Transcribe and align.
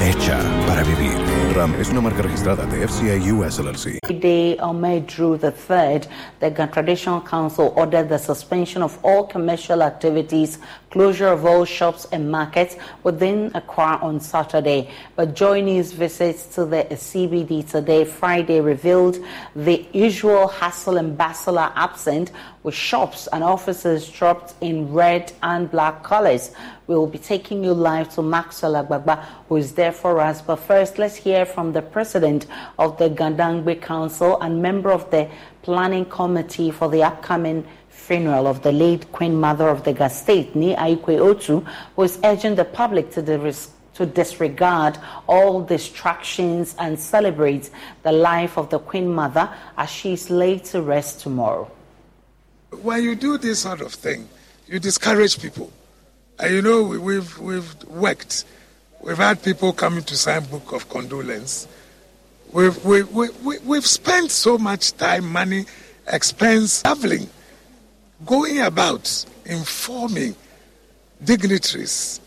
Hecha 0.00 0.38
para 0.66 0.82
vivir. 0.84 1.36
RAM 1.54 1.74
es 1.80 1.88
una 1.88 2.02
marca 2.02 2.20
registrada 2.22 2.66
de 2.66 2.86
FCA 2.86 3.16
US 3.32 3.58
LLC. 3.58 3.98
Dede 4.06 4.58
Omaedru 4.60 5.38
the 5.40 5.50
third, 5.50 6.06
the 6.38 6.50
Ghana 6.50 6.70
Traditional 6.70 7.22
Council 7.22 7.72
ordered 7.76 8.10
the 8.10 8.18
suspension 8.18 8.82
of 8.82 8.98
all 9.02 9.26
commercial 9.26 9.82
activities, 9.82 10.58
closure 10.90 11.28
of 11.28 11.46
all 11.46 11.64
shops 11.64 12.06
and 12.12 12.30
markets 12.30 12.76
within 13.04 13.50
Accra 13.54 13.98
on 14.02 14.20
Saturday. 14.20 14.90
But 15.16 15.34
Joine's 15.34 15.92
visits 15.92 16.44
to 16.56 16.66
the 16.66 16.84
CBD 16.90 17.68
today, 17.68 18.04
Friday, 18.04 18.60
revealed 18.60 19.18
the 19.54 19.86
usual 19.94 20.46
hustle 20.48 20.98
and 20.98 21.16
bustle 21.16 21.58
are 21.58 21.72
absent, 21.74 22.32
with 22.62 22.74
shops 22.74 23.28
and 23.32 23.42
offices 23.42 24.08
dropped 24.10 24.54
in 24.60 24.92
red 24.92 25.32
and 25.42 25.70
black 25.70 26.02
colors. 26.02 26.50
We 26.86 26.94
will 26.94 27.08
be 27.08 27.18
taking 27.18 27.64
you 27.64 27.72
live 27.72 28.14
to 28.14 28.22
Maxwell 28.22 28.74
Agbagba, 28.74 29.24
who 29.48 29.56
is 29.56 29.72
there 29.72 29.90
for 29.92 30.20
us. 30.20 30.40
But 30.40 30.56
first, 30.56 30.98
let's 30.98 31.16
hear 31.16 31.44
from 31.44 31.72
the 31.72 31.82
president 31.82 32.46
of 32.78 32.96
the 32.98 33.08
Ga 33.08 33.30
Dangme 33.32 33.80
Council 33.82 34.40
and 34.40 34.62
member 34.62 34.92
of 34.92 35.10
the 35.10 35.28
planning 35.62 36.04
committee 36.04 36.70
for 36.70 36.88
the 36.88 37.02
upcoming 37.02 37.66
funeral 37.88 38.46
of 38.46 38.62
the 38.62 38.70
late 38.70 39.10
Queen 39.10 39.34
Mother 39.34 39.68
of 39.68 39.82
the 39.82 39.92
Ga 39.92 40.06
State, 40.08 40.54
Ni 40.54 40.76
Aikwe 40.76 41.18
Otu, 41.18 41.66
who 41.96 42.02
is 42.02 42.20
urging 42.22 42.54
the 42.54 42.64
public 42.64 43.10
to 43.12 43.22
dis- 43.22 43.70
to 43.94 44.06
disregard 44.06 44.98
all 45.26 45.62
distractions 45.62 46.76
and 46.78 47.00
celebrate 47.00 47.70
the 48.02 48.12
life 48.12 48.58
of 48.58 48.68
the 48.70 48.78
Queen 48.78 49.08
Mother 49.12 49.48
as 49.76 49.90
she 49.90 50.12
is 50.12 50.30
laid 50.30 50.64
to 50.66 50.82
rest 50.82 51.20
tomorrow. 51.20 51.68
When 52.82 53.02
you 53.02 53.16
do 53.16 53.38
this 53.38 53.60
sort 53.60 53.80
of 53.80 53.92
thing, 53.94 54.28
you 54.68 54.78
discourage 54.78 55.40
people. 55.40 55.72
And 56.38 56.54
you 56.54 56.62
know, 56.62 56.82
we- 56.82 56.98
we've, 56.98 57.38
we've 57.38 57.84
worked. 57.84 58.44
We've 59.02 59.16
had 59.16 59.42
people 59.42 59.72
coming 59.72 60.02
to 60.04 60.16
sign 60.16 60.44
book 60.44 60.72
of 60.72 60.88
condolence. 60.88 61.68
We've, 62.52 62.82
we, 62.84 63.02
we, 63.04 63.28
we, 63.42 63.58
we've 63.60 63.86
spent 63.86 64.30
so 64.30 64.58
much 64.58 64.92
time, 64.96 65.30
money, 65.30 65.66
expense, 66.08 66.82
traveling, 66.82 67.28
going 68.24 68.60
about, 68.60 69.24
informing 69.44 70.34
dignitaries, 71.22 72.20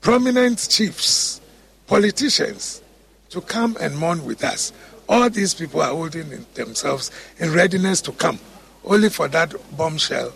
prominent 0.00 0.66
chiefs, 0.68 1.40
politicians 1.86 2.82
to 3.30 3.40
come 3.40 3.76
and 3.80 3.96
mourn 3.96 4.24
with 4.24 4.44
us. 4.44 4.72
All 5.08 5.28
these 5.30 5.54
people 5.54 5.80
are 5.80 5.90
holding 5.94 6.44
themselves 6.54 7.10
in 7.38 7.52
readiness 7.52 8.00
to 8.02 8.12
come, 8.12 8.38
only 8.84 9.08
for 9.08 9.28
that 9.28 9.54
bombshell 9.76 10.32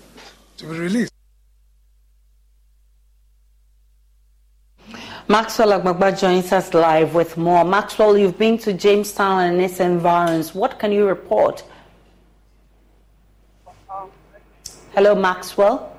to 0.59 0.65
be 0.65 0.79
released. 0.79 1.12
Maxwell 5.33 5.81
Agbagba 5.81 6.21
joins 6.21 6.53
us 6.53 6.75
live 6.75 7.15
with 7.15 7.39
more. 7.39 7.65
Maxwell, 7.65 8.19
you've 8.19 8.37
been 8.37 8.59
to 8.59 8.75
Jamestown 8.75 9.45
and 9.45 9.63
its 9.63 9.81
environs. 9.81 10.55
What 10.55 10.79
can 10.79 10.93
you 10.93 11.07
report? 11.07 11.65
Hello, 14.95 15.15
Maxwell. 15.15 15.97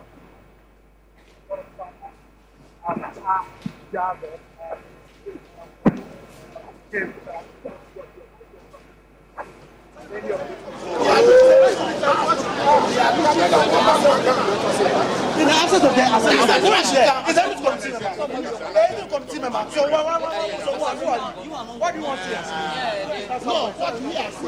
In 15.34 15.48
the 15.48 15.54
absence 15.54 15.84
of 15.84 15.96
their 15.96 16.06
is 17.30 17.38
committee 17.64 17.90
member? 17.92 18.14
Committee 19.10 19.40
member? 19.40 19.66
So 19.72 19.82
what, 19.90 20.06
what, 20.06 20.22
what, 20.22 20.34
so 20.62 20.72
what, 20.78 20.98
who 20.98 21.06
are 21.06 21.18
you? 21.18 21.52
What 21.80 21.94
do 21.94 22.00
you 22.00 22.06
want? 22.06 22.20
No, 23.46 23.72
what 23.72 24.02
we 24.02 24.16
ask? 24.18 24.40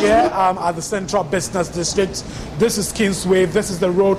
Here 0.00 0.30
um, 0.34 0.58
at 0.58 0.72
the 0.72 0.82
Central 0.82 1.24
Business 1.24 1.68
District, 1.68 2.24
this 2.58 2.78
is 2.78 2.92
Kingsway, 2.92 3.46
this 3.46 3.70
is 3.70 3.78
the 3.80 3.90
road 3.90 4.18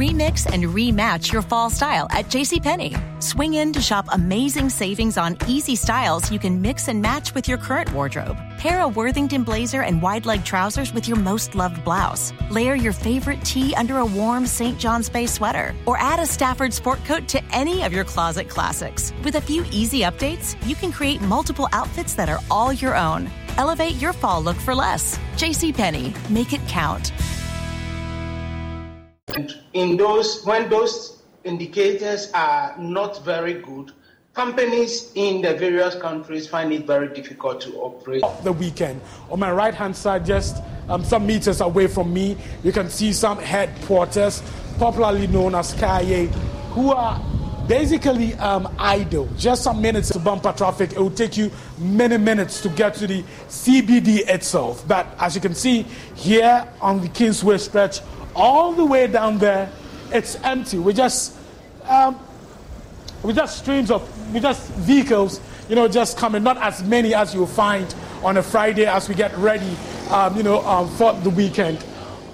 Remix 0.00 0.50
and 0.50 0.64
rematch 0.64 1.30
your 1.30 1.42
fall 1.42 1.68
style 1.68 2.06
at 2.10 2.24
JCPenney. 2.30 2.96
Swing 3.22 3.52
in 3.52 3.70
to 3.74 3.82
shop 3.82 4.06
amazing 4.12 4.70
savings 4.70 5.18
on 5.18 5.36
easy 5.46 5.76
styles 5.76 6.32
you 6.32 6.38
can 6.38 6.62
mix 6.62 6.88
and 6.88 7.02
match 7.02 7.34
with 7.34 7.46
your 7.46 7.58
current 7.58 7.92
wardrobe. 7.92 8.38
Pair 8.56 8.80
a 8.80 8.88
Worthington 8.88 9.42
blazer 9.42 9.82
and 9.82 10.00
wide 10.00 10.24
leg 10.24 10.42
trousers 10.42 10.94
with 10.94 11.06
your 11.06 11.18
most 11.18 11.54
loved 11.54 11.84
blouse. 11.84 12.32
Layer 12.48 12.74
your 12.74 12.94
favorite 12.94 13.44
tee 13.44 13.74
under 13.76 13.98
a 13.98 14.06
warm 14.06 14.46
St. 14.46 14.78
John's 14.78 15.10
Bay 15.10 15.26
sweater. 15.26 15.74
Or 15.84 15.98
add 15.98 16.18
a 16.18 16.24
Stafford 16.24 16.72
sport 16.72 17.04
coat 17.04 17.28
to 17.28 17.44
any 17.52 17.84
of 17.84 17.92
your 17.92 18.04
closet 18.04 18.48
classics. 18.48 19.12
With 19.22 19.34
a 19.34 19.42
few 19.42 19.66
easy 19.70 20.00
updates, 20.00 20.56
you 20.66 20.76
can 20.76 20.92
create 20.92 21.20
multiple 21.20 21.68
outfits 21.74 22.14
that 22.14 22.30
are 22.30 22.40
all 22.50 22.72
your 22.72 22.96
own. 22.96 23.30
Elevate 23.58 24.00
your 24.00 24.14
fall 24.14 24.42
look 24.42 24.56
for 24.56 24.74
less. 24.74 25.18
JCPenney. 25.36 26.14
Make 26.30 26.54
it 26.54 26.66
count. 26.68 27.12
And 29.34 29.56
in 29.72 29.96
those, 29.96 30.44
when 30.44 30.68
those 30.68 31.22
indicators 31.44 32.30
are 32.32 32.76
not 32.78 33.24
very 33.24 33.54
good, 33.54 33.92
companies 34.34 35.12
in 35.14 35.42
the 35.42 35.54
various 35.54 35.94
countries 35.94 36.46
find 36.46 36.72
it 36.72 36.86
very 36.86 37.08
difficult 37.14 37.60
to 37.62 37.74
operate. 37.76 38.22
the 38.42 38.52
weekend. 38.52 39.00
On 39.30 39.38
my 39.38 39.52
right 39.52 39.74
hand 39.74 39.96
side, 39.96 40.24
just 40.24 40.62
um, 40.88 41.04
some 41.04 41.26
meters 41.26 41.60
away 41.60 41.86
from 41.86 42.12
me, 42.12 42.36
you 42.64 42.72
can 42.72 42.88
see 42.90 43.12
some 43.12 43.38
headquarters, 43.38 44.42
popularly 44.78 45.26
known 45.26 45.54
as 45.54 45.72
Kaye, 45.74 46.26
who 46.72 46.92
are 46.92 47.20
basically 47.68 48.34
um, 48.34 48.72
idle. 48.78 49.28
Just 49.36 49.62
some 49.62 49.80
minutes 49.80 50.08
to 50.10 50.18
bumper 50.18 50.52
traffic. 50.52 50.92
It 50.92 50.98
will 50.98 51.10
take 51.10 51.36
you 51.36 51.52
many 51.78 52.16
minutes 52.16 52.60
to 52.62 52.68
get 52.68 52.94
to 52.94 53.06
the 53.06 53.22
CBD 53.48 54.28
itself. 54.28 54.86
But 54.88 55.06
as 55.20 55.36
you 55.36 55.40
can 55.40 55.54
see 55.54 55.82
here 56.16 56.66
on 56.80 57.00
the 57.00 57.08
Kingsway 57.08 57.58
stretch, 57.58 58.00
all 58.34 58.72
the 58.72 58.84
way 58.84 59.06
down 59.06 59.38
there, 59.38 59.70
it's 60.12 60.36
empty. 60.36 60.78
We 60.78 60.92
just, 60.92 61.36
um, 61.88 62.18
we 63.22 63.32
just 63.32 63.58
streams 63.58 63.90
of, 63.90 64.02
we 64.32 64.40
just 64.40 64.70
vehicles, 64.72 65.40
you 65.68 65.74
know, 65.74 65.88
just 65.88 66.16
coming. 66.16 66.42
Not 66.42 66.58
as 66.58 66.82
many 66.82 67.14
as 67.14 67.34
you'll 67.34 67.46
find 67.46 67.92
on 68.22 68.36
a 68.36 68.42
Friday 68.42 68.86
as 68.86 69.08
we 69.08 69.14
get 69.14 69.36
ready, 69.36 69.76
um, 70.10 70.36
you 70.36 70.42
know, 70.42 70.64
um, 70.66 70.88
for 70.96 71.12
the 71.14 71.30
weekend. 71.30 71.84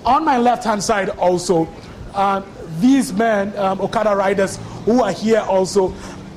On 0.04 0.25
my 0.25 0.38
left-hand 0.38 0.82
side, 0.82 1.10
also, 1.10 1.69
uh, 2.14 2.43
these 2.81 3.12
men, 3.12 3.56
um, 3.58 3.81
Okada 3.81 4.14
riders 4.14 4.58
who 4.84 5.02
are 5.02 5.12
here 5.12 5.40
also, 5.40 5.94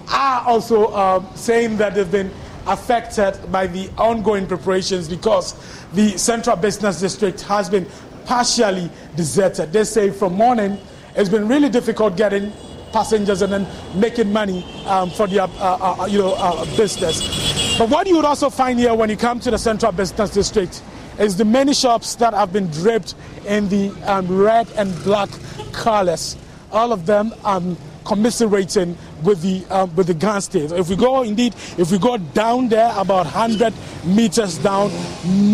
are 0.10 0.42
also 0.42 0.88
uh, 0.88 1.36
saying 1.36 1.78
that 1.78 1.96
they've 1.96 2.12
been 2.12 2.32
affected 2.68 3.40
by 3.52 3.68
the 3.68 3.90
ongoing 3.98 4.46
preparations 4.46 5.08
because 5.08 5.56
the 5.94 6.18
central 6.18 6.56
business 6.56 7.00
district 7.00 7.42
has 7.42 7.70
been 7.70 7.86
partially 8.30 8.92
deserted. 9.16 9.74
They 9.74 9.84
say 9.84 10.12
from 10.12 10.34
morning 10.36 10.78
it's 11.16 11.30
been 11.30 11.48
really 11.48 11.68
difficult 11.68 12.16
getting 12.16 12.54
passengers 12.94 13.42
and 13.42 13.52
then 13.52 13.68
making 14.00 14.32
money 14.32 14.64
um, 14.86 15.10
for 15.10 15.26
their 15.26 15.42
uh, 15.42 15.48
uh, 15.48 15.96
uh, 16.02 16.06
you 16.06 16.20
know 16.20 16.36
uh, 16.38 16.64
business. 16.78 17.78
But 17.80 17.90
what 17.90 18.06
you 18.06 18.16
would 18.18 18.26
also 18.26 18.52
find 18.52 18.78
here 18.78 18.94
when 18.94 19.10
you 19.10 19.18
come 19.18 19.40
to 19.40 19.50
the 19.50 19.58
central 19.58 19.92
business 19.92 20.30
district 20.30 20.84
is 21.18 21.38
the 21.38 21.46
many 21.46 21.74
shops 21.74 22.14
that 22.16 22.36
have 22.36 22.54
been 22.54 22.68
draped 22.68 23.16
in 23.48 23.68
the 23.68 23.90
um, 24.06 24.28
red 24.28 24.70
and 24.78 24.94
black 25.04 25.30
colors. 25.72 26.38
All 26.72 26.94
of 26.94 27.08
them 27.08 27.34
um, 27.44 27.76
commiserating 28.06 28.96
with 29.24 29.42
the 29.42 29.66
um, 29.70 29.96
with 29.96 30.08
the 30.08 30.14
gun. 30.14 30.42
If 30.54 30.90
we 30.90 30.96
go 30.96 31.24
indeed, 31.24 31.56
if 31.78 31.92
we 31.92 31.98
go 31.98 32.18
down 32.18 32.70
there 32.70 32.92
about 32.96 33.26
100 33.26 33.74
meters 34.06 34.58
down, 34.60 34.92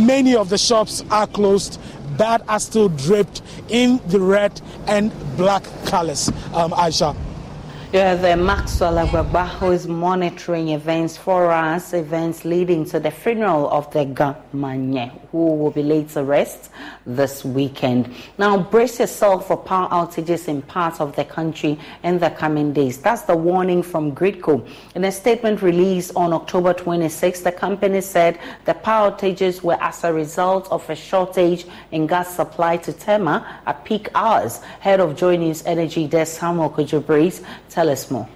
many 0.06 0.36
of 0.36 0.50
the 0.50 0.58
shops 0.58 1.04
are 1.10 1.28
closed 1.28 1.80
that 2.18 2.42
are 2.48 2.60
still 2.60 2.90
draped 2.90 3.42
in 3.70 4.00
the 4.08 4.20
red 4.20 4.62
and 4.88 5.12
black 5.38 5.64
colors. 5.86 6.30
Um, 6.54 6.72
Aisha. 6.72 7.16
The 7.96 8.36
Maxwell 8.36 8.96
Agbagba, 8.96 9.48
who 9.48 9.72
is 9.72 9.88
monitoring 9.88 10.68
events 10.68 11.16
for 11.16 11.50
us, 11.50 11.94
events 11.94 12.44
leading 12.44 12.84
to 12.88 13.00
the 13.00 13.10
funeral 13.10 13.70
of 13.70 13.90
the 13.94 14.04
Ga 14.04 14.36
Manye, 14.54 15.18
who 15.32 15.56
will 15.56 15.72
be 15.72 15.82
laid 15.82 16.10
to 16.10 16.26
rest 16.26 16.72
this 17.06 17.46
weekend. 17.46 18.14
Now, 18.38 18.58
brace 18.58 19.00
yourself 19.00 19.48
for 19.48 19.56
power 19.56 19.88
outages 19.88 20.50
in 20.50 20.62
parts 20.62 21.00
of 21.00 21.16
the 21.16 21.24
country 21.24 21.80
in 22.04 22.20
the 22.20 22.32
coming 22.32 22.74
days. 22.74 22.98
That's 22.98 23.22
the 23.22 23.38
warning 23.38 23.82
from 23.82 24.14
Gridco. 24.14 24.68
In 24.94 25.06
a 25.06 25.12
statement 25.12 25.62
released 25.62 26.12
on 26.18 26.34
October 26.34 26.74
26, 26.74 27.42
the 27.42 27.52
company 27.54 28.02
said 28.02 28.40
the 28.66 28.74
power 28.74 29.12
outages 29.12 29.62
were 29.62 29.78
as 29.80 30.04
a 30.04 30.12
result 30.12 30.68
of 30.70 30.90
a 30.90 30.98
shortage 30.98 31.66
in 31.94 32.08
gas 32.08 32.36
supply 32.36 32.76
to 32.76 32.92
Tema 32.92 33.62
at 33.66 33.86
peak 33.86 34.10
hours. 34.16 34.58
Head 34.82 35.00
of 35.00 35.16
Joy 35.16 35.38
News 35.38 35.64
Energy 35.66 36.08
Desk 36.08 36.42
Samuel 36.42 36.70
Kojo 36.70 37.06
Brace 37.06 37.42
Tell 37.86 37.92
us 37.92 38.10
more. 38.10 38.28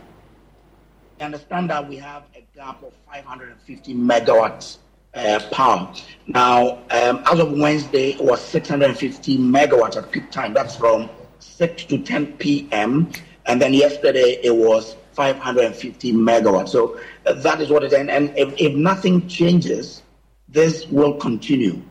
I 1.20 1.24
understand 1.24 1.72
that 1.72 1.90
we 1.90 1.96
have 1.96 2.22
a 2.36 2.46
gap 2.56 2.84
of 2.84 2.94
550 3.12 3.96
megawatts 3.96 4.78
uh, 5.16 5.40
power. 5.52 5.92
Now, 6.28 6.84
um, 6.92 7.24
as 7.26 7.40
of 7.40 7.54
Wednesday, 7.54 8.12
it 8.12 8.22
was 8.22 8.42
650 8.42 9.40
megawatts 9.40 9.98
at 9.98 10.12
peak 10.12 10.30
time. 10.30 10.54
That's 10.54 10.76
from 10.76 11.10
6 11.40 11.86
to 11.86 11.98
10 11.98 12.34
p.m. 12.34 13.12
And 13.48 13.60
then 13.60 13.74
yesterday, 13.74 14.40
it 14.44 14.56
was 14.56 14.96
550 15.14 16.14
megawatts. 16.14 16.70
So 16.70 17.00
uh, 17.26 17.34
that 17.34 17.60
is 17.60 17.72
what 17.72 17.84
it 17.84 17.88
is. 17.88 17.94
And, 17.94 18.12
and 18.12 18.32
if, 18.38 18.54
if 18.56 18.76
nothing 18.76 19.28
changes, 19.28 20.04
this 20.48 20.86
will 20.90 21.16
continue. 21.16 21.82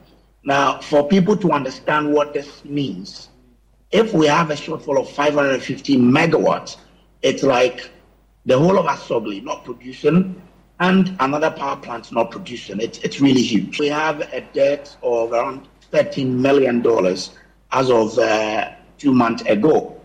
Now, 0.44 0.78
for 0.78 1.08
people 1.08 1.36
to 1.38 1.50
understand 1.50 2.12
what 2.12 2.34
this 2.34 2.64
means, 2.64 3.30
if 3.90 4.14
we 4.14 4.26
have 4.26 4.50
a 4.50 4.54
shortfall 4.54 5.00
of 5.00 5.10
550 5.10 5.96
megawatts, 5.96 6.76
it's 7.22 7.42
like 7.42 7.90
the 8.46 8.58
whole 8.58 8.78
of 8.78 8.86
Asogli 8.86 9.42
not 9.42 9.64
producing 9.64 10.40
and 10.80 11.16
another 11.20 11.50
power 11.50 11.76
plant 11.76 12.12
not 12.12 12.30
producing. 12.30 12.80
It's, 12.80 12.98
it's 12.98 13.20
really 13.20 13.42
huge. 13.42 13.78
We 13.80 13.88
have 13.88 14.20
a 14.32 14.40
debt 14.52 14.96
of 15.02 15.32
around 15.32 15.68
$13 15.92 16.26
million 16.26 16.86
as 17.72 17.90
of 17.90 18.18
uh, 18.18 18.70
two 18.96 19.12
months 19.12 19.42
ago, 19.42 20.00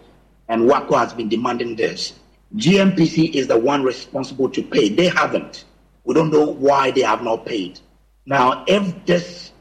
and 0.48 0.63
WAPCO 0.63 0.98
has 0.98 1.13
been 1.13 1.30
demanding 1.30 1.75
this. 1.75 2.13
GNPC 2.56 3.33
is 3.33 3.48
the 3.48 3.57
one 3.57 3.83
responsible 3.83 4.50
to 4.50 4.62
pay. 4.63 4.89
They 4.89 5.07
haven't. 5.07 5.65
We 6.04 6.13
don't 6.13 6.31
know 6.31 6.45
why 6.45 6.92
they 6.92 7.01
have 7.01 7.24
not 7.24 7.45
paid. 7.45 7.80
Now, 8.25 8.63
if 8.68 9.06
this 9.06 9.51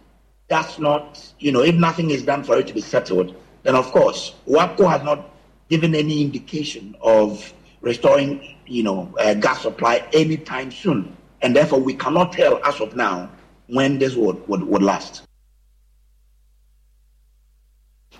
does 0.48 0.78
not, 0.78 1.32
you 1.38 1.52
know, 1.52 1.62
if 1.62 1.74
nothing 1.74 2.10
is 2.10 2.22
done 2.22 2.42
for 2.44 2.58
it 2.58 2.66
to 2.68 2.74
be 2.74 2.80
settled, 2.80 3.34
then 3.62 3.74
of 3.74 3.90
course, 3.92 4.34
WAPCO 4.46 4.90
has 4.90 5.02
not 5.02 5.31
given 5.72 5.94
any 5.94 6.20
indication 6.20 6.94
of 7.00 7.50
restoring, 7.80 8.56
you 8.66 8.82
know, 8.82 9.10
uh, 9.18 9.32
gas 9.32 9.62
supply 9.62 10.06
anytime 10.12 10.70
soon. 10.70 11.16
And 11.40 11.56
therefore, 11.56 11.80
we 11.80 11.94
cannot 11.94 12.34
tell 12.34 12.62
as 12.62 12.78
of 12.82 12.94
now 12.94 13.30
when 13.68 13.98
this 13.98 14.14
would, 14.14 14.46
would, 14.48 14.62
would 14.64 14.82
last. 14.82 15.22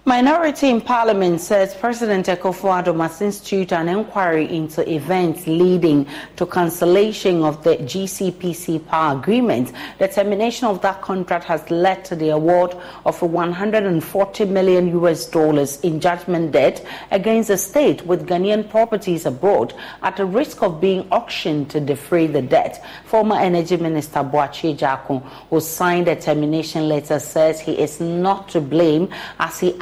Minority 0.04 0.68
in 0.68 0.80
Parliament 0.80 1.40
says 1.40 1.76
President 1.76 2.26
Akufo-Addo 2.26 2.92
must 2.92 3.22
institute 3.22 3.72
an 3.72 3.88
inquiry 3.88 4.52
into 4.52 4.82
events 4.92 5.46
leading 5.46 6.08
to 6.34 6.44
cancellation 6.44 7.44
of 7.44 7.62
the 7.62 7.76
GPGC 7.76 8.84
power 8.88 9.16
agreement. 9.16 9.70
The 10.00 10.08
termination 10.08 10.66
of 10.66 10.82
that 10.82 11.02
contract 11.02 11.44
has 11.44 11.70
led 11.70 12.04
to 12.06 12.16
the 12.16 12.30
award 12.30 12.74
of 13.06 13.22
140 13.22 14.44
million 14.46 14.88
US 15.04 15.26
dollars 15.26 15.78
in 15.82 16.00
judgment 16.00 16.50
debt 16.50 16.84
against 17.12 17.46
the 17.46 17.56
state 17.56 18.04
with 18.04 18.26
Ghanaian 18.26 18.68
properties 18.68 19.24
abroad 19.24 19.72
at 20.02 20.16
the 20.16 20.26
risk 20.26 20.64
of 20.64 20.80
being 20.80 21.06
auctioned 21.12 21.70
to 21.70 21.78
defray 21.78 22.26
the 22.26 22.42
debt. 22.42 22.84
Former 23.04 23.36
Energy 23.36 23.76
Minister 23.76 24.24
Boakye 24.24 24.76
Agyarko, 24.76 25.22
who 25.48 25.60
signed 25.60 26.08
the 26.08 26.16
termination 26.16 26.88
letter, 26.88 27.20
says 27.20 27.60
he 27.60 27.78
is 27.78 28.00
not 28.00 28.48
to 28.48 28.60
blame 28.60 29.08
as 29.38 29.60
he 29.60 29.76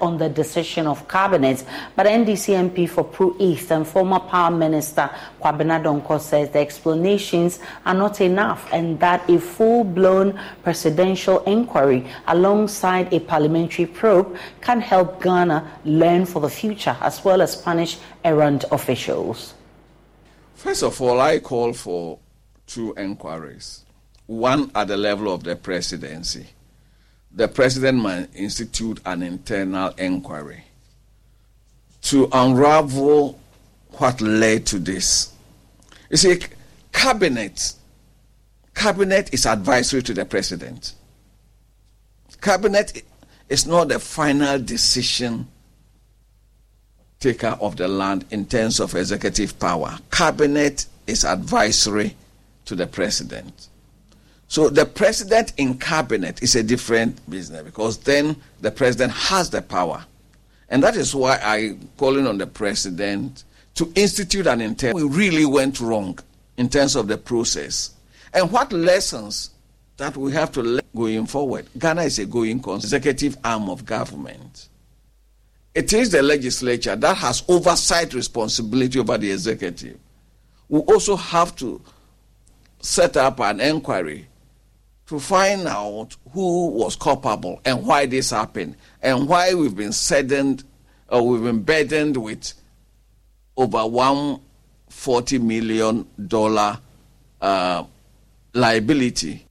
on 0.00 0.18
the 0.18 0.28
decision 0.28 0.86
of 0.86 1.06
cabinet. 1.08 1.64
But 1.94 2.06
NDC 2.06 2.70
MP 2.70 2.88
for 2.88 3.04
Pru 3.04 3.36
East 3.38 3.70
and 3.70 3.86
former 3.86 4.20
Power 4.20 4.50
Minister 4.50 5.10
Kwabena 5.40 5.82
Donkor 5.82 6.20
says 6.20 6.50
the 6.50 6.58
explanations 6.58 7.60
are 7.84 7.94
not 7.94 8.20
enough 8.20 8.68
and 8.72 8.98
that 9.00 9.28
a 9.28 9.38
full-blown 9.38 10.38
presidential 10.62 11.42
inquiry 11.44 12.06
alongside 12.26 13.12
a 13.12 13.20
parliamentary 13.20 13.86
probe 13.86 14.36
can 14.60 14.80
help 14.80 15.22
Ghana 15.22 15.80
learn 15.84 16.26
for 16.26 16.40
the 16.40 16.50
future 16.50 16.96
as 17.00 17.24
well 17.24 17.42
as 17.42 17.56
punish 17.56 17.98
errant 18.24 18.64
officials. 18.72 19.54
First 20.54 20.82
of 20.82 21.00
all, 21.00 21.20
I 21.20 21.38
call 21.38 21.72
for 21.72 22.18
two 22.66 22.94
inquiries. 22.96 23.84
One 24.26 24.70
at 24.74 24.88
the 24.88 24.96
level 24.96 25.32
of 25.32 25.44
the 25.44 25.54
presidency 25.54 26.46
the 27.36 27.46
president 27.46 27.98
might 27.98 28.34
institute 28.34 28.98
an 29.04 29.22
internal 29.22 29.90
inquiry 29.98 30.64
to 32.00 32.28
unravel 32.32 33.38
what 33.98 34.20
led 34.22 34.64
to 34.66 34.78
this. 34.78 35.32
You 36.10 36.16
see, 36.16 36.38
cabinet, 36.92 37.74
cabinet 38.74 39.34
is 39.34 39.44
advisory 39.44 40.02
to 40.04 40.14
the 40.14 40.24
president. 40.24 40.94
Cabinet 42.40 43.02
is 43.50 43.66
not 43.66 43.88
the 43.88 43.98
final 43.98 44.58
decision 44.58 45.46
taker 47.20 47.58
of 47.60 47.76
the 47.76 47.88
land 47.88 48.24
in 48.30 48.46
terms 48.46 48.80
of 48.80 48.94
executive 48.94 49.58
power. 49.58 49.98
Cabinet 50.10 50.86
is 51.06 51.24
advisory 51.24 52.16
to 52.64 52.74
the 52.74 52.86
president. 52.86 53.68
So 54.48 54.68
the 54.68 54.86
president 54.86 55.52
in 55.56 55.78
cabinet 55.78 56.42
is 56.42 56.54
a 56.54 56.62
different 56.62 57.28
business 57.28 57.62
because 57.62 57.98
then 57.98 58.36
the 58.60 58.70
president 58.70 59.12
has 59.12 59.50
the 59.50 59.62
power. 59.62 60.04
And 60.68 60.82
that 60.82 60.96
is 60.96 61.14
why 61.14 61.38
I 61.42 61.76
calling 61.96 62.26
on 62.26 62.38
the 62.38 62.46
president 62.46 63.44
to 63.74 63.92
institute 63.94 64.46
an 64.46 64.60
intent. 64.60 64.94
We 64.94 65.02
really 65.02 65.46
went 65.46 65.80
wrong 65.80 66.18
in 66.56 66.68
terms 66.68 66.96
of 66.96 67.08
the 67.08 67.18
process. 67.18 67.90
And 68.32 68.50
what 68.50 68.72
lessons 68.72 69.50
that 69.96 70.16
we 70.16 70.32
have 70.32 70.52
to 70.52 70.62
learn 70.62 70.82
going 70.94 71.26
forward. 71.26 71.66
Ghana 71.78 72.02
is 72.02 72.18
a 72.18 72.26
going 72.26 72.58
executive 72.58 73.36
arm 73.44 73.68
of 73.68 73.84
government. 73.84 74.68
It 75.74 75.92
is 75.92 76.10
the 76.10 76.22
legislature 76.22 76.96
that 76.96 77.16
has 77.18 77.42
oversight 77.48 78.14
responsibility 78.14 78.98
over 78.98 79.18
the 79.18 79.30
executive. 79.30 79.98
We 80.68 80.80
also 80.80 81.16
have 81.16 81.54
to 81.56 81.80
set 82.80 83.16
up 83.16 83.40
an 83.40 83.60
inquiry 83.60 84.26
to 85.06 85.20
find 85.20 85.66
out 85.66 86.16
who 86.32 86.68
was 86.68 86.96
culpable 86.96 87.60
and 87.64 87.86
why 87.86 88.06
this 88.06 88.30
happened 88.30 88.76
and 89.02 89.28
why 89.28 89.54
we've 89.54 89.76
been 89.76 89.92
saddened 89.92 90.64
or 91.08 91.26
we've 91.26 91.42
been 91.42 91.62
burdened 91.62 92.16
with 92.16 92.52
over 93.56 93.86
140 93.86 95.38
million 95.38 96.06
dollar 96.26 96.78
uh, 97.40 97.84
liability. 98.52 99.46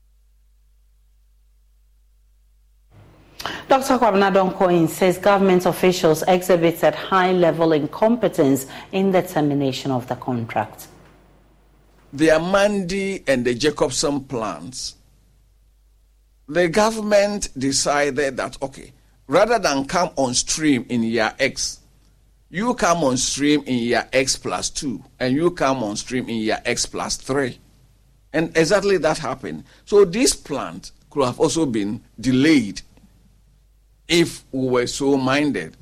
Dr. 3.68 3.98
Kwabena 3.98 4.32
Donkor 4.32 4.88
says 4.88 5.18
government 5.18 5.66
officials 5.66 6.22
exhibited 6.26 6.94
high 6.94 7.32
level 7.32 7.72
incompetence 7.72 8.66
in 8.92 9.12
the 9.12 9.22
termination 9.22 9.90
of 9.90 10.06
the 10.08 10.16
contract. 10.16 10.88
The 12.12 12.28
Amandi 12.28 13.24
and 13.26 13.44
the 13.44 13.54
Jacobsen 13.54 14.24
plants, 14.24 14.96
the 16.48 16.68
government 16.68 17.48
decided 17.58 18.36
that, 18.36 18.60
okay, 18.62 18.92
rather 19.26 19.58
than 19.58 19.84
come 19.86 20.10
on 20.16 20.34
stream 20.34 20.86
in 20.88 21.02
year 21.02 21.34
X, 21.38 21.80
you 22.50 22.74
come 22.74 23.02
on 23.02 23.16
stream 23.16 23.62
in 23.66 23.78
year 23.78 24.08
X 24.12 24.36
plus 24.36 24.70
2, 24.70 25.02
and 25.18 25.34
you 25.34 25.50
come 25.50 25.82
on 25.82 25.96
stream 25.96 26.28
in 26.28 26.36
year 26.36 26.62
X 26.64 26.86
plus 26.86 27.16
3. 27.16 27.58
And 28.32 28.56
exactly 28.56 28.98
that 28.98 29.18
happened. 29.18 29.64
So 29.84 30.04
this 30.04 30.34
plant 30.34 30.92
could 31.10 31.24
have 31.24 31.40
also 31.40 31.66
been 31.66 32.02
delayed 32.20 32.82
if 34.06 34.44
we 34.52 34.68
were 34.68 34.86
so 34.86 35.16
minded. 35.16 35.76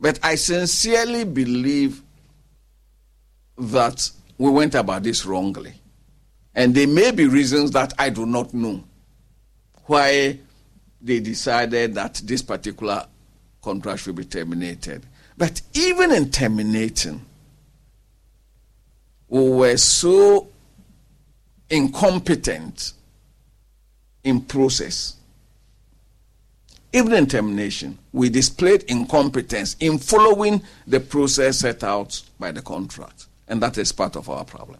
But 0.00 0.18
I 0.22 0.34
sincerely 0.34 1.24
believe 1.24 2.02
that 3.56 4.10
we 4.38 4.50
went 4.50 4.74
about 4.74 5.04
this 5.04 5.24
wrongly. 5.24 5.74
And 6.54 6.74
there 6.74 6.88
may 6.88 7.12
be 7.12 7.26
reasons 7.26 7.70
that 7.72 7.92
I 7.98 8.10
do 8.10 8.26
not 8.26 8.52
know 8.52 8.82
why 9.86 10.38
they 11.00 11.20
decided 11.20 11.94
that 11.94 12.14
this 12.24 12.42
particular 12.42 13.06
contract 13.62 14.00
should 14.00 14.16
be 14.16 14.24
terminated. 14.24 15.04
But 15.36 15.60
even 15.74 16.12
in 16.12 16.30
terminating, 16.30 17.24
we 19.28 19.50
were 19.50 19.76
so 19.76 20.48
incompetent 21.68 22.92
in 24.22 24.40
process. 24.40 25.16
Even 26.92 27.12
in 27.14 27.26
termination, 27.26 27.98
we 28.12 28.28
displayed 28.28 28.84
incompetence 28.84 29.76
in 29.80 29.98
following 29.98 30.62
the 30.86 31.00
process 31.00 31.58
set 31.58 31.82
out 31.82 32.22
by 32.38 32.52
the 32.52 32.62
contract. 32.62 33.26
And 33.48 33.60
that 33.62 33.76
is 33.78 33.90
part 33.90 34.14
of 34.16 34.30
our 34.30 34.44
problem. 34.44 34.78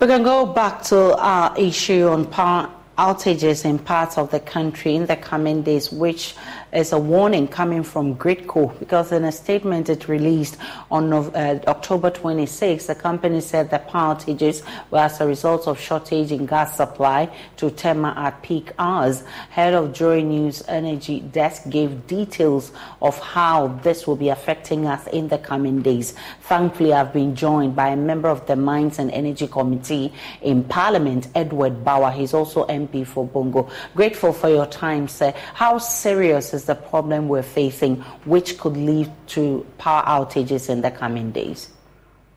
We 0.00 0.06
can 0.06 0.22
go 0.22 0.46
back 0.46 0.82
to 0.84 1.16
our 1.16 1.56
issue 1.58 2.08
on 2.08 2.26
power 2.26 2.70
outages 2.98 3.64
in 3.64 3.78
parts 3.78 4.16
of 4.16 4.30
the 4.30 4.40
country 4.40 4.94
in 4.94 5.06
the 5.06 5.16
coming 5.16 5.62
days, 5.62 5.92
which 5.92 6.34
is 6.72 6.92
a 6.92 6.98
warning 6.98 7.48
coming 7.48 7.82
from 7.82 8.16
Gridco 8.16 8.78
because 8.78 9.12
in 9.12 9.24
a 9.24 9.32
statement 9.32 9.88
it 9.88 10.08
released 10.08 10.56
on 10.90 11.12
uh, 11.12 11.60
October 11.66 12.10
26, 12.10 12.86
the 12.86 12.94
company 12.94 13.40
said 13.40 13.70
the 13.70 13.78
power 13.78 14.06
outages 14.06 14.62
were 14.90 14.98
as 14.98 15.20
a 15.20 15.26
result 15.26 15.66
of 15.66 15.80
shortage 15.80 16.32
in 16.32 16.46
gas 16.46 16.76
supply 16.76 17.28
to 17.56 17.70
Tema 17.70 18.14
at 18.16 18.42
peak 18.42 18.72
hours. 18.78 19.22
Head 19.50 19.74
of 19.74 19.92
Joy 19.92 20.22
News 20.22 20.62
Energy 20.68 21.20
Desk 21.20 21.68
gave 21.68 22.06
details 22.06 22.72
of 23.02 23.18
how 23.18 23.68
this 23.82 24.06
will 24.06 24.16
be 24.16 24.28
affecting 24.28 24.86
us 24.86 25.06
in 25.08 25.28
the 25.28 25.38
coming 25.38 25.82
days. 25.82 26.14
Thankfully, 26.42 26.92
I've 26.92 27.12
been 27.12 27.34
joined 27.34 27.74
by 27.74 27.88
a 27.88 27.96
member 27.96 28.28
of 28.28 28.46
the 28.46 28.56
Mines 28.56 28.98
and 28.98 29.10
Energy 29.10 29.48
Committee 29.48 30.12
in 30.42 30.64
Parliament, 30.64 31.28
Edward 31.34 31.84
Bawa. 31.84 32.12
He's 32.12 32.34
also 32.34 32.66
MP 32.66 33.06
for 33.06 33.26
Bongo. 33.26 33.68
Grateful 33.94 34.32
for 34.32 34.48
your 34.48 34.66
time, 34.66 35.08
sir. 35.08 35.34
How 35.54 35.78
serious 35.78 36.54
is 36.54 36.64
the 36.66 36.74
problem 36.74 37.28
we're 37.28 37.42
facing, 37.42 37.96
which 38.24 38.58
could 38.58 38.76
lead 38.76 39.10
to 39.28 39.66
power 39.78 40.02
outages 40.02 40.68
in 40.68 40.82
the 40.82 40.90
coming 40.90 41.30
days? 41.30 41.70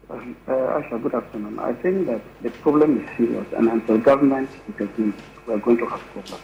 Uh, 0.09 0.15
Asha, 0.47 1.01
good 1.01 1.13
afternoon. 1.13 1.59
I 1.59 1.73
think 1.73 2.07
that 2.07 2.21
the 2.41 2.49
problem 2.49 3.03
is 3.03 3.17
serious, 3.17 3.45
and 3.55 3.67
until 3.67 3.99
government 3.99 4.49
intervenes, 4.67 5.13
we 5.45 5.53
are 5.53 5.59
going 5.59 5.77
to 5.77 5.85
have 5.85 5.99
problems. 6.13 6.43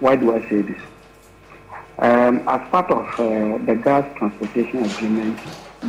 Why 0.00 0.16
do 0.16 0.34
I 0.34 0.40
say 0.48 0.62
this? 0.62 0.80
Um, 1.98 2.48
as 2.48 2.68
part 2.70 2.90
of 2.90 3.06
uh, 3.20 3.64
the 3.66 3.74
gas 3.84 4.04
transportation 4.16 4.84
agreement 4.84 5.38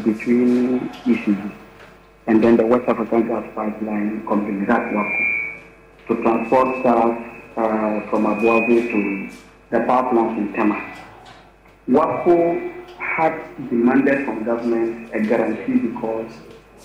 between 0.04 0.90
ECG 1.06 1.52
and 2.28 2.44
then 2.44 2.58
the 2.58 2.66
West 2.66 2.88
African 2.88 3.28
Gas 3.28 3.46
Pipeline 3.56 4.26
Company, 4.28 4.66
that's 4.66 4.94
WAPCO, 4.94 6.08
to 6.08 6.22
transport 6.22 6.84
gas 6.84 7.34
uh, 7.58 8.10
from 8.10 8.26
Aboadze 8.26 8.92
to 8.92 9.38
the 9.72 9.80
power 9.86 10.10
plant 10.10 10.38
in 10.38 10.54
Tema. 10.54 11.03
WAPCO 11.90 12.86
had 12.98 13.38
demanded 13.70 14.26
from 14.26 14.46
government 14.46 15.14
a 15.14 15.20
guarantee 15.20 15.80
because 15.80 16.32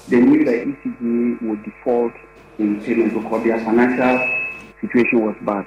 they 0.08 0.18
knew 0.18 0.44
that 0.44 0.66
ECG 0.66 1.40
would 1.42 1.62
default 1.62 2.12
in 2.58 2.80
payment 2.82 3.14
because 3.14 3.44
their 3.44 3.60
financial 3.60 4.18
situation 4.80 5.24
was 5.24 5.36
bad. 5.42 5.66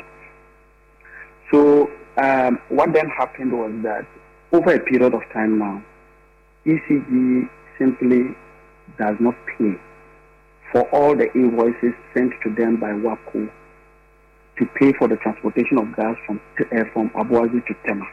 So 1.49 1.89
um, 2.17 2.59
what 2.67 2.91
then 2.91 3.07
happened 3.07 3.53
was 3.53 3.71
that 3.83 4.05
over 4.51 4.75
a 4.75 4.79
period 4.79 5.13
of 5.13 5.21
time 5.33 5.59
now, 5.59 5.81
ECG 6.65 7.49
simply 7.79 8.35
does 8.99 9.15
not 9.21 9.35
pay 9.57 9.79
for 10.73 10.81
all 10.93 11.15
the 11.15 11.31
invoices 11.33 11.93
sent 12.13 12.33
to 12.43 12.53
them 12.53 12.81
by 12.81 12.89
WAPCO 12.89 13.49
to 14.59 14.65
pay 14.77 14.91
for 14.99 15.07
the 15.07 15.15
transportation 15.17 15.77
of 15.77 15.95
gas 15.95 16.17
from, 16.25 16.41
uh, 16.59 16.83
from 16.91 17.09
Aboadze 17.11 17.65
to 17.65 17.73
Tema. 17.85 18.05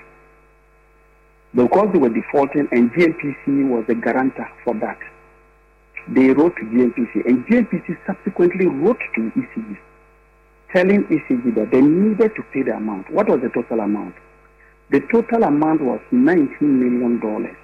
Because 1.54 1.88
they 1.92 1.98
were 1.98 2.10
defaulting 2.10 2.68
and 2.72 2.92
GNPC 2.92 3.68
was 3.68 3.84
the 3.86 3.94
guarantor 3.94 4.48
for 4.64 4.74
that, 4.74 4.98
they 6.08 6.30
wrote 6.30 6.56
to 6.56 6.62
GNPC 6.62 7.26
and 7.26 7.46
GNPC 7.46 7.96
subsequently 8.06 8.66
wrote 8.66 9.00
to 9.14 9.32
ECG 9.36 9.78
telling 10.72 11.04
ECG 11.04 11.54
that 11.54 11.70
they 11.70 11.80
needed 11.80 12.34
to 12.36 12.42
pay 12.52 12.62
the 12.62 12.76
amount. 12.76 13.10
What 13.10 13.28
was 13.28 13.40
the 13.40 13.48
total 13.48 13.80
amount? 13.80 14.14
The 14.90 15.00
total 15.12 15.44
amount 15.44 15.82
was 15.82 16.00
$19 16.12 16.60
million. 16.60 17.56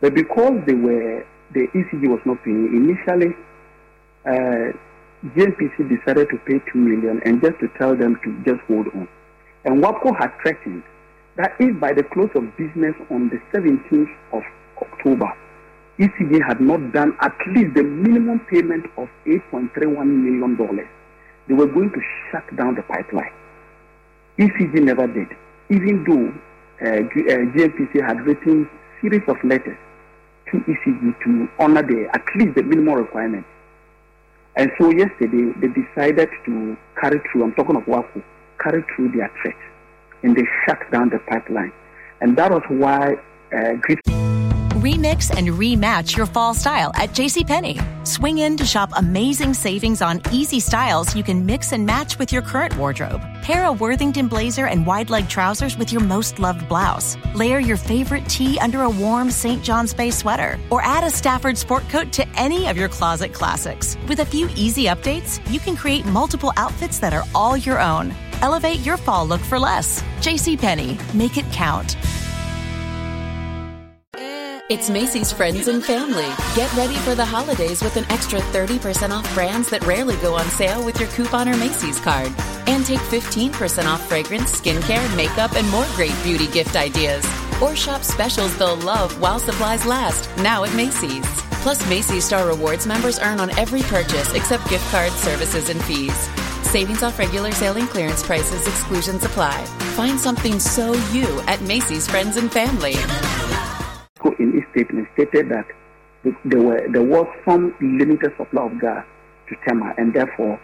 But 0.00 0.14
because 0.14 0.60
they 0.66 0.74
were, 0.74 1.26
the 1.52 1.66
ECG 1.68 2.08
was 2.08 2.20
not 2.24 2.42
paying, 2.44 2.68
initially 2.74 3.34
uh, 4.24 4.72
GNPC 5.34 5.88
decided 5.88 6.28
to 6.30 6.38
pay 6.46 6.60
2 6.72 6.78
million 6.78 7.20
and 7.24 7.40
just 7.40 7.58
to 7.60 7.68
tell 7.78 7.96
them 7.96 8.18
to 8.24 8.42
just 8.44 8.60
hold 8.66 8.88
on. 8.88 9.08
And 9.64 9.82
WAPCO 9.82 10.16
had 10.18 10.32
threatened 10.42 10.82
that 11.36 11.54
if 11.60 11.78
by 11.78 11.92
the 11.92 12.02
close 12.02 12.30
of 12.34 12.44
business 12.56 12.94
on 13.10 13.28
the 13.28 13.40
17th 13.52 14.08
of 14.32 14.42
October, 14.80 15.30
ECG 15.98 16.46
had 16.46 16.60
not 16.60 16.92
done 16.92 17.16
at 17.20 17.36
least 17.54 17.74
the 17.74 17.82
minimum 17.82 18.40
payment 18.50 18.84
of 18.96 19.08
$8.31 19.26 20.06
million, 20.06 20.56
they 21.48 21.54
were 21.54 21.66
going 21.66 21.90
to 21.90 22.00
shut 22.30 22.44
down 22.56 22.74
the 22.74 22.82
pipeline. 22.82 23.32
ECG 24.38 24.82
never 24.82 25.06
did, 25.06 25.28
even 25.70 26.04
though 26.04 26.86
uh, 26.86 27.02
GNPC 27.08 28.02
uh, 28.02 28.06
had 28.06 28.20
written 28.26 28.68
series 29.00 29.22
of 29.28 29.36
letters 29.44 29.78
to 30.50 30.58
ECG 30.58 31.22
to 31.24 31.48
honor 31.58 31.82
the 31.82 32.08
at 32.12 32.24
least 32.36 32.54
the 32.54 32.62
minimum 32.62 32.94
requirement. 32.94 33.44
And 34.56 34.70
so 34.78 34.90
yesterday 34.90 35.52
they 35.60 35.68
decided 35.68 36.30
to 36.46 36.76
carry 37.00 37.20
through, 37.30 37.44
I'm 37.44 37.54
talking 37.54 37.76
of 37.76 37.84
WAPCO, 37.84 38.22
carry 38.62 38.84
through 38.94 39.12
their 39.12 39.30
threat 39.42 39.56
and 40.26 40.36
they 40.36 40.44
shut 40.66 40.78
down 40.90 41.08
the 41.08 41.20
pipeline. 41.20 41.72
And 42.20 42.36
that 42.36 42.50
was 42.50 42.62
why 42.68 43.14
uh. 43.52 43.76
Remix 44.82 45.34
and 45.34 45.48
rematch 45.48 46.16
your 46.16 46.26
fall 46.26 46.52
style 46.52 46.92
at 46.94 47.10
JCPenney. 47.10 48.06
Swing 48.06 48.38
in 48.38 48.56
to 48.56 48.64
shop 48.64 48.90
amazing 48.96 49.54
savings 49.54 50.02
on 50.02 50.20
easy 50.30 50.60
styles 50.60 51.16
you 51.16 51.22
can 51.22 51.46
mix 51.46 51.72
and 51.72 51.86
match 51.86 52.18
with 52.18 52.30
your 52.32 52.42
current 52.42 52.76
wardrobe. 52.76 53.20
Pair 53.42 53.64
a 53.64 53.72
Worthington 53.72 54.28
blazer 54.28 54.66
and 54.66 54.86
wide 54.86 55.08
leg 55.08 55.28
trousers 55.28 55.78
with 55.78 55.92
your 55.92 56.02
most 56.02 56.38
loved 56.38 56.68
blouse. 56.68 57.16
Layer 57.34 57.58
your 57.58 57.76
favorite 57.76 58.28
tee 58.28 58.58
under 58.60 58.82
a 58.82 58.90
warm 58.90 59.30
St. 59.30 59.62
John's 59.62 59.94
Bay 59.94 60.10
sweater. 60.10 60.58
Or 60.70 60.82
add 60.82 61.04
a 61.04 61.10
Stafford 61.10 61.56
sport 61.56 61.88
coat 61.88 62.12
to 62.12 62.28
any 62.36 62.68
of 62.68 62.76
your 62.76 62.88
closet 62.88 63.32
classics. 63.32 63.96
With 64.08 64.20
a 64.20 64.26
few 64.26 64.48
easy 64.56 64.84
updates, 64.84 65.40
you 65.50 65.58
can 65.58 65.76
create 65.76 66.04
multiple 66.04 66.52
outfits 66.56 66.98
that 66.98 67.14
are 67.14 67.24
all 67.34 67.56
your 67.56 67.80
own. 67.80 68.14
Elevate 68.42 68.80
your 68.80 68.96
fall 68.96 69.26
look 69.26 69.40
for 69.40 69.58
less. 69.58 70.02
JCPenney. 70.20 71.14
Make 71.14 71.36
it 71.36 71.46
count. 71.52 71.96
It's 74.68 74.90
Macy's 74.90 75.32
Friends 75.32 75.68
and 75.68 75.84
Family. 75.84 76.26
Get 76.56 76.72
ready 76.74 76.96
for 76.96 77.14
the 77.14 77.24
holidays 77.24 77.84
with 77.84 77.96
an 77.96 78.04
extra 78.10 78.40
30% 78.40 79.10
off 79.10 79.32
brands 79.32 79.70
that 79.70 79.86
rarely 79.86 80.16
go 80.16 80.34
on 80.34 80.44
sale 80.46 80.84
with 80.84 80.98
your 80.98 81.08
coupon 81.10 81.48
or 81.48 81.56
Macy's 81.56 82.00
card. 82.00 82.32
And 82.66 82.84
take 82.84 82.98
15% 82.98 83.84
off 83.84 84.08
fragrance, 84.08 84.60
skincare, 84.60 85.16
makeup, 85.16 85.52
and 85.54 85.68
more 85.70 85.86
great 85.94 86.16
beauty 86.24 86.48
gift 86.48 86.74
ideas. 86.74 87.24
Or 87.62 87.76
shop 87.76 88.02
specials 88.02 88.58
they'll 88.58 88.74
love 88.74 89.20
while 89.20 89.38
supplies 89.38 89.86
last, 89.86 90.28
now 90.38 90.64
at 90.64 90.74
Macy's. 90.74 91.24
Plus, 91.62 91.88
Macy's 91.88 92.24
Star 92.24 92.48
Rewards 92.48 92.88
members 92.88 93.20
earn 93.20 93.38
on 93.38 93.56
every 93.56 93.82
purchase 93.82 94.34
except 94.34 94.68
gift 94.68 94.90
cards, 94.90 95.14
services, 95.14 95.68
and 95.68 95.80
fees. 95.84 96.28
Savings 96.70 97.02
off 97.02 97.18
regular 97.18 97.52
sale 97.52 97.76
and 97.76 97.88
clearance 97.88 98.22
prices, 98.22 98.66
exclusions 98.66 99.24
apply. 99.24 99.64
Find 99.96 100.18
something 100.18 100.60
so 100.60 100.92
you 101.12 101.40
at 101.46 101.62
Macy's 101.62 102.06
Friends 102.06 102.36
and 102.36 102.52
Family 102.52 102.96
in 104.38 104.52
his 104.52 104.64
statement 104.72 105.08
stated 105.14 105.48
that 105.50 105.66
there 106.44 106.60
were 106.60 106.82
there 106.90 107.02
was 107.02 107.26
some 107.44 107.74
limited 107.80 108.32
supply 108.36 108.64
of 108.64 108.80
gas 108.80 109.04
to 109.48 109.56
Tema, 109.66 109.94
and 109.96 110.12
therefore 110.12 110.60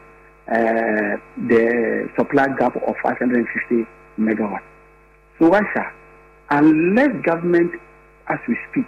uh, 0.49 1.17
the 1.49 2.09
supply 2.17 2.49
gap 2.59 2.75
of 2.77 2.95
550 3.03 3.87
megawatts. 4.19 4.63
So 5.39 5.49
Russia, 5.49 5.93
unless 6.51 7.11
government, 7.25 7.73
as 8.29 8.39
we 8.49 8.57
speak, 8.71 8.87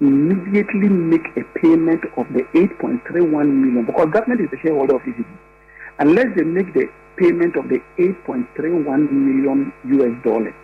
immediately 0.00 0.88
make 0.88 1.26
a 1.36 1.44
payment 1.58 2.04
of 2.16 2.26
the 2.32 2.42
8.31 2.54 3.50
million, 3.50 3.84
because 3.84 4.08
government 4.10 4.40
is 4.40 4.50
the 4.50 4.58
shareholder 4.62 4.96
of 4.96 5.02
ECG, 5.02 5.26
unless 5.98 6.26
they 6.36 6.42
make 6.42 6.72
the 6.74 6.86
payment 7.16 7.56
of 7.56 7.68
the 7.68 7.80
8.31 7.98 9.10
million 9.10 9.72
US 9.84 10.24
dollars, 10.24 10.54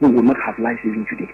we 0.00 0.08
will 0.08 0.22
not 0.22 0.36
have 0.44 0.58
life 0.58 0.78
saving 0.82 1.06
today. 1.10 1.32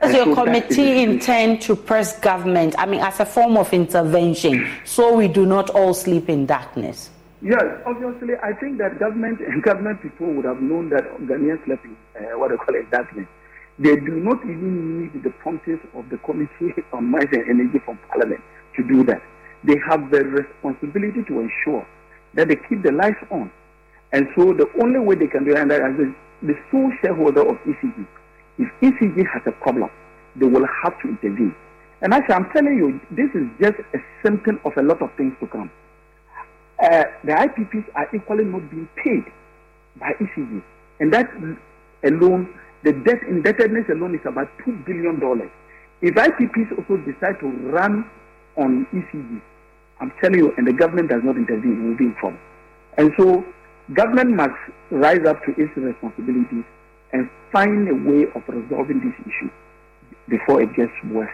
Does 0.00 0.14
your 0.14 0.34
so 0.34 0.44
committee 0.44 1.02
intend 1.02 1.60
to 1.62 1.76
press 1.76 2.18
government, 2.20 2.74
I 2.78 2.86
mean, 2.86 3.00
as 3.00 3.20
a 3.20 3.26
form 3.26 3.58
of 3.58 3.72
intervention, 3.74 4.66
so 4.84 5.14
we 5.14 5.28
do 5.28 5.44
not 5.44 5.68
all 5.70 5.92
sleep 5.92 6.30
in 6.30 6.46
darkness? 6.46 7.10
Yes, 7.42 7.64
obviously, 7.86 8.34
I 8.42 8.52
think 8.54 8.78
that 8.78 8.98
government 8.98 9.40
and 9.40 9.62
government 9.70 10.02
people 10.02 10.32
would 10.32 10.44
have 10.44 10.60
known 10.62 10.88
that 10.90 11.04
Ghanaians 11.20 11.64
sleep 11.64 11.80
in 11.84 11.96
uh, 12.16 12.38
what 12.38 12.50
they 12.50 12.56
call 12.56 12.74
it 12.74 12.90
darkness. 12.90 13.26
They 13.78 13.96
do 13.96 14.20
not 14.20 14.42
even 14.44 15.02
need 15.02 15.22
the 15.22 15.30
promptings 15.30 15.80
of 15.94 16.08
the 16.10 16.18
Committee 16.18 16.74
on 16.92 17.10
Mines 17.10 17.28
and 17.32 17.48
Energy 17.48 17.78
from 17.84 17.98
Parliament 18.08 18.40
to 18.76 18.82
do 18.82 19.04
that. 19.04 19.22
They 19.64 19.76
have 19.88 20.10
the 20.10 20.24
responsibility 20.24 21.22
to 21.28 21.40
ensure 21.40 21.86
that 22.34 22.48
they 22.48 22.56
keep 22.68 22.82
the 22.82 22.92
lights 22.92 23.22
on. 23.30 23.50
And 24.12 24.26
so 24.36 24.52
the 24.52 24.66
only 24.82 24.98
way 24.98 25.14
they 25.14 25.26
can 25.26 25.44
do 25.44 25.52
it, 25.52 25.58
and 25.58 25.70
as 25.70 25.96
the 26.42 26.54
sole 26.70 26.90
shareholder 27.02 27.42
of 27.42 27.56
ECG, 27.66 28.06
if 28.58 28.68
ECG 28.82 29.26
has 29.32 29.42
a 29.46 29.52
problem, 29.62 29.90
they 30.36 30.46
will 30.46 30.66
have 30.82 31.00
to 31.02 31.08
intervene. 31.08 31.54
And 32.02 32.14
actually, 32.14 32.34
I'm 32.34 32.50
telling 32.50 32.76
you, 32.76 33.00
this 33.10 33.28
is 33.34 33.46
just 33.60 33.78
a 33.94 33.98
symptom 34.22 34.60
of 34.64 34.72
a 34.76 34.82
lot 34.82 35.02
of 35.02 35.10
things 35.16 35.34
to 35.40 35.46
come. 35.46 35.70
Uh, 36.82 37.04
the 37.24 37.32
IPPs 37.32 37.84
are 37.94 38.08
equally 38.14 38.44
not 38.44 38.70
being 38.70 38.88
paid 39.04 39.24
by 39.98 40.12
ECG. 40.18 40.62
And 41.00 41.12
that 41.12 41.28
alone, 42.04 42.54
the 42.84 42.92
debt 42.92 43.22
indebtedness 43.28 43.84
alone 43.90 44.14
is 44.14 44.20
about 44.24 44.48
$2 44.66 44.86
billion. 44.86 45.20
If 46.00 46.14
IPPs 46.14 46.78
also 46.78 46.96
decide 47.04 47.38
to 47.40 47.48
run 47.68 48.10
on 48.56 48.86
ECG, 48.94 49.42
I'm 50.00 50.12
telling 50.20 50.38
you, 50.38 50.54
and 50.56 50.66
the 50.66 50.72
government 50.72 51.10
does 51.10 51.22
not 51.22 51.36
intervene, 51.36 51.88
will 51.88 51.96
be. 51.96 52.12
And 52.96 53.12
so, 53.18 53.44
government 53.94 54.30
must 54.30 54.56
rise 54.90 55.24
up 55.26 55.44
to 55.44 55.50
its 55.60 55.76
responsibilities 55.76 56.64
and 57.12 57.28
find 57.52 57.88
a 57.88 57.94
way 57.94 58.26
of 58.34 58.42
resolving 58.48 59.00
this 59.00 59.14
issue 59.26 59.50
before 60.28 60.62
it 60.62 60.74
gets 60.74 60.92
worse. 61.10 61.30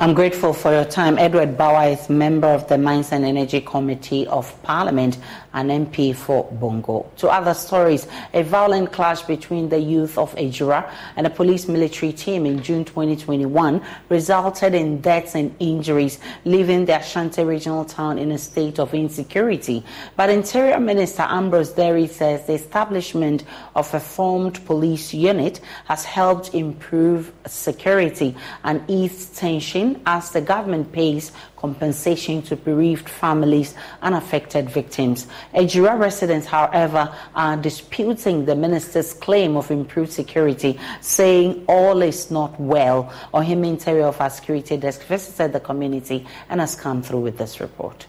I'm 0.00 0.14
grateful 0.14 0.52
for 0.52 0.70
your 0.70 0.84
time. 0.84 1.18
Edward 1.18 1.58
Bawa 1.58 1.92
is 1.92 2.08
member 2.08 2.46
of 2.46 2.68
the 2.68 2.78
Mines 2.78 3.10
and 3.10 3.24
Energy 3.24 3.60
Committee 3.60 4.28
of 4.28 4.62
Parliament 4.62 5.18
and 5.52 5.70
MP 5.70 6.14
for 6.14 6.44
Bongo. 6.52 7.10
To 7.16 7.28
other 7.28 7.52
stories, 7.52 8.06
a 8.32 8.44
violent 8.44 8.92
clash 8.92 9.22
between 9.22 9.68
the 9.68 9.80
youth 9.80 10.16
of 10.16 10.32
Ejura 10.36 10.88
and 11.16 11.26
a 11.26 11.30
police 11.30 11.66
military 11.66 12.12
team 12.12 12.46
in 12.46 12.62
June 12.62 12.84
2021 12.84 13.82
resulted 14.08 14.72
in 14.72 15.00
deaths 15.00 15.34
and 15.34 15.52
injuries, 15.58 16.20
leaving 16.44 16.84
the 16.84 16.96
Ashanti 16.96 17.42
regional 17.42 17.84
town 17.84 18.20
in 18.20 18.30
a 18.30 18.38
state 18.38 18.78
of 18.78 18.94
insecurity. 18.94 19.84
But 20.14 20.30
Interior 20.30 20.78
Minister 20.78 21.22
Ambrose 21.22 21.72
Derry 21.72 22.06
says 22.06 22.46
the 22.46 22.52
establishment 22.52 23.42
of 23.74 23.92
a 23.92 23.98
formed 23.98 24.64
police 24.64 25.12
unit 25.12 25.60
has 25.86 26.04
helped 26.04 26.54
improve 26.54 27.32
security 27.48 28.36
and 28.62 28.88
ease 28.88 29.30
tension 29.30 29.87
as 30.06 30.30
the 30.30 30.40
government 30.40 30.92
pays 30.92 31.32
compensation 31.56 32.42
to 32.42 32.56
bereaved 32.56 33.08
families 33.08 33.74
and 34.02 34.14
affected 34.14 34.68
victims. 34.70 35.26
Ejura 35.54 35.98
residents, 35.98 36.46
however, 36.46 37.14
are 37.34 37.56
disputing 37.56 38.44
the 38.44 38.54
minister's 38.54 39.12
claim 39.12 39.56
of 39.56 39.70
improved 39.70 40.12
security, 40.12 40.78
saying 41.00 41.64
all 41.68 42.02
is 42.02 42.30
not 42.30 42.58
well. 42.60 43.12
Ohim 43.34 43.66
Interior 43.66 44.06
of 44.06 44.20
our 44.20 44.30
security 44.30 44.76
desk 44.76 45.02
visited 45.02 45.52
the 45.52 45.60
community 45.60 46.26
and 46.48 46.60
has 46.60 46.74
come 46.74 47.02
through 47.02 47.20
with 47.20 47.38
this 47.38 47.60
report. 47.60 48.06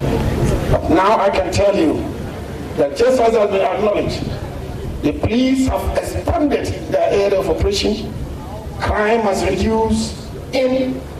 Now 0.00 1.18
I 1.18 1.30
can 1.30 1.52
tell 1.52 1.76
you 1.76 1.94
that 2.76 2.96
just 2.96 3.20
as 3.20 3.34
has 3.34 3.50
been 3.50 3.60
acknowledged, 3.60 4.22
the 5.02 5.12
police 5.18 5.66
have 5.68 5.98
expanded 5.98 6.66
their 6.90 7.10
area 7.10 7.40
of 7.40 7.50
operation, 7.50 8.12
crime 8.80 9.20
has 9.20 9.44
reduced 9.44 10.16
in 10.52 11.00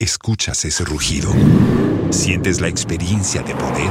¿Escuchas 0.00 0.64
ese 0.64 0.82
rugido? 0.86 1.30
¿Sientes 2.08 2.62
la 2.62 2.68
experiencia 2.68 3.42
de 3.42 3.54
poder? 3.54 3.90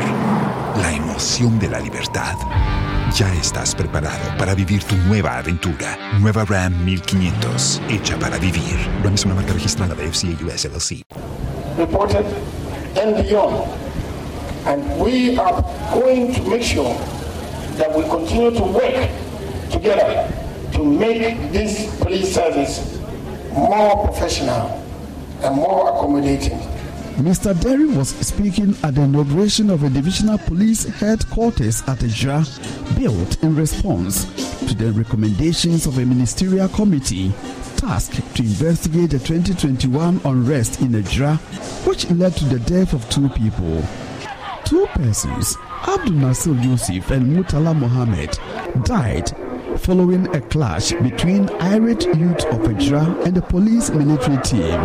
¿La 0.81 0.91
emoción 0.91 1.59
de 1.59 1.69
la 1.69 1.79
libertad? 1.79 2.33
Ya 3.15 3.31
estás 3.35 3.75
preparado 3.75 4.35
para 4.39 4.55
vivir 4.55 4.83
tu 4.83 4.95
nueva 4.95 5.37
aventura. 5.37 5.99
Nueva 6.19 6.45
Ram 6.45 6.83
1500, 6.83 7.83
hecha 7.89 8.17
para 8.17 8.39
vivir. 8.39 8.75
Ram 9.03 9.13
es 9.13 9.23
una 9.23 9.35
marca 9.35 9.53
registrada 9.53 9.93
de 9.93 10.11
FCA 10.11 10.29
US 10.43 10.65
LLC. 10.65 11.03
Reported 11.77 12.25
and 12.99 13.15
beyond. 13.23 13.69
And 14.65 14.83
we 14.99 15.37
are 15.37 15.63
going 15.93 16.33
to 16.33 16.41
make 16.49 16.63
sure 16.63 16.97
that 17.77 17.95
we 17.95 18.03
continue 18.09 18.49
to 18.49 18.63
work 18.63 19.07
together 19.69 20.27
to 20.73 20.83
make 20.83 21.51
this 21.51 21.85
police 21.99 22.33
service 22.33 22.99
more 23.53 24.07
professional 24.07 24.78
and 25.43 25.55
more 25.55 25.89
accommodating. 25.89 26.59
Mr. 27.19 27.59
Derry 27.59 27.85
was 27.85 28.09
speaking 28.25 28.73
at 28.81 28.95
the 28.95 29.01
inauguration 29.01 29.69
of 29.69 29.83
a 29.83 29.89
divisional 29.89 30.37
police 30.37 30.85
headquarters 30.85 31.81
at 31.87 31.97
Ejura, 31.99 32.45
built 32.97 33.43
in 33.43 33.55
response 33.55 34.23
to 34.67 34.73
the 34.73 34.91
recommendations 34.93 35.85
of 35.85 35.97
a 35.97 36.05
ministerial 36.05 36.69
committee 36.69 37.33
tasked 37.75 38.15
to 38.35 38.41
investigate 38.43 39.09
the 39.09 39.19
2021 39.19 40.21
unrest 40.23 40.79
in 40.81 40.89
Ejura, 40.89 41.37
which 41.85 42.09
led 42.11 42.33
to 42.37 42.45
the 42.45 42.59
death 42.59 42.93
of 42.93 43.09
two 43.09 43.27
people. 43.29 43.83
Two 44.63 44.85
persons, 44.93 45.57
Abdul 45.87 46.13
Nasir 46.13 46.53
Yusuf 46.53 47.11
and 47.11 47.35
Mutala 47.35 47.77
Mohammed, 47.77 48.37
died 48.85 49.29
following 49.79 50.27
a 50.35 50.41
clash 50.41 50.91
between 50.93 51.49
irate 51.61 52.05
youth 52.05 52.45
of 52.47 52.59
Ejura 52.61 53.25
and 53.25 53.35
the 53.35 53.41
police 53.41 53.89
military 53.89 54.41
team. 54.43 54.79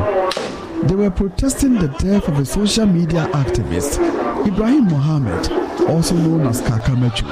They 0.88 0.94
were 0.94 1.10
protesting 1.10 1.74
the 1.74 1.88
death 1.98 2.28
of 2.28 2.38
a 2.38 2.44
social 2.44 2.86
media 2.86 3.26
activist, 3.32 3.98
Ibrahim 4.46 4.84
Mohammed, 4.84 5.50
also 5.88 6.14
known 6.14 6.46
as 6.46 6.60
Kakamechu. 6.62 7.26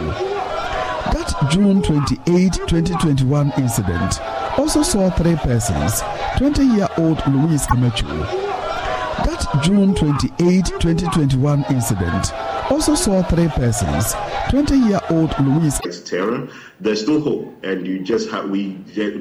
That 1.13 1.51
June 1.51 1.83
28, 1.83 2.53
2021 2.67 3.53
incident 3.59 4.21
also 4.59 4.83
saw 4.83 5.11
three 5.11 5.37
persons 5.37 6.03
20 6.39 6.65
year 6.65 6.89
old 6.97 7.23
Louise 7.27 7.67
Kamechu. 7.67 8.09
That 9.27 9.61
June 9.63 9.95
28, 9.95 10.65
2021 10.81 11.65
incident 11.71 12.33
also 12.71 12.95
saw 12.95 13.23
three 13.23 13.49
persons. 13.49 14.15
20-year-old 14.53 15.35
Louise 15.41 15.81
terror. 16.05 16.47
There's 16.79 17.01
still 17.01 17.23
hope, 17.23 17.65
and 17.65 17.87
you 17.87 18.01
just 18.01 18.31
have 18.31 18.51
we 18.51 18.77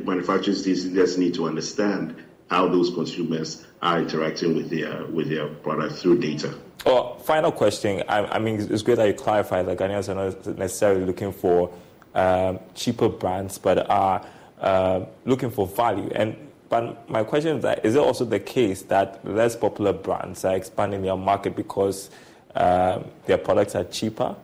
manufacturers 0.05 0.65
just 0.65 1.17
need 1.17 1.33
to 1.35 1.47
understand 1.47 2.21
how 2.49 2.67
those 2.67 2.93
consumers 2.93 3.65
are 3.81 3.99
interacting 3.99 4.55
with 4.55 4.69
their 4.69 5.05
with 5.07 5.29
their 5.29 5.47
product 5.47 5.95
through 5.95 6.19
data. 6.19 6.53
Oh, 6.85 7.15
final 7.15 7.51
question. 7.51 8.03
I, 8.07 8.25
I 8.25 8.39
mean, 8.39 8.59
it's 8.59 8.81
great 8.81 8.95
that 8.95 9.07
you 9.07 9.13
clarify 9.13 9.61
that 9.63 9.77
Ghanaians 9.77 10.09
are 10.09 10.15
not 10.15 10.57
necessarily 10.57 11.05
looking 11.05 11.31
for 11.31 11.71
um, 12.15 12.59
cheaper 12.73 13.09
brands, 13.09 13.57
but 13.57 13.89
are 13.89 14.25
uh, 14.59 15.05
looking 15.25 15.51
for 15.51 15.67
value. 15.67 16.09
And 16.13 16.35
but 16.69 17.09
my 17.09 17.23
question 17.23 17.57
is 17.57 17.63
that 17.63 17.85
is 17.85 17.95
it 17.95 17.99
also 17.99 18.25
the 18.25 18.39
case 18.39 18.83
that 18.83 19.23
less 19.25 19.55
popular 19.55 19.93
brands 19.93 20.45
are 20.45 20.55
expanding 20.55 21.01
their 21.01 21.17
market 21.17 21.55
because 21.55 22.09
uh, 22.55 23.01
their 23.25 23.37
products 23.37 23.75
are 23.75 23.83
cheaper? 23.83 24.35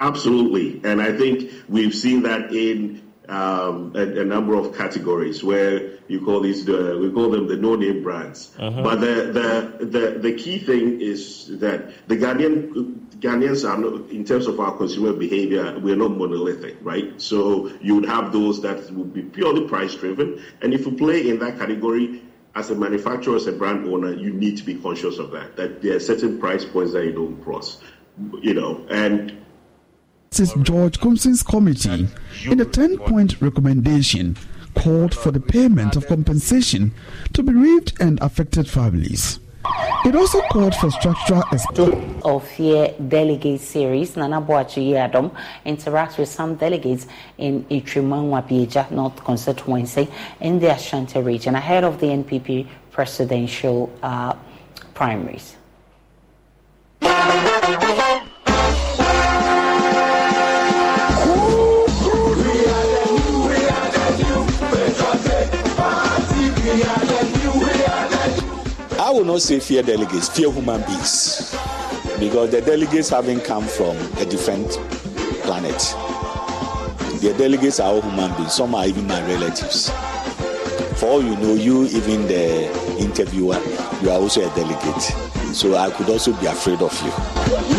Absolutely, 0.00 0.80
and 0.84 1.00
I 1.00 1.16
think 1.16 1.50
we've 1.68 1.94
seen 1.94 2.22
that 2.24 2.52
in 2.52 3.03
um, 3.28 3.92
a, 3.94 4.20
a, 4.20 4.24
number 4.24 4.54
of 4.54 4.76
categories 4.76 5.42
where 5.42 5.98
you 6.08 6.24
call 6.24 6.40
these 6.40 6.64
the, 6.64 6.98
we 7.00 7.10
call 7.10 7.30
them 7.30 7.48
the 7.48 7.56
no-name 7.56 8.02
brands. 8.02 8.54
Uh-huh. 8.58 8.82
But 8.82 9.00
the, 9.00 9.14
the 9.78 9.86
the 9.86 10.18
the 10.18 10.32
key 10.34 10.58
thing 10.58 11.00
is 11.00 11.58
that 11.58 12.06
the 12.08 12.16
Ghanaian 12.16 13.08
Ghanaians 13.20 13.68
are 13.68 13.78
not, 13.78 14.10
in 14.10 14.24
terms 14.24 14.46
of 14.46 14.60
our 14.60 14.76
consumer 14.76 15.12
behavior, 15.14 15.78
we're 15.78 15.96
not 15.96 16.16
monolithic, 16.16 16.76
right? 16.82 17.20
So 17.20 17.72
you 17.80 17.94
would 17.94 18.06
have 18.06 18.32
those 18.32 18.60
that 18.62 18.90
would 18.90 19.14
be 19.14 19.22
purely 19.22 19.66
price 19.68 19.94
driven, 19.94 20.42
and 20.60 20.74
if 20.74 20.84
you 20.86 20.92
play 20.92 21.28
in 21.28 21.38
that 21.40 21.58
category. 21.58 22.22
As 22.56 22.70
a 22.70 22.74
manufacturer, 22.76 23.34
as 23.34 23.48
a 23.48 23.52
brand 23.52 23.84
owner, 23.84 24.12
you 24.12 24.32
need 24.32 24.58
to 24.58 24.62
be 24.62 24.76
conscious 24.76 25.18
of 25.18 25.32
that. 25.32 25.56
That 25.56 25.82
there 25.82 25.96
are 25.96 25.98
certain 25.98 26.38
price 26.38 26.64
points 26.64 26.92
that 26.92 27.04
you 27.04 27.10
don't 27.10 27.42
cross, 27.42 27.80
you 28.42 28.54
know. 28.54 28.86
And 28.88 29.43
Justice 30.34 30.64
George 30.64 30.98
Koomson's 30.98 31.44
committee, 31.44 32.08
in 32.44 32.58
a 32.58 32.64
10 32.64 32.98
point 32.98 33.40
recommendation, 33.40 34.36
called 34.74 35.14
for 35.14 35.30
the 35.30 35.38
payment 35.38 35.94
of 35.94 36.08
compensation 36.08 36.92
to 37.34 37.44
bereaved 37.44 37.92
and 38.00 38.20
affected 38.20 38.68
families. 38.68 39.38
It 40.04 40.16
also 40.16 40.40
called 40.48 40.74
for 40.74 40.90
structural 40.90 41.44
of 42.24 42.50
here 42.50 42.92
delegate 43.06 43.60
series. 43.60 44.16
Nana 44.16 44.42
Boachi 44.42 44.94
Adam 44.96 45.30
interacts 45.64 46.18
with 46.18 46.28
some 46.28 46.56
delegates 46.56 47.06
in 47.38 47.62
Atwima 47.66 48.18
Nwabiagya 48.26 48.90
North 48.90 49.22
constituency 49.22 50.08
in 50.40 50.58
the 50.58 50.72
Ashanti 50.72 51.20
region 51.20 51.54
ahead 51.54 51.84
of 51.84 52.00
the 52.00 52.06
NPP 52.06 52.66
presidential 52.90 53.88
uh, 54.02 54.34
primaries. 54.94 55.54
Not 69.24 69.40
say 69.40 69.60
fear 69.60 69.82
delegates, 69.82 70.28
fear 70.28 70.50
human 70.52 70.80
beings. 70.82 71.56
Because 72.18 72.50
the 72.50 72.60
delegates 72.60 73.08
haven't 73.08 73.42
come 73.44 73.64
from 73.64 73.96
a 74.18 74.24
different 74.24 74.70
planet. 75.42 75.78
The 77.20 77.34
delegates 77.38 77.80
are 77.80 77.90
all 77.90 78.02
human 78.02 78.34
beings. 78.36 78.54
Some 78.54 78.74
are 78.74 78.86
even 78.86 79.06
my 79.06 79.20
relatives. 79.26 79.90
For 81.00 81.06
all 81.06 81.22
you 81.22 81.36
know, 81.36 81.54
you, 81.54 81.84
even 81.86 82.26
the 82.26 82.68
interviewer, 82.98 83.60
you 84.02 84.10
are 84.10 84.20
also 84.20 84.40
a 84.50 84.54
delegate. 84.54 85.02
So 85.54 85.76
I 85.76 85.90
could 85.90 86.08
also 86.10 86.32
be 86.40 86.46
afraid 86.46 86.82
of 86.82 86.92
you. 87.02 87.12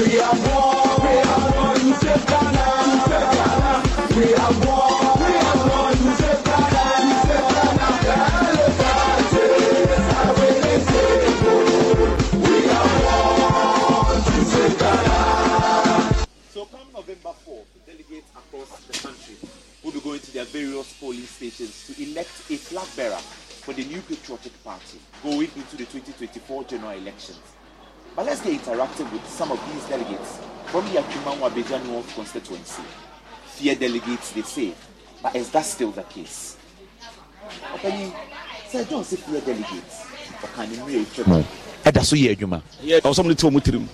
We 0.06 0.20
are 0.20 0.36
we 4.16 4.34
are 4.34 4.85
various 20.56 20.94
polling 21.02 21.26
stations 21.28 21.84
to 21.88 21.92
elect 22.02 22.32
a 22.50 22.56
flag 22.56 22.88
bearer 22.96 23.20
for 23.66 23.74
the 23.74 23.84
new 23.84 24.00
patriotic 24.08 24.54
party 24.64 25.00
going 25.22 25.50
into 25.58 25.76
the 25.76 25.84
2024 25.84 26.64
general 26.64 26.92
elections. 26.92 27.40
But 28.16 28.26
let's 28.28 28.40
get 28.42 28.62
interactive 28.62 29.12
with 29.12 29.28
some 29.28 29.52
of 29.52 29.60
these 29.74 29.84
delegates 29.90 30.40
from 30.68 30.86
the 30.94 31.02
Akimanwa 31.02 31.50
Beja 31.52 31.86
North 31.88 32.08
constituency. 32.16 32.84
Fear 33.48 33.76
delegates, 33.76 34.32
they 34.32 34.44
say, 34.44 34.74
but 35.22 35.36
is 35.36 35.50
that 35.52 35.66
still 35.66 35.92
the 35.92 36.04
case? 36.04 36.56
Okay, 37.76 38.14
so 38.70 38.80
I 38.80 38.84
don't 38.86 39.04
say 39.06 39.18
fear 39.18 39.42
delegates. 39.42 40.06
ɛda 41.86 42.04
so 42.04 42.16
yɛ 42.16 42.32
adwuma 42.36 42.62
ɔsɔm 43.04 43.28
ne 43.28 43.36
te 43.36 43.48
ɔmu 43.48 43.60
tirim 43.62 43.88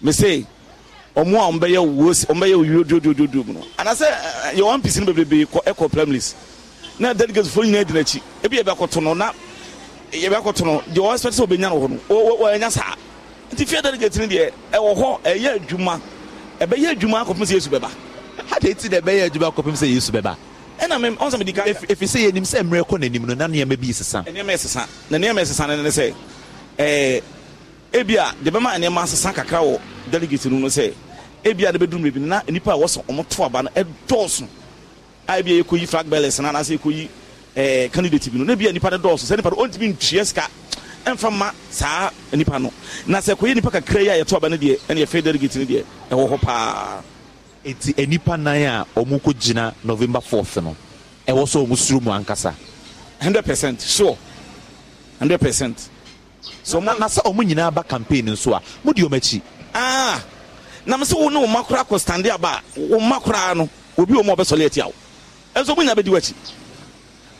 me 0.00 0.12
say 0.12 0.46
ɔmo 1.16 1.36
a 1.38 1.50
ɔmbɛyɛ 1.52 1.78
wosi 1.96 2.26
ɔmbɛyɛ 2.26 2.54
oyo 2.56 2.84
dodododom 2.84 3.52
no 3.54 3.60
anasɛ 3.78 4.06
yɛ 4.54 4.60
wɔn 4.62 4.80
mpisi 4.80 5.00
no 5.04 5.12
bebrebe 5.12 5.46
kɔ 5.46 5.62
ɛkɔ 5.64 5.90
primaries 5.92 6.34
na 6.98 7.12
delegates 7.12 7.48
fo 7.50 7.62
nyinaa 7.62 7.84
di 7.86 7.92
n'akyi 7.92 8.20
ebi 8.42 8.56
yɛ 8.58 8.62
bɛ 8.64 8.76
akɔto 8.76 9.02
no 9.02 9.12
na 9.14 9.32
yɛ 10.12 10.28
bɛ 10.30 10.40
akɔto 10.42 10.64
no 10.64 10.82
deɛ 10.92 11.12
expect 11.12 11.36
sɛ 11.36 11.46
ɔbɛnya 11.46 11.68
no 11.70 11.80
hɔ 11.80 11.90
no 11.90 12.36
wɔnya 12.40 12.70
saa 12.70 12.94
nti 13.52 13.66
fia 13.68 13.82
delegate 13.82 14.16
no 14.18 14.26
deɛ 14.26 14.52
ɛwɔ 14.72 14.96
hɔ 14.96 15.20
ɛyɛ 15.22 15.58
adwuma 15.60 16.00
ɛbɛyɛ 16.60 16.96
adwuma 16.96 17.24
akɔpem 17.24 17.44
sɛ 17.44 17.52
yesu 17.54 17.68
bɛba 17.70 17.90
hade 18.48 18.64
eti 18.70 18.88
na 18.88 19.00
ɛbɛyɛ 19.00 19.28
adwuma 19.30 19.52
akɔpem 19.52 19.74
sɛ 19.76 19.88
yesu 19.92 20.12
bɛba 20.12 20.36
ɛna 20.80 20.96
mɛ 20.96 21.16
ɔn 21.18 21.30
sɛ 21.30 21.38
mi 21.38 21.44
di 21.44 21.52
ka 21.52 21.62
efi 21.64 22.06
sɛ 22.06 22.30
yɛnim 22.32 22.44
sɛ 22.48 22.62
mmerɛ 22.64 22.82
kɔ 22.88 22.98
n'anim 23.00 23.26
no 23.26 23.34
na 23.34 23.46
nneɛma 23.48 23.76
bi 23.78 23.92
sesa 23.92 24.22
nneɛma 24.26 24.52
ɛsesa 24.54 24.86
na 25.10 25.18
nneɛma 25.18 25.42
ɛsesa 25.42 25.68
no 25.68 25.82
ne 25.82 25.88
sɛ 25.90 26.14
ɛɛ 26.78 27.22
ebi 27.92 28.16
a 28.16 28.32
deɛ 28.42 28.50
bɛma 28.50 28.78
nneɛma 28.80 29.02
asesa 29.04 29.32
kakra 29.34 29.60
wɔ 29.60 29.78
delegate 30.10 30.46
no 30.46 30.58
no 30.58 30.66
sɛ 30.68 30.92
ebi 31.44 31.64
a 31.66 31.72
de 31.72 31.78
bɛduru 31.78 31.98
mmerɛ 32.00 32.12
bi 32.14 32.20
na 32.20 32.42
nipa 32.48 32.72
a 32.72 32.76
wɔsɔ 32.76 33.04
ɔmo 33.06 33.28
to 33.28 33.42
aba 33.42 33.62
no 33.62 33.70
ɛdɔɔso 33.70 34.46
a 35.28 35.32
ebi 35.40 35.58
a 35.60 35.62
yɛkɔyi 35.62 35.88
flag 35.88 36.08
bearers 36.08 36.38
na 36.40 36.50
anaasɛ 36.52 36.78
yɛkɔyi 36.78 37.08
ɛɛ 37.56 37.92
candidate 37.92 38.30
bi 38.32 38.38
no 38.38 38.44
na 38.44 38.52
ebi 38.54 38.68
a 38.68 38.72
nipa 38.72 38.90
no 38.90 38.98
dɔɔso 38.98 39.24
sɛ 39.30 39.36
nipa 39.36 39.50
no 39.50 39.56
ɔntumi 39.56 39.92
ntua 39.96 40.24
sika 40.26 40.48
ɛnfa 41.04 41.30
ma 41.32 41.50
saa 41.70 42.10
nipa 42.32 42.58
no 42.58 42.72
na 43.06 43.18
sɛ 43.18 43.34
kɔyɛ 43.34 43.54
nipa 43.56 43.70
kakra 43.70 44.00
yi 44.02 44.08
a 44.08 44.24
yɛto 44.24 44.36
aba 44.36 44.48
no 44.48 44.56
deɛ 44.56 44.78
ɛna 44.88 45.02
yɛfɛ 45.04 45.22
delegate 45.22 45.56
no 45.56 45.64
deɛ 45.64 45.84
ɛwɔ 46.10 46.28
hɔ 46.30 46.40
paa. 46.40 47.02
eti 47.64 48.06
nipa 48.06 48.36
nan 48.36 48.62
a 48.62 48.86
ɔmo 49.00 49.20
kɔ 49.20 49.32
gyina 49.34 49.74
november 49.84 50.20
fourth 50.20 50.56
no 50.62 50.76
ɛwɔ 51.26 51.48
so 51.48 51.66
ɔmo 51.66 51.76
suro 51.76 52.00
mu 52.00 52.10
ankasa. 52.10 52.54
hundred 53.20 53.44
percent 53.44 53.80
sure 53.80 54.16
hundred 55.18 55.40
percent. 55.40 55.88
so 56.62 56.78
na 56.80 56.94
na 56.98 57.06
sɛ 57.06 57.22
ɔmo 57.24 57.42
nyinaa 57.44 57.74
ba 57.74 57.82
campaign 57.82 58.26
nso 58.26 58.54
a 58.56 58.62
mo 58.84 58.92
di 58.92 59.02
ɔmo 59.02 59.16
akyi. 59.16 59.42
ah 59.74 60.20
na 60.86 60.96
m 60.96 61.04
sị 61.04 61.14
wụ 61.14 61.30
na 61.30 61.40
ụma 61.40 61.62
koraa 61.64 61.84
kọ 61.84 61.96
aba 62.34 62.62
koraa 63.20 63.54
no 63.54 63.68
obi 63.98 64.14
ụma 64.14 64.32
ọbɛsọlị 64.34 64.64
eti 64.66 64.80
awụ 64.80 64.92
nso 65.56 65.74
mụ 65.74 65.82
nya 65.84 65.94
bɛ 65.94 66.02
di 66.02 66.10
wakyi 66.10 66.34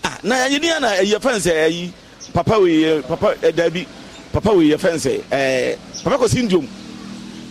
ah, 0.04 0.18
na 0.22 0.36
anyị 0.44 0.58
niile 0.60 0.80
na 0.80 0.88
eyi 1.00 1.14
efe 1.14 1.30
nsị 1.36 1.50
eyi 1.50 1.92
papa 2.34 2.56
wee 2.58 3.02
papa 3.08 3.34
eh, 3.42 3.52
dabi 3.54 3.86
papa 4.32 4.50
wee 4.52 4.72
efe 4.74 4.88
nsị 4.94 5.20
ɛɛ 5.30 5.76
papa 6.04 6.16
kọsi 6.18 6.42
ndom 6.42 6.66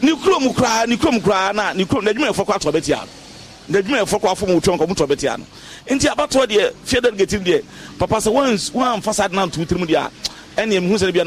ne 0.01 0.11
kurom 0.15 0.53
koraa 0.53 0.85
ne 0.87 0.95
kurom 0.97 1.19
koraa 1.21 1.53
na 1.53 1.73
ne 1.73 1.85
kurom 1.85 2.03
na 2.05 2.11
edwumayɛfo 2.11 2.43
kɔ 2.45 2.53
atọ 2.55 2.71
ɔbɛti 2.71 2.93
ano 2.93 3.09
na 3.69 3.79
edwumayɛfo 3.79 4.17
kɔ 4.19 4.31
afọ 4.31 4.47
mu 4.47 4.59
nkɔ 4.59 4.87
mu 4.87 4.93
ɔbɛti 4.95 5.27
ano 5.33 5.45
nti 5.89 6.07
abatoɔ 6.07 6.45
deɛ 6.47 6.71
fie 6.85 7.01
delegate 7.01 7.39
deɛ 7.43 7.61
papa 7.99 8.15
sɛ 8.17 8.31
wɔn 8.31 8.71
wɔn 8.73 8.93
amfa 9.01 9.23
adi 9.23 9.35
na 9.35 9.45
ntutu 9.45 9.77
mu 9.77 9.85
deɛ 9.85 10.09
ɛnna 10.57 10.73
emu 10.73 10.89
hu 10.89 10.95
sɛ 10.97 11.05
ne 11.05 11.11
bia. 11.11 11.25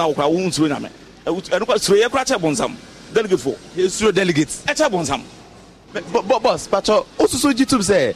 Delegate 3.14 3.40
fo. 3.40 3.54
yɛsuro 3.76 4.12
delegate. 4.12 4.50
ɛkyɛ 4.66 4.88
bɔnsam. 4.90 5.20
bɔs 5.94 6.68
patɔ 6.68 7.04
osusu 7.18 7.54
gyi 7.56 7.64
tum 7.66 7.80
sɛ 7.80 8.14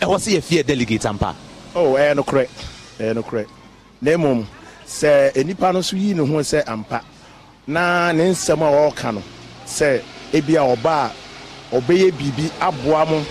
ɛwɔ 0.00 0.16
sɛ 0.18 0.30
yɛfie 0.38 0.64
delegate 0.66 1.06
ampa. 1.06 1.34
oh 1.74 1.94
ɛyɛ 1.94 2.14
nokorɛ 2.16 2.48
ɛyɛ 3.00 3.14
nokorɛ 3.16 3.46
na 4.02 4.10
mmom 4.16 4.46
sɛ 4.86 5.44
nipa 5.44 5.72
no 5.72 5.78
nso 5.80 5.96
yi 5.96 6.12
ne 6.14 6.20
ho 6.26 6.38
sɛ 6.40 6.62
ampa. 6.66 7.00
Na 7.66 8.12
ne 8.12 8.30
nsɛm 8.30 8.60
a 8.62 8.70
ɔreka 8.90 9.14
no 9.14 9.22
sɛ 9.66 10.00
ebi 10.32 10.54
a 10.56 10.60
ɔba 10.76 11.10
a 11.72 11.76
ɔbɛyɛ 11.80 12.12
biribi 12.12 12.50
aboa 12.60 13.06
mo 13.08 13.24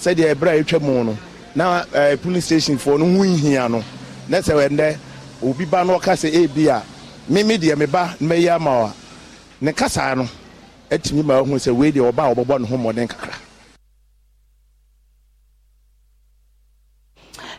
sɛdeɛ 0.00 0.34
ɛberɛ 0.34 0.50
a 0.60 0.62
ɛtwa 0.64 0.80
mu 0.82 1.04
no 1.04 1.18
na 1.54 1.84
ɛɛ 1.84 2.20
police 2.20 2.44
station 2.46 2.76
foɔ 2.78 2.98
no 2.98 3.04
ho 3.04 3.24
nhia 3.24 3.68
no 3.70 3.82
na 4.28 4.38
sɛ 4.38 4.68
ɛndɛ 4.68 4.96
obi 5.42 5.64
ba 5.64 5.84
no 5.84 5.98
ɔka 5.98 6.12
sɛ 6.18 6.32
ebi 6.34 6.66
a 6.68 6.82
mimi 7.28 7.56
deɛ 7.58 7.76
me 7.78 7.86
ba 7.86 8.16
mɛyɛ 8.20 8.56
ama 8.56 8.70
wa. 8.80 8.92
Ne 9.60 9.72
kasa 9.72 10.14
no 10.14 10.28
atumi 10.90 11.24
ma 11.24 11.42
sɛ 11.42 11.74
wei 11.74 11.92
deɛ 11.92 12.12
ɔba 12.12 12.30
a 12.30 12.34
ɔbɛbɔ 12.34 12.60
ne 12.60 12.66
ho 12.66 12.76
mmɔden 12.76 13.08
kakra 13.08 13.34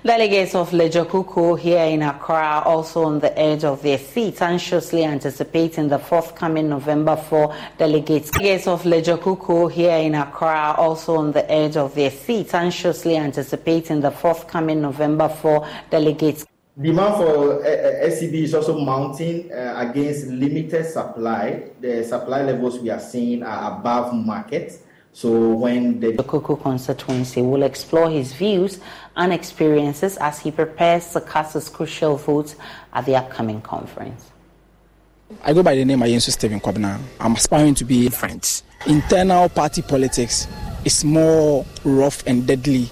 Delegates 0.08 0.56
of 0.56 0.72
Legio 0.72 1.60
here 1.60 1.84
in 1.84 2.02
Accra 2.02 2.62
also 2.63 3.04
on 3.04 3.20
the 3.20 3.38
edge 3.38 3.66
of 3.66 3.82
their 3.82 3.98
seats, 3.98 4.42
anxiously 4.42 5.04
anticipating 5.04 5.90
the 5.90 6.00
forthcoming 6.00 6.70
November 6.70 7.18
4 7.18 7.54
delegates. 7.78 8.32
Delegates 8.32 8.68
of 8.68 8.84
Legio 8.84 9.70
here 9.70 9.98
in 9.98 10.16
Accra 10.16 10.76
also 10.78 11.18
on 11.18 11.34
the 11.34 11.52
edge 11.52 11.76
of 11.76 11.94
their 11.94 12.12
seats, 12.12 12.54
anxiously 12.54 13.18
anticipating 13.18 14.00
the 14.00 14.12
forthcoming 14.12 14.82
November 14.82 15.28
4 15.28 15.68
delegates. 15.90 16.46
Demand 16.80 17.16
for 17.16 17.66
uh, 17.66 17.68
uh 17.68 18.06
SCB 18.06 18.34
is 18.44 18.54
also 18.54 18.78
mounting 18.78 19.52
uh, 19.52 19.74
against 19.78 20.28
limited 20.28 20.86
supply. 20.86 21.72
The 21.82 22.04
supply 22.04 22.44
levels 22.44 22.78
we 22.80 22.92
are 22.92 23.00
seeing 23.00 23.42
are 23.42 23.80
above 23.80 24.13
market. 24.13 24.80
So 25.12 25.54
when 25.56 26.00
the 26.00 26.12
Kuku 26.13 26.62
constituency 26.62 27.42
will 27.42 27.63
explore 27.63 28.12
his 28.12 28.32
views 28.34 28.80
and 29.16 29.34
experiences 29.34 30.18
as 30.18 30.40
he 30.40 30.52
prepares 30.52 31.12
to 31.13 31.22
cast 31.22 31.56
his 31.56 31.68
crucial 31.68 32.16
vote 32.16 32.54
at 32.94 33.08
the 33.08 33.16
upcoming 33.16 33.60
conference. 33.62 34.30
I 35.44 35.54
go 35.54 35.63
by 35.63 35.74
the 35.74 35.84
name 35.84 36.00
Ayensu 36.02 36.30
Stephen 36.30 36.60
Kwabena. 36.60 37.00
I'm 37.20 37.34
aspiring 37.34 37.74
to 37.76 37.86
be 37.86 38.08
friends. 38.10 38.62
Internal 38.86 39.50
party 39.50 39.82
politics 39.82 40.48
is 40.86 41.04
more 41.04 41.66
rough 41.84 42.22
and 42.28 42.46
deadly 42.46 42.88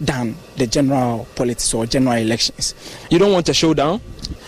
than 0.00 0.36
the 0.56 0.66
general 0.66 1.26
politics 1.34 1.72
or 1.74 1.86
general 1.86 2.16
elections. 2.16 2.74
You 3.10 3.18
don't 3.18 3.32
want 3.32 3.48
a 3.48 3.54
showdown? 3.54 4.00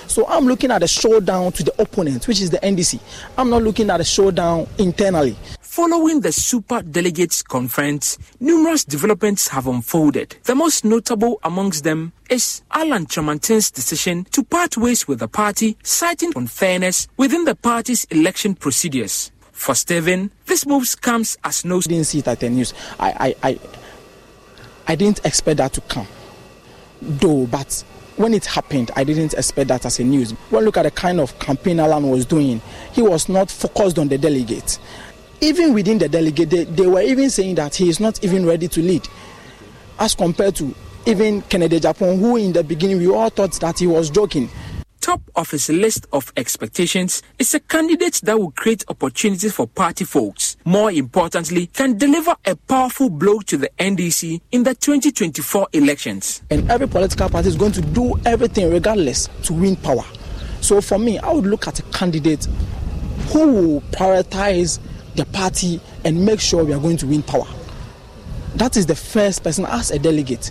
So 0.06 0.26
I'm 0.26 0.46
looking 0.46 0.70
at 0.70 0.82
a 0.82 0.88
showdown 0.88 1.52
to 1.52 1.62
the 1.64 1.82
opponent, 1.82 2.26
which 2.26 2.40
is 2.40 2.50
the 2.50 2.58
NDC. 2.58 3.00
I'm 3.36 3.50
not 3.50 3.62
looking 3.62 3.90
at 3.90 4.00
a 4.00 4.04
showdown 4.04 4.66
internally. 4.78 5.36
Following 5.60 6.22
the 6.22 6.32
Super 6.32 6.82
Delegates 6.82 7.42
Conference, 7.42 8.18
numerous 8.40 8.84
developments 8.84 9.46
have 9.48 9.66
unfolded. 9.66 10.36
The 10.44 10.54
most 10.54 10.84
notable 10.84 11.38
amongst 11.44 11.84
them 11.84 12.12
is 12.30 12.62
Alan 12.72 13.06
Kyerematen's 13.06 13.70
decision 13.70 14.24
to 14.32 14.42
part 14.42 14.76
ways 14.76 15.06
with 15.06 15.20
the 15.20 15.28
party, 15.28 15.76
citing 15.84 16.32
unfairness 16.34 17.06
within 17.16 17.44
the 17.44 17.54
party's 17.54 18.04
election 18.06 18.54
procedures. 18.54 19.30
For 19.52 19.74
Stephen, 19.74 20.30
this 20.46 20.66
move 20.66 20.88
comes 21.00 21.36
as 21.44 21.64
no. 21.64 21.80
Didn't 21.80 22.04
see 22.04 22.20
it 22.20 22.28
at 22.28 22.40
the 22.40 22.48
news. 22.48 22.72
I, 22.98 23.34
I, 23.42 23.50
I, 23.50 23.58
I 24.88 24.96
didn't 24.96 25.24
expect 25.24 25.58
that 25.58 25.72
to 25.74 25.80
come, 25.82 26.08
though. 27.00 27.46
But 27.46 27.84
when 28.16 28.34
it 28.34 28.46
happened, 28.46 28.90
I 28.96 29.04
didn't 29.04 29.34
expect 29.34 29.68
that 29.68 29.86
as 29.86 30.00
a 30.00 30.04
news. 30.04 30.34
Well, 30.50 30.62
look 30.62 30.76
at 30.76 30.82
the 30.82 30.90
kind 30.90 31.20
of 31.20 31.38
campaign 31.38 31.78
Alan 31.78 32.10
was 32.10 32.26
doing. 32.26 32.60
He 32.92 33.02
was 33.02 33.28
not 33.28 33.50
focused 33.50 33.98
on 33.98 34.08
the 34.08 34.18
delegates 34.18 34.80
even 35.40 35.72
within 35.74 35.98
the 35.98 36.08
delegate, 36.08 36.50
they, 36.50 36.64
they 36.64 36.86
were 36.86 37.00
even 37.00 37.30
saying 37.30 37.54
that 37.56 37.74
he 37.74 37.88
is 37.88 38.00
not 38.00 38.22
even 38.24 38.44
ready 38.44 38.68
to 38.68 38.80
lead, 38.80 39.06
as 39.98 40.14
compared 40.14 40.56
to 40.56 40.74
even 41.06 41.42
Kennedy 41.42 41.78
Agyapong, 41.80 42.18
who 42.18 42.36
in 42.36 42.52
the 42.52 42.64
beginning 42.64 42.98
we 42.98 43.08
all 43.08 43.30
thought 43.30 43.52
that 43.60 43.78
he 43.78 43.86
was 43.86 44.10
joking. 44.10 44.48
Top 45.00 45.22
of 45.36 45.50
his 45.50 45.68
list 45.68 46.06
of 46.12 46.32
expectations 46.36 47.22
is 47.38 47.54
a 47.54 47.60
candidate 47.60 48.20
that 48.24 48.38
will 48.38 48.50
create 48.50 48.84
opportunities 48.88 49.54
for 49.54 49.66
party 49.66 50.04
folks. 50.04 50.56
More 50.64 50.90
importantly, 50.90 51.68
can 51.68 51.96
deliver 51.96 52.34
a 52.44 52.56
powerful 52.56 53.08
blow 53.08 53.38
to 53.42 53.56
the 53.56 53.70
NDC 53.78 54.40
in 54.50 54.64
the 54.64 54.74
2024 54.74 55.68
elections. 55.72 56.42
And 56.50 56.70
every 56.70 56.88
political 56.88 57.28
party 57.28 57.48
is 57.48 57.56
going 57.56 57.72
to 57.72 57.80
do 57.80 58.18
everything, 58.26 58.70
regardless, 58.70 59.28
to 59.44 59.52
win 59.52 59.76
power. 59.76 60.04
So 60.60 60.80
for 60.80 60.98
me, 60.98 61.18
I 61.18 61.32
would 61.32 61.46
look 61.46 61.68
at 61.68 61.78
a 61.78 61.82
candidate 61.84 62.44
who 63.32 63.52
will 63.52 63.80
prioritize 63.92 64.80
the 65.14 65.24
party 65.26 65.80
and 66.04 66.24
make 66.26 66.40
sure 66.40 66.64
we 66.64 66.72
are 66.72 66.80
going 66.80 66.96
to 66.98 67.06
win 67.06 67.22
power. 67.22 67.46
That 68.56 68.76
is 68.76 68.86
the 68.86 68.96
first 68.96 69.44
person 69.44 69.64
as 69.66 69.90
a 69.92 69.98
delegate 69.98 70.50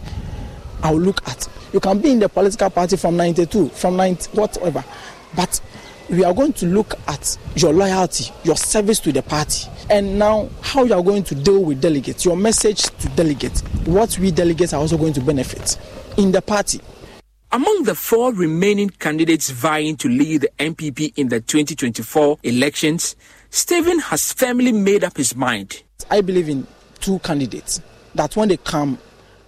I 0.82 0.92
will 0.92 1.02
look 1.02 1.28
at. 1.28 1.48
You 1.74 1.80
can 1.80 2.00
be 2.00 2.12
in 2.12 2.20
the 2.20 2.30
political 2.30 2.70
party 2.70 2.98
from 2.98 3.18
92, 3.18 3.70
from 3.70 3.98
90, 3.98 4.32
whatever, 4.38 4.84
but 5.36 5.60
we 6.10 6.24
are 6.24 6.34
going 6.34 6.54
to 6.54 6.66
look 6.66 6.94
at 7.08 7.38
your 7.56 7.74
loyalty, 7.74 8.32
your 8.44 8.56
service 8.56 9.00
to 9.02 9.12
the 9.12 9.22
party, 9.22 9.68
and 9.90 10.18
now 10.18 10.50
how 10.62 10.84
you 10.84 10.94
are 10.94 11.04
going 11.04 11.24
to 11.24 11.36
deal 11.36 11.64
with 11.64 11.82
delegates, 11.82 12.24
your 12.24 12.38
message 12.38 12.84
to 12.84 13.10
delegates, 13.10 13.62
what 13.86 14.18
we 14.20 14.32
delegates 14.32 14.74
are 14.74 14.80
also 14.80 14.98
going 14.98 15.14
to 15.14 15.22
benefit 15.22 15.78
in 16.18 16.32
the 16.32 16.42
party. 16.42 16.80
Among 17.52 17.84
the 17.84 17.96
four 17.96 18.34
remaining 18.34 18.90
candidates 18.90 19.50
vying 19.50 19.96
to 19.98 20.10
lead 20.10 20.42
the 20.42 20.50
NPP 20.60 21.14
in 21.18 21.30
the 21.30 21.40
2024 21.40 22.40
elections, 22.44 23.16
Stephen 23.50 24.00
has 24.00 24.34
firmly 24.34 24.72
made 24.72 25.04
up 25.04 25.16
his 25.18 25.36
mind. 25.36 25.82
I 26.10 26.22
believe 26.22 26.50
in 26.50 26.68
two 27.00 27.20
candidates 27.20 27.82
that 28.16 28.36
when 28.36 28.50
they 28.50 28.58
come, 28.58 28.98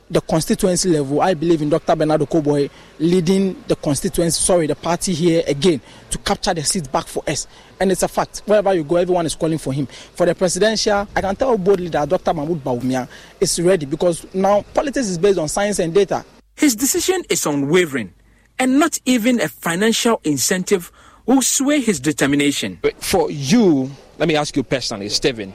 the 0.09 0.21
constituency 0.21 0.89
level, 0.89 1.21
I 1.21 1.33
believe 1.33 1.61
in 1.61 1.69
Dr. 1.69 1.95
Bernard 1.95 2.21
Okoe-Boye 2.21 2.69
leading 2.99 3.63
the 3.67 3.75
constituency, 3.75 4.41
sorry, 4.41 4.67
the 4.67 4.75
party 4.75 5.13
here 5.13 5.43
again 5.47 5.79
to 6.09 6.17
capture 6.19 6.53
the 6.53 6.63
seats 6.63 6.87
back 6.87 7.05
for 7.07 7.23
us. 7.27 7.47
And 7.79 7.91
it's 7.91 8.03
a 8.03 8.07
fact. 8.07 8.41
Wherever 8.45 8.73
you 8.73 8.83
go, 8.83 8.95
everyone 8.95 9.25
is 9.25 9.35
calling 9.35 9.57
for 9.59 9.71
him. 9.71 9.85
For 9.85 10.25
the 10.25 10.33
presidential, 10.33 11.07
I 11.15 11.21
can 11.21 11.35
tell 11.35 11.57
boldly 11.57 11.89
that 11.89 12.09
Dr. 12.09 12.33
Mahmoud 12.33 12.63
Bawumia 12.63 13.07
is 13.39 13.59
ready 13.61 13.85
because 13.85 14.25
now 14.33 14.63
politics 14.73 15.07
is 15.07 15.17
based 15.17 15.37
on 15.37 15.47
science 15.47 15.79
and 15.79 15.93
data. 15.93 16.25
His 16.55 16.75
decision 16.75 17.23
is 17.29 17.45
unwavering 17.45 18.13
and 18.57 18.79
not 18.79 18.99
even 19.05 19.39
a 19.39 19.47
financial 19.47 20.19
incentive 20.23 20.91
will 21.25 21.41
sway 21.41 21.79
his 21.79 21.99
determination. 21.99 22.79
But 22.81 23.01
For 23.01 23.29
you, 23.31 23.91
let 24.17 24.27
me 24.27 24.35
ask 24.35 24.55
you 24.55 24.63
personally, 24.63 25.09
Stephen, 25.09 25.53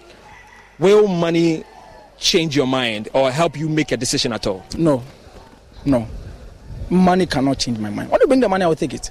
will 0.78 1.08
money 1.08 1.64
change 2.18 2.56
your 2.56 2.66
mind 2.66 3.08
or 3.12 3.30
help 3.30 3.56
you 3.56 3.68
make 3.68 3.92
a 3.92 3.96
decision 3.96 4.32
at 4.32 4.46
all? 4.46 4.64
No. 4.76 5.02
No. 5.84 6.06
Money 6.90 7.26
cannot 7.26 7.58
change 7.58 7.78
my 7.78 7.90
mind. 7.90 8.10
When 8.10 8.20
you 8.20 8.26
bring 8.26 8.40
the 8.40 8.48
money, 8.48 8.64
I 8.64 8.68
will 8.68 8.76
take 8.76 8.94
it. 8.94 9.10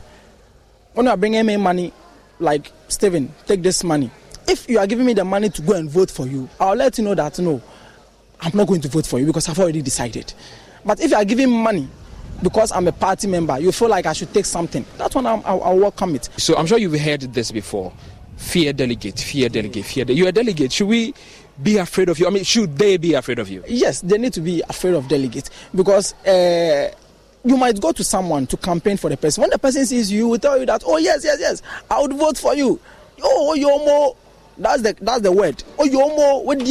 When 0.94 1.06
you 1.06 1.12
are 1.12 1.18
bringing 1.18 1.46
me 1.46 1.58
money, 1.58 1.92
like, 2.40 2.72
Stephen, 2.88 3.34
take 3.46 3.62
this 3.64 3.84
money. 3.84 4.12
If 4.48 4.70
you 4.70 4.80
are 4.80 4.88
giving 4.88 5.06
me 5.06 5.14
the 5.14 5.26
money 5.26 5.50
to 5.50 5.62
go 5.62 5.74
and 5.74 5.90
vote 5.90 6.12
for 6.12 6.28
you, 6.28 6.50
I'll 6.60 6.76
let 6.76 6.98
you 6.98 7.04
know 7.04 7.16
that 7.16 7.40
no, 7.40 7.62
I'm 8.42 8.52
not 8.56 8.68
going 8.68 8.82
to 8.82 8.88
vote 8.90 9.06
for 9.08 9.20
you 9.20 9.26
because 9.26 9.48
I've 9.50 9.60
already 9.60 9.82
decided. 9.82 10.34
But 10.86 11.00
if 11.00 11.12
you 11.12 11.18
are 11.18 11.26
giving 11.26 11.50
money 11.50 11.88
because 12.42 12.72
I'm 12.72 12.88
a 12.88 12.92
party 12.92 13.28
member, 13.28 13.58
you 13.60 13.72
feel 13.72 13.88
like 13.88 14.06
I 14.06 14.14
should 14.14 14.34
take 14.34 14.46
something. 14.46 14.86
That's 14.98 15.16
when 15.16 15.26
i 15.26 15.36
will 15.54 15.80
welcome 15.80 16.16
it. 16.16 16.30
So 16.38 16.56
I'm 16.58 16.66
sure 16.66 16.78
you've 16.78 17.00
heard 17.00 17.22
this 17.22 17.52
before. 17.52 17.94
Fear 18.36 18.74
delegate, 18.74 19.20
fear 19.20 19.48
delegate, 19.48 19.86
fear. 19.86 20.04
De- 20.06 20.14
You're 20.14 20.28
a 20.30 20.32
delegate. 20.34 20.74
Should 20.74 20.88
we 20.88 21.14
be 21.62 21.78
afraid 21.78 22.10
of 22.10 22.20
you? 22.20 22.28
I 22.28 22.30
mean, 22.30 22.44
should 22.44 22.78
they 22.78 22.98
be 22.98 23.14
afraid 23.14 23.40
of 23.40 23.50
you? 23.50 23.64
Yes, 23.68 24.02
they 24.02 24.18
need 24.18 24.34
to 24.34 24.42
be 24.42 24.64
afraid 24.70 24.96
of 24.96 25.08
delegates 25.08 25.50
because. 25.76 26.14
Uh, 26.26 26.92
you 27.46 27.58
might 27.58 27.78
go 27.82 27.92
to 27.92 28.06
someone 28.06 28.48
to 28.48 28.56
campaign 28.56 28.96
for 28.96 29.10
the 29.10 29.18
person. 29.18 29.42
When 29.42 29.50
the 29.50 29.60
person 29.60 29.86
sees 29.86 30.10
you, 30.10 30.30
will 30.30 30.40
tell 30.40 30.58
you 30.58 30.66
that, 30.66 30.82
oh 30.86 30.96
yes, 30.96 31.26
yes, 31.26 31.40
yes, 31.42 31.62
I 31.92 32.00
would 32.00 32.14
vote 32.14 32.38
for 32.38 32.56
you. 32.56 32.80
Oh, 33.22 33.54
more. 33.86 34.16
That's 34.58 34.82
the 34.82 34.96
that's 35.02 35.22
the 35.22 35.32
word. 35.32 35.62
Oh, 35.78 35.86
yomo, 35.86 36.46
what 36.46 36.66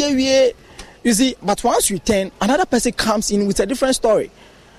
you 1.05 1.13
see? 1.13 1.35
But 1.43 1.63
once 1.65 1.91
you 1.91 1.99
turn, 1.99 2.31
another 2.41 2.65
person 2.65 2.93
comes 2.93 3.31
in 3.31 3.47
with 3.47 3.59
a 3.61 3.67
different 3.67 3.97
story. 3.97 4.31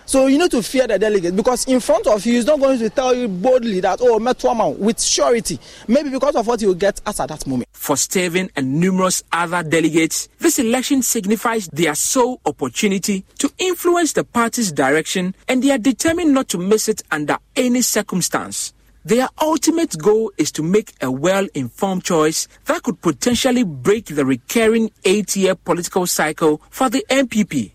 So 0.06 0.28
you 0.28 0.38
need 0.38 0.52
to 0.52 0.62
fear 0.62 0.86
the 0.88 1.00
delegate 1.00 1.36
because 1.36 1.66
in 1.66 1.80
front 1.80 2.08
of 2.08 2.26
you, 2.26 2.34
he's 2.34 2.46
not 2.46 2.60
going 2.60 2.78
to 2.80 2.90
tell 2.90 3.14
you 3.14 3.28
boldly 3.28 3.80
that, 3.80 4.00
oh, 4.02 4.20
Metwama, 4.20 4.78
with 4.78 5.02
surety. 5.02 5.60
Maybe 5.88 6.10
because 6.10 6.36
of 6.36 6.46
what 6.46 6.62
you 6.62 6.68
will 6.70 6.76
get 6.76 7.02
at 7.06 7.16
that 7.16 7.48
moment. 7.48 7.70
For 7.72 7.96
Stephen 7.98 8.50
and 8.56 8.80
numerous 8.80 9.24
other 9.32 9.64
delegates, 9.64 10.28
this 10.40 10.60
election 10.60 11.02
signifies 11.02 11.68
their 11.68 11.96
sole 11.96 12.42
opportunity 12.46 13.24
to 13.40 13.52
influence 13.58 14.14
the 14.14 14.24
party's 14.24 14.72
direction 14.72 15.36
and 15.48 15.64
they 15.64 15.72
are 15.72 15.78
determined 15.78 16.34
not 16.34 16.50
to 16.50 16.58
miss 16.58 16.90
it 16.90 17.02
under 17.12 17.38
any 17.56 17.82
circumstance. 17.82 18.74
Their 19.06 19.28
ultimate 19.42 19.98
goal 19.98 20.32
is 20.38 20.52
to 20.54 20.64
make 20.64 20.94
a 21.02 21.12
well 21.12 21.46
informed 21.54 22.06
choice 22.06 22.48
that 22.66 22.84
could 22.84 23.02
potentially 23.02 23.64
break 23.64 24.06
the 24.06 24.24
recurring 24.26 24.92
eight 25.04 25.36
year 25.36 25.56
political 25.56 26.08
cycle 26.08 26.62
for 26.70 26.90
the 26.90 27.06
NPP. 27.10 27.72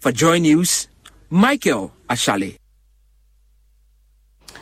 For 0.00 0.10
Joy 0.10 0.38
News, 0.38 0.88
Michael 1.30 1.90
Ashale. 2.08 2.56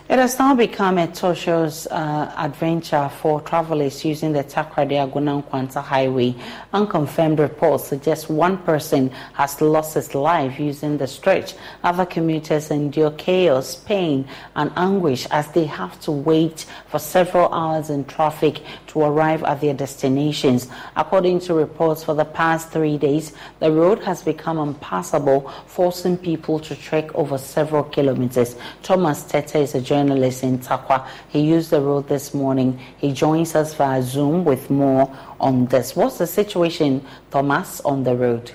It 0.08 0.18
has 0.18 0.38
now 0.38 0.54
become 0.54 0.96
a 0.96 1.06
tortuous 1.06 1.86
uh, 1.86 2.32
adventure 2.34 3.10
for 3.20 3.42
travelers 3.42 4.06
using 4.06 4.32
the 4.32 4.42
Takoradi 4.42 4.92
Agona 4.92 5.42
Nkwanta 5.42 5.82
Highway. 5.82 6.34
Unconfirmed 6.72 7.38
reports 7.38 7.88
suggest 7.88 8.30
one 8.30 8.56
person 8.56 9.10
has 9.34 9.60
lost 9.60 9.92
his 9.92 10.14
life 10.14 10.58
using 10.58 10.96
the 10.96 11.06
stretch. 11.06 11.52
Other 11.84 12.06
commuters 12.06 12.70
endure 12.70 13.10
chaos, 13.10 13.76
pain, 13.76 14.26
and 14.56 14.72
anguish 14.76 15.26
as 15.26 15.52
they 15.52 15.66
have 15.66 16.00
to 16.00 16.10
wait 16.10 16.64
for 16.86 16.98
several 16.98 17.52
hours 17.52 17.90
in 17.90 18.06
traffic 18.06 18.62
to 18.86 19.02
arrive 19.02 19.44
at 19.44 19.60
their 19.60 19.74
destinations. 19.74 20.68
According 20.96 21.40
to 21.40 21.52
reports 21.52 22.02
for 22.02 22.14
the 22.14 22.24
past 22.24 22.70
three 22.70 22.96
days, 22.96 23.34
the 23.60 23.70
road 23.70 24.02
has 24.04 24.22
become 24.22 24.56
impassable, 24.56 25.52
forcing 25.66 26.16
people 26.16 26.58
to 26.60 26.74
trek 26.74 27.14
over 27.14 27.36
several 27.36 27.84
kilometers. 27.84 28.56
Thomas 28.82 29.22
Tete 29.24 29.56
is 29.56 29.74
a 29.74 29.82
journalist 29.82 29.97
in 29.98 30.58
Tarkwa. 30.58 31.06
He 31.28 31.40
used 31.40 31.70
the 31.70 31.80
road 31.80 32.08
this 32.08 32.32
morning. 32.34 32.78
He 32.98 33.12
joins 33.12 33.54
us 33.54 33.74
via 33.74 34.02
Zoom 34.02 34.44
with 34.44 34.70
more 34.70 35.10
on 35.40 35.66
this. 35.66 35.96
What's 35.96 36.18
the 36.18 36.26
situation, 36.26 37.04
Thomas, 37.30 37.80
on 37.80 38.04
the 38.04 38.14
road? 38.16 38.52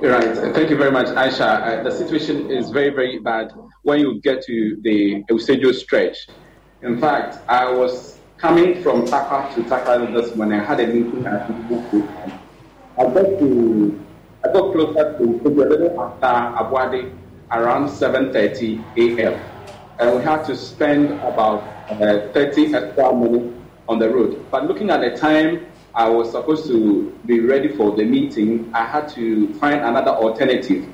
Right. 0.00 0.36
Thank 0.54 0.70
you 0.70 0.76
very 0.76 0.90
much, 0.90 1.08
Aisha. 1.08 1.80
Uh, 1.80 1.82
the 1.82 1.90
situation 1.90 2.50
is 2.50 2.70
very, 2.70 2.90
very 2.90 3.18
bad 3.18 3.52
when 3.82 4.00
you 4.00 4.20
get 4.20 4.42
to 4.44 4.78
the 4.82 5.24
Eusebio 5.28 5.72
stretch. 5.72 6.28
In 6.82 7.00
fact, 7.00 7.38
I 7.48 7.70
was 7.70 8.18
coming 8.36 8.82
from 8.82 9.06
Tarkwa 9.06 9.54
to 9.54 9.62
Tarkwa 9.62 10.12
this 10.14 10.34
morning. 10.36 10.60
I 10.60 10.64
had 10.64 10.80
a 10.80 10.86
meeting 10.86 11.26
at 11.26 11.48
Buku. 11.68 12.06
I 12.96 13.02
got 13.04 13.38
to 13.38 14.04
I 14.44 14.52
got 14.52 14.72
closer 14.72 15.16
to 15.18 15.24
little 15.48 16.00
after 16.00 16.26
Abuade 16.62 17.10
around 17.54 17.88
7:30 17.88 18.82
a.m. 18.96 19.40
and 19.98 20.16
we 20.16 20.22
had 20.22 20.44
to 20.44 20.56
spend 20.56 21.12
about 21.22 21.62
uh, 21.90 22.32
30 22.32 22.74
extra 22.74 23.14
minutes 23.14 23.54
on 23.88 23.98
the 23.98 24.08
road. 24.08 24.46
But 24.50 24.66
looking 24.66 24.90
at 24.90 25.00
the 25.00 25.16
time 25.16 25.66
I 25.94 26.08
was 26.08 26.32
supposed 26.32 26.66
to 26.66 27.16
be 27.26 27.40
ready 27.40 27.68
for 27.68 27.94
the 27.94 28.04
meeting, 28.04 28.70
I 28.74 28.84
had 28.84 29.08
to 29.10 29.54
find 29.54 29.80
another 29.80 30.10
alternative. 30.10 30.88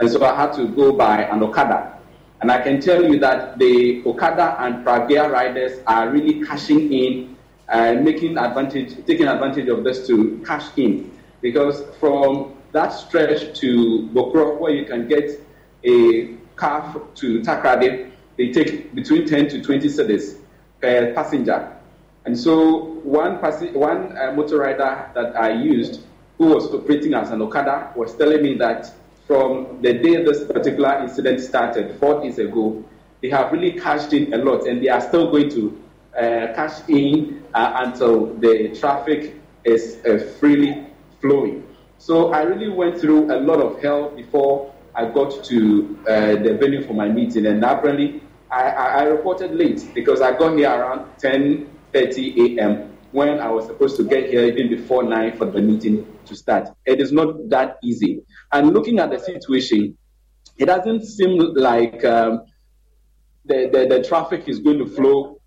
And 0.00 0.10
so 0.10 0.24
I 0.24 0.34
had 0.34 0.52
to 0.54 0.68
go 0.68 0.92
by 0.92 1.22
an 1.24 1.42
Okada. 1.42 1.98
And 2.40 2.50
I 2.50 2.60
can 2.62 2.80
tell 2.80 3.02
you 3.02 3.18
that 3.20 3.58
the 3.58 4.02
Okada 4.06 4.56
and 4.60 4.84
Pragya 4.84 5.30
riders 5.30 5.80
are 5.86 6.08
really 6.10 6.44
cashing 6.44 6.92
in, 6.92 7.36
uh, 7.68 7.94
making 7.94 8.38
advantage, 8.38 9.04
taking 9.06 9.26
advantage 9.26 9.68
of 9.68 9.84
this 9.84 10.06
to 10.06 10.42
cash 10.46 10.66
in. 10.76 11.10
Because 11.40 11.82
from 11.98 12.54
that 12.72 12.88
stretch 12.88 13.58
to 13.60 14.08
Bokro, 14.12 14.58
where 14.58 14.72
you 14.72 14.84
can 14.84 15.08
get 15.08 15.45
a 15.86 16.34
car 16.56 17.00
to 17.14 17.40
Takoradi, 17.40 18.10
they 18.36 18.52
take 18.52 18.94
between 18.94 19.26
10 19.26 19.48
to 19.48 19.62
20 19.62 19.88
cedis 19.88 20.38
per 20.80 21.14
passenger. 21.14 21.72
And 22.24 22.38
so 22.38 23.00
one, 23.04 23.36
one 23.74 24.18
uh, 24.18 24.32
motor 24.32 24.58
rider 24.58 25.10
that 25.14 25.36
I 25.36 25.52
used, 25.52 26.02
who 26.38 26.46
was 26.46 26.66
operating 26.74 27.14
as 27.14 27.30
an 27.30 27.40
Okada, 27.40 27.92
was 27.94 28.16
telling 28.16 28.42
me 28.42 28.54
that 28.54 28.92
from 29.26 29.80
the 29.80 29.92
day 29.92 30.24
this 30.24 30.44
particular 30.44 30.98
incident 31.02 31.40
started, 31.40 31.98
four 31.98 32.20
days 32.22 32.38
ago, 32.38 32.84
they 33.22 33.30
have 33.30 33.52
really 33.52 33.72
cashed 33.72 34.12
in 34.12 34.32
a 34.34 34.38
lot, 34.38 34.66
and 34.66 34.82
they 34.82 34.88
are 34.88 35.00
still 35.00 35.30
going 35.30 35.48
to 35.50 35.82
uh, 36.16 36.52
cash 36.54 36.86
in 36.88 37.44
uh, 37.54 37.82
until 37.84 38.34
the 38.34 38.74
traffic 38.78 39.34
is 39.64 39.98
uh, 40.04 40.18
freely 40.38 40.86
flowing. 41.20 41.66
So 41.98 42.32
I 42.32 42.42
really 42.42 42.68
went 42.68 43.00
through 43.00 43.32
a 43.32 43.38
lot 43.40 43.60
of 43.60 43.80
hell 43.82 44.10
before 44.10 44.72
I 44.96 45.04
got 45.10 45.44
to 45.44 45.98
uh, 46.08 46.36
the 46.36 46.56
venue 46.58 46.82
for 46.86 46.94
my 46.94 47.08
meeting, 47.08 47.46
and 47.46 47.62
apparently 47.62 48.22
I, 48.50 48.62
I, 48.62 48.86
I 48.86 49.02
reported 49.04 49.54
late 49.54 49.90
because 49.94 50.22
I 50.22 50.36
got 50.36 50.56
here 50.56 50.70
around 50.70 51.10
10:30 51.18 52.58
a.m. 52.58 52.96
when 53.12 53.38
I 53.38 53.50
was 53.50 53.66
supposed 53.66 53.96
to 53.98 54.04
get 54.04 54.30
here 54.30 54.44
even 54.44 54.70
before 54.70 55.02
9 55.02 55.36
for 55.36 55.44
the 55.44 55.60
meeting 55.60 56.06
to 56.24 56.34
start. 56.34 56.70
It 56.86 57.00
is 57.00 57.12
not 57.12 57.50
that 57.50 57.76
easy. 57.82 58.22
And 58.52 58.72
looking 58.72 58.98
at 58.98 59.10
the 59.10 59.18
situation, 59.18 59.96
it 60.56 60.66
doesn't 60.66 61.04
seem 61.04 61.38
like 61.54 62.02
um, 62.04 62.44
the, 63.44 63.68
the, 63.72 63.86
the, 63.96 64.02
traffic 64.02 64.48
is 64.48 64.60
going 64.60 64.78
to 64.78 64.86
flow 64.86 65.40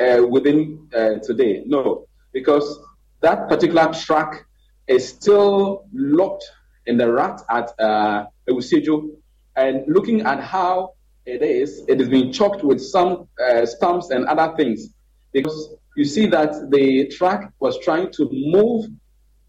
uh, 0.00 0.22
within 0.26 0.88
uh, 0.96 1.16
today. 1.22 1.62
No, 1.66 2.06
because 2.32 2.80
that 3.20 3.48
particular 3.48 3.92
track 3.92 4.46
is 4.86 5.06
still 5.06 5.86
locked 5.92 6.44
in 6.86 6.96
the 6.96 7.12
rat 7.12 7.42
at 7.50 7.78
uh, 7.78 8.26
Eusejo. 8.48 9.10
And 9.56 9.84
looking 9.88 10.22
at 10.22 10.42
how 10.42 10.94
it 11.26 11.42
is, 11.42 11.84
it 11.88 12.10
being 12.10 12.32
choked 12.32 12.64
with 12.64 12.80
some 12.80 13.28
uh, 13.44 13.66
stumps 13.66 14.10
and 14.10 14.24
other 14.26 14.54
things 14.56 14.94
because 15.32 15.74
you 15.96 16.04
see 16.04 16.26
that 16.26 16.70
the 16.70 17.08
track 17.08 17.52
was 17.60 17.78
trying 17.80 18.10
to 18.12 18.28
move 18.32 18.86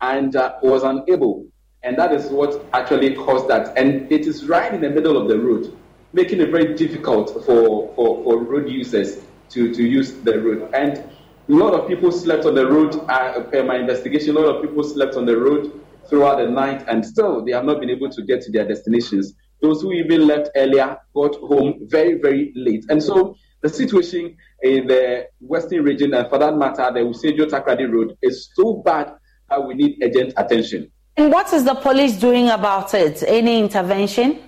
and 0.02 0.36
uh, 0.36 0.56
was 0.62 0.84
unable. 0.84 1.46
And 1.84 1.98
that 1.98 2.12
is 2.12 2.30
what 2.30 2.66
actually 2.74 3.16
caused 3.16 3.48
that. 3.48 3.78
And 3.78 4.12
it 4.12 4.26
is 4.26 4.46
right 4.46 4.74
in 4.74 4.82
the 4.82 4.90
middle 4.90 5.16
of 5.16 5.30
the 5.30 5.40
road, 5.40 5.78
making 6.12 6.42
it 6.42 6.50
very 6.50 6.74
difficult 6.76 7.46
for, 7.46 7.94
for, 7.96 8.24
for 8.24 8.44
road 8.44 8.70
users 8.70 9.22
to, 9.52 9.74
to 9.74 9.84
use 9.84 10.14
the 10.14 10.40
road. 10.40 10.70
And 10.74 10.98
a 10.98 11.54
lot 11.54 11.74
of 11.74 11.88
people 11.88 12.12
slept 12.12 12.46
on 12.46 12.56
the 12.56 12.68
road. 12.68 12.96
Uh, 13.10 13.42
per 13.44 13.64
my 13.64 13.78
investigation, 13.78 14.36
a 14.36 14.40
lot 14.40 14.56
of 14.56 14.62
people 14.62 14.84
slept 14.84 15.16
on 15.16 15.26
the 15.26 15.38
road 15.38 15.80
throughout 16.10 16.38
the 16.38 16.48
night, 16.50 16.84
and 16.88 17.06
still 17.06 17.44
they 17.44 17.52
have 17.52 17.66
not 17.66 17.80
been 17.80 17.90
able 17.90 18.10
to 18.10 18.24
get 18.24 18.42
to 18.42 18.52
their 18.52 18.68
destinations. 18.68 19.34
Those 19.62 19.82
who 19.82 19.92
even 19.92 20.26
left 20.26 20.50
earlier 20.56 20.98
got 21.14 21.36
home 21.36 21.80
very, 21.88 22.20
very 22.20 22.52
late. 22.56 22.86
And 22.90 23.02
so 23.02 23.36
the 23.62 23.70
situation 23.70 24.38
in 24.64 24.88
the 24.88 25.28
western 25.40 25.84
region, 25.84 26.14
and 26.14 26.30
for 26.30 26.38
that 26.40 26.56
matter, 26.56 26.90
the 26.94 27.02
Usejo 27.02 27.50
Takoradi 27.50 27.92
Road, 27.92 28.18
is 28.22 28.50
so 28.54 28.76
bad 28.86 29.14
that 29.50 29.66
we 29.66 29.74
need 29.74 29.98
urgent 30.02 30.34
attention. 30.38 30.90
And 31.18 31.32
what 31.32 31.52
is 31.52 31.66
the 31.66 31.76
police 31.76 32.18
doing 32.18 32.50
about 32.50 32.94
it? 32.94 33.22
Any 33.28 33.60
intervention? 33.60 34.40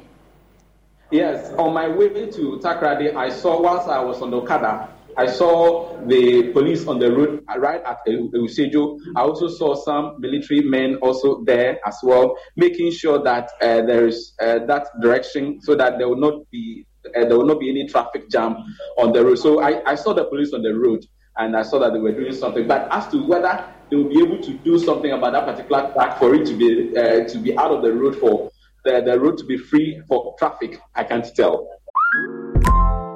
Yes, 1.11 1.51
on 1.57 1.73
my 1.73 1.89
way 1.89 2.07
to 2.31 2.59
Takoradi, 2.63 3.13
I 3.13 3.29
saw, 3.29 3.61
whilst 3.61 3.89
I 3.89 3.99
was 3.99 4.21
on 4.21 4.31
the 4.31 4.37
Okada, 4.37 4.87
I 5.17 5.27
saw 5.27 5.97
the 6.07 6.51
police 6.53 6.87
on 6.87 6.99
the 6.99 7.11
road 7.11 7.43
right 7.57 7.81
at 7.83 7.97
Usejo. 8.07 8.97
I 9.15 9.21
also 9.21 9.47
saw 9.47 9.75
some 9.75 10.15
military 10.19 10.61
men 10.61 10.95
also 10.97 11.43
there 11.43 11.79
as 11.85 11.97
well, 12.03 12.35
making 12.55 12.91
sure 12.91 13.21
that 13.23 13.49
uh, 13.61 13.81
there 13.81 14.07
is 14.07 14.33
uh, 14.41 14.59
that 14.67 14.87
direction 15.01 15.59
so 15.61 15.75
that 15.75 15.97
there 15.97 16.07
will 16.07 16.19
not 16.19 16.49
be 16.51 16.85
uh, 17.15 17.25
there 17.25 17.37
will 17.37 17.45
not 17.45 17.59
be 17.59 17.69
any 17.69 17.87
traffic 17.87 18.29
jam 18.29 18.55
on 18.97 19.11
the 19.11 19.23
road. 19.23 19.37
So 19.39 19.61
I, 19.61 19.81
I 19.89 19.95
saw 19.95 20.13
the 20.13 20.25
police 20.25 20.53
on 20.53 20.61
the 20.61 20.73
road 20.73 21.05
and 21.37 21.57
I 21.57 21.63
saw 21.63 21.79
that 21.79 21.93
they 21.93 21.99
were 21.99 22.11
doing 22.11 22.33
something. 22.33 22.67
But 22.67 22.87
as 22.91 23.07
to 23.09 23.25
whether 23.25 23.65
they 23.89 23.97
will 23.97 24.09
be 24.09 24.21
able 24.21 24.41
to 24.41 24.53
do 24.59 24.79
something 24.79 25.11
about 25.11 25.33
that 25.33 25.45
particular 25.45 25.91
track 25.93 26.19
for 26.19 26.33
it 26.35 26.45
to 26.45 26.53
be 26.55 26.97
uh, 26.97 27.27
to 27.27 27.37
be 27.39 27.57
out 27.57 27.71
of 27.71 27.81
the 27.81 27.91
road 27.93 28.15
for 28.17 28.49
the, 28.85 29.01
the 29.01 29.19
road 29.19 29.37
to 29.37 29.45
be 29.45 29.57
free 29.57 30.01
for 30.07 30.35
traffic, 30.39 30.79
I 30.95 31.03
can't 31.03 31.25
tell. 31.35 31.67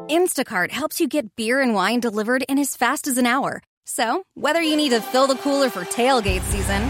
Instacart 0.09 0.69
helps 0.69 1.01
you 1.01 1.07
get 1.07 1.35
beer 1.35 1.59
and 1.59 1.73
wine 1.73 1.99
delivered 1.99 2.43
in 2.47 2.59
as 2.59 2.75
fast 2.75 3.07
as 3.07 3.17
an 3.17 3.25
hour. 3.25 3.63
So, 3.87 4.21
whether 4.35 4.61
you 4.61 4.75
need 4.75 4.89
to 4.89 5.01
fill 5.01 5.25
the 5.25 5.35
cooler 5.35 5.67
for 5.67 5.83
tailgate 5.83 6.43
season 6.43 6.83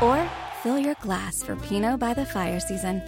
or 0.00 0.28
fill 0.62 0.78
your 0.78 0.94
glass 1.02 1.42
for 1.42 1.56
Pinot 1.56 1.98
by 1.98 2.14
the 2.14 2.24
fire 2.24 2.60
season, 2.60 3.02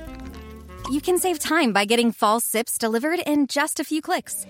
you 0.90 1.01
can 1.01 1.18
save 1.18 1.38
time 1.38 1.72
by 1.72 1.85
getting 1.85 2.11
fall 2.11 2.40
sips 2.40 2.79
delivered 2.79 3.20
in 3.29 3.46
just 3.46 3.79
a 3.79 3.85
few 3.85 4.03
clicks. 4.03 4.44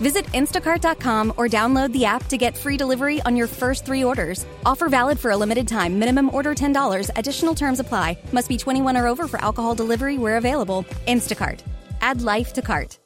Visit 0.00 0.24
instacart.com 0.32 1.34
or 1.36 1.46
download 1.46 1.92
the 1.92 2.04
app 2.04 2.24
to 2.26 2.36
get 2.36 2.56
free 2.58 2.76
delivery 2.76 3.22
on 3.22 3.36
your 3.36 3.46
first 3.46 3.84
three 3.84 4.02
orders. 4.02 4.44
Offer 4.66 4.88
valid 4.88 5.20
for 5.20 5.30
a 5.30 5.36
limited 5.36 5.68
time. 5.68 6.00
Minimum 6.00 6.34
order 6.34 6.52
$10. 6.52 7.10
Additional 7.14 7.54
terms 7.54 7.78
apply. 7.78 8.18
Must 8.32 8.48
be 8.48 8.56
21 8.56 8.96
or 8.96 9.06
over 9.06 9.28
for 9.28 9.40
alcohol 9.40 9.76
delivery 9.76 10.18
where 10.18 10.36
available. 10.36 10.82
Instacart. 11.06 11.60
Add 12.00 12.22
life 12.22 12.52
to 12.54 12.62
cart. 12.62 12.98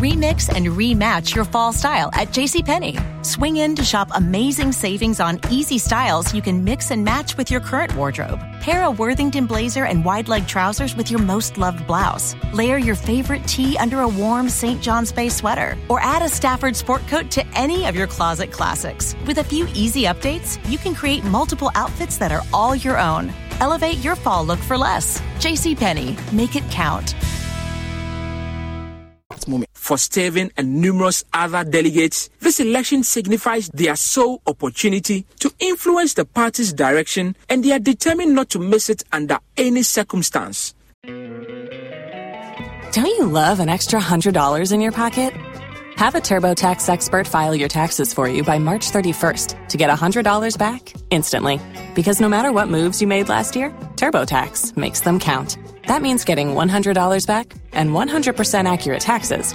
Remix 0.00 0.48
and 0.48 0.66
rematch 0.66 1.34
your 1.34 1.44
fall 1.44 1.72
style 1.72 2.10
at 2.12 2.28
JCPenney. 2.28 3.24
Swing 3.24 3.58
in 3.58 3.76
to 3.76 3.84
shop 3.84 4.08
amazing 4.14 4.72
savings 4.72 5.20
on 5.20 5.40
easy 5.50 5.78
styles 5.78 6.34
you 6.34 6.42
can 6.42 6.64
mix 6.64 6.90
and 6.90 7.04
match 7.04 7.36
with 7.36 7.50
your 7.50 7.60
current 7.60 7.94
wardrobe. 7.94 8.40
Pair 8.60 8.84
a 8.84 8.90
Worthington 8.90 9.46
blazer 9.46 9.84
and 9.84 10.04
wide 10.04 10.28
leg 10.28 10.46
trousers 10.46 10.96
with 10.96 11.10
your 11.10 11.20
most 11.20 11.56
loved 11.56 11.86
blouse. 11.86 12.34
Layer 12.52 12.78
your 12.78 12.94
favorite 12.94 13.46
tee 13.46 13.76
under 13.78 14.00
a 14.00 14.08
warm 14.08 14.48
St. 14.48 14.82
John's 14.82 15.12
Bay 15.12 15.28
sweater. 15.28 15.76
Or 15.88 16.00
add 16.00 16.22
a 16.22 16.28
Stafford 16.28 16.74
sport 16.74 17.06
coat 17.06 17.30
to 17.30 17.46
any 17.54 17.86
of 17.86 17.94
your 17.94 18.06
closet 18.06 18.50
classics. 18.52 19.14
With 19.26 19.38
a 19.38 19.44
few 19.44 19.68
easy 19.74 20.02
updates, 20.02 20.58
you 20.68 20.78
can 20.78 20.94
create 20.94 21.22
multiple 21.24 21.70
outfits 21.74 22.16
that 22.18 22.32
are 22.32 22.42
all 22.52 22.74
your 22.74 22.98
own. 22.98 23.32
Elevate 23.60 23.98
your 23.98 24.16
fall 24.16 24.44
look 24.44 24.58
for 24.58 24.76
less. 24.76 25.20
JCPenney. 25.38 26.32
Make 26.32 26.56
it 26.56 26.64
count. 26.70 27.14
For 29.86 29.98
Stephen 29.98 30.50
and 30.56 30.80
numerous 30.80 31.22
other 31.32 31.62
delegates, 31.62 32.28
this 32.40 32.58
election 32.58 33.04
signifies 33.04 33.68
their 33.68 33.94
sole 33.94 34.42
opportunity 34.44 35.24
to 35.38 35.52
influence 35.60 36.14
the 36.14 36.24
party's 36.24 36.72
direction 36.72 37.36
and 37.48 37.62
they 37.62 37.70
are 37.70 37.78
determined 37.78 38.34
not 38.34 38.50
to 38.50 38.58
miss 38.58 38.90
it 38.90 39.04
under 39.12 39.38
any 39.56 39.84
circumstance. 39.84 40.74
Don't 41.04 41.14
you 42.96 43.26
love 43.26 43.60
an 43.60 43.68
extra 43.68 44.00
$100 44.00 44.72
in 44.72 44.80
your 44.80 44.90
pocket? 44.90 45.32
Have 45.94 46.16
a 46.16 46.20
TurboTax 46.20 46.88
expert 46.88 47.28
file 47.28 47.54
your 47.54 47.68
taxes 47.68 48.12
for 48.12 48.28
you 48.28 48.42
by 48.42 48.58
March 48.58 48.90
31st 48.90 49.68
to 49.68 49.76
get 49.76 49.88
$100 49.88 50.58
back 50.58 50.92
instantly. 51.10 51.60
Because 51.94 52.20
no 52.20 52.28
matter 52.28 52.50
what 52.50 52.68
moves 52.68 53.00
you 53.00 53.06
made 53.06 53.28
last 53.28 53.54
year, 53.54 53.70
TurboTax 53.94 54.76
makes 54.76 55.02
them 55.02 55.20
count. 55.20 55.58
That 55.86 56.02
means 56.02 56.24
getting 56.24 56.56
$100 56.56 57.26
back 57.28 57.54
and 57.72 57.90
100% 57.90 58.72
accurate 58.72 59.00
taxes 59.00 59.54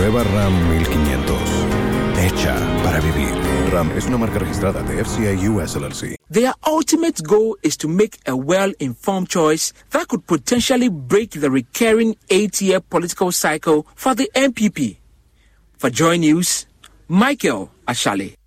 Nueva 0.00 0.24
RAM 0.24 0.52
1500. 0.70 1.36
Hecha 2.16 2.54
para 2.82 3.00
vivir. 3.00 3.28
RAM 3.70 3.90
es 3.94 4.06
una 4.06 4.16
marca 4.16 4.38
registrada 4.38 4.82
de 4.82 4.98
US 5.50 5.76
LLC. 5.76 6.16
Their 6.30 6.54
ultimate 6.66 7.22
goal 7.22 7.58
is 7.62 7.76
to 7.76 7.86
make 7.86 8.18
a 8.26 8.34
well 8.34 8.72
informed 8.78 9.28
choice 9.28 9.74
that 9.90 10.08
could 10.08 10.26
potentially 10.26 10.88
break 10.88 11.32
the 11.32 11.50
recurring 11.50 12.16
eight 12.30 12.62
year 12.62 12.80
political 12.80 13.30
cycle 13.30 13.84
for 13.94 14.14
the 14.14 14.30
NPP. 14.34 14.96
For 15.76 15.90
Joy 15.90 16.16
News, 16.16 16.66
Michael 17.06 17.70
Ashale. 17.86 18.39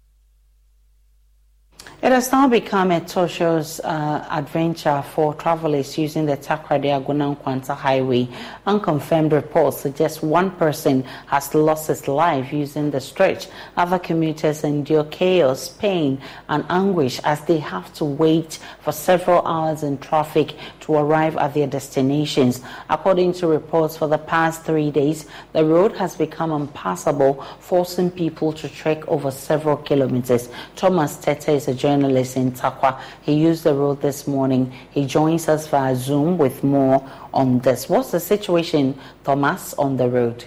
It 2.03 2.11
has 2.11 2.33
now 2.33 2.49
become 2.49 2.91
a 2.91 2.99
tortuous 2.99 3.79
uh, 3.79 4.27
adventure 4.29 5.01
for 5.13 5.33
travelers 5.35 5.97
using 5.97 6.25
the 6.25 6.35
Takoradi 6.35 6.87
Agona 6.87 7.33
Nkwanta 7.33 7.73
Highway. 7.73 8.27
Unconfirmed 8.65 9.31
reports 9.31 9.77
suggest 9.77 10.21
one 10.21 10.51
person 10.51 11.03
has 11.27 11.55
lost 11.55 11.87
his 11.87 12.09
life 12.09 12.51
using 12.51 12.91
the 12.91 12.99
stretch. 12.99 13.47
Other 13.77 13.99
commuters 13.99 14.65
endure 14.65 15.05
chaos, 15.05 15.69
pain, 15.69 16.21
and 16.49 16.65
anguish 16.69 17.21
as 17.23 17.39
they 17.45 17.59
have 17.59 17.93
to 17.93 18.03
wait 18.03 18.59
for 18.81 18.91
several 18.91 19.41
hours 19.47 19.81
in 19.81 19.97
traffic 19.99 20.55
to 20.81 20.95
arrive 20.95 21.37
at 21.37 21.53
their 21.53 21.67
destinations. 21.67 22.59
According 22.89 23.31
to 23.35 23.47
reports 23.47 23.95
for 23.95 24.09
the 24.09 24.17
past 24.17 24.63
three 24.65 24.91
days, 24.91 25.25
the 25.53 25.63
road 25.63 25.95
has 25.95 26.17
become 26.17 26.51
impassable, 26.51 27.41
forcing 27.61 28.11
people 28.11 28.51
to 28.51 28.67
trek 28.67 29.07
over 29.07 29.31
several 29.31 29.77
kilometers. 29.77 30.49
Thomas 30.75 31.15
Tete 31.15 31.47
is 31.47 31.69
a 31.69 31.73
journalist 31.73 31.92
in 31.93 32.51
Tarkwa. 32.51 32.99
He 33.21 33.33
used 33.33 33.63
the 33.63 33.73
road 33.73 34.01
this 34.01 34.27
morning. 34.27 34.71
He 34.91 35.05
joins 35.05 35.47
us 35.47 35.67
via 35.67 35.95
Zoom 35.95 36.37
with 36.37 36.63
more 36.63 37.07
on 37.33 37.59
this. 37.59 37.89
What's 37.89 38.11
the 38.11 38.19
situation, 38.19 38.97
Thomas, 39.23 39.73
on 39.75 39.97
the 39.97 40.09
road? 40.09 40.45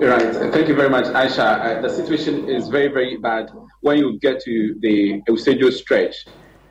Right. 0.00 0.34
Thank 0.52 0.68
you 0.68 0.74
very 0.74 0.88
much, 0.88 1.06
Aisha. 1.06 1.78
Uh, 1.78 1.80
the 1.80 1.88
situation 1.88 2.48
is 2.48 2.68
very, 2.68 2.88
very 2.88 3.16
bad 3.16 3.50
when 3.80 3.98
you 3.98 4.18
get 4.18 4.40
to 4.42 4.76
the 4.80 5.22
Eusebio 5.28 5.70
stretch. 5.70 6.26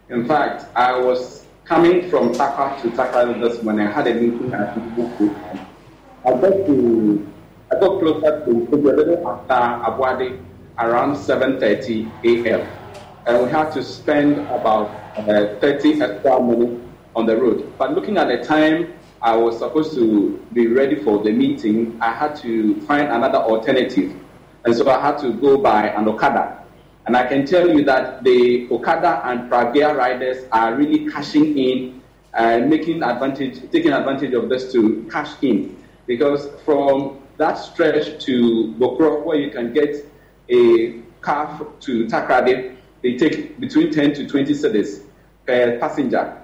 In 0.09 0.25
fact, 0.25 0.65
I 0.75 0.97
was 0.97 1.45
coming 1.65 2.09
from 2.09 2.33
Taka 2.33 2.81
to 2.81 2.95
Taka 2.95 3.37
this 3.39 3.61
when 3.63 3.79
I 3.79 3.91
had 3.91 4.07
a 4.07 4.13
meeting 4.13 4.53
at. 4.53 4.77
I 6.25 6.31
got 6.31 6.65
to 6.67 7.31
I 7.71 7.79
got 7.79 7.99
closer 7.99 8.45
to 8.45 8.51
Eusebio 8.51 8.93
a 8.93 8.95
little 8.95 9.27
after 9.27 9.91
Aboadze 9.91 10.39
around 10.79 11.15
7:30 11.15 12.11
a.m. 12.23 12.67
and 13.25 13.43
we 13.43 13.49
had 13.49 13.71
to 13.71 13.83
spend 13.83 14.39
about 14.49 14.89
uh, 15.17 15.59
30 15.59 16.01
extra 16.01 16.41
minutes 16.41 16.81
on 17.15 17.25
the 17.25 17.37
road. 17.37 17.73
But 17.77 17.93
looking 17.93 18.17
at 18.17 18.27
the 18.27 18.43
time 18.43 18.93
I 19.21 19.35
was 19.35 19.59
supposed 19.59 19.93
to 19.95 20.45
be 20.51 20.67
ready 20.67 20.95
for 20.95 21.23
the 21.23 21.31
meeting, 21.31 21.97
I 22.01 22.11
had 22.11 22.35
to 22.37 22.81
find 22.81 23.07
another 23.09 23.37
alternative, 23.37 24.13
and 24.65 24.75
so 24.75 24.89
I 24.89 24.99
had 24.99 25.17
to 25.19 25.33
go 25.33 25.57
by 25.57 25.89
an 25.89 26.07
Okada. 26.07 26.63
And 27.05 27.17
I 27.17 27.27
can 27.27 27.45
tell 27.45 27.67
you 27.69 27.83
that 27.85 28.23
the 28.23 28.67
Okada 28.71 29.21
and 29.25 29.51
Pragya 29.51 29.95
riders 29.95 30.45
are 30.51 30.73
really 30.73 31.09
cashing 31.11 31.57
in 31.57 32.01
and 32.33 32.69
making 32.69 33.03
advantage, 33.03 33.59
taking 33.71 33.91
advantage 33.91 34.33
of 34.33 34.49
this 34.49 34.71
to 34.71 35.07
cash 35.11 35.31
in. 35.41 35.77
Because 36.07 36.49
from 36.63 37.19
that 37.37 37.55
stretch 37.55 38.23
to 38.25 38.73
Bokro, 38.79 39.25
where 39.25 39.37
you 39.37 39.51
can 39.51 39.73
get 39.73 40.12
a 40.49 40.99
car 41.21 41.65
to 41.81 42.05
Takoradi, 42.07 42.75
they 43.01 43.17
take 43.17 43.59
between 43.59 43.91
10 43.91 44.13
to 44.13 44.27
20 44.27 44.53
cedis 44.53 45.03
per 45.45 45.77
passenger. 45.79 46.37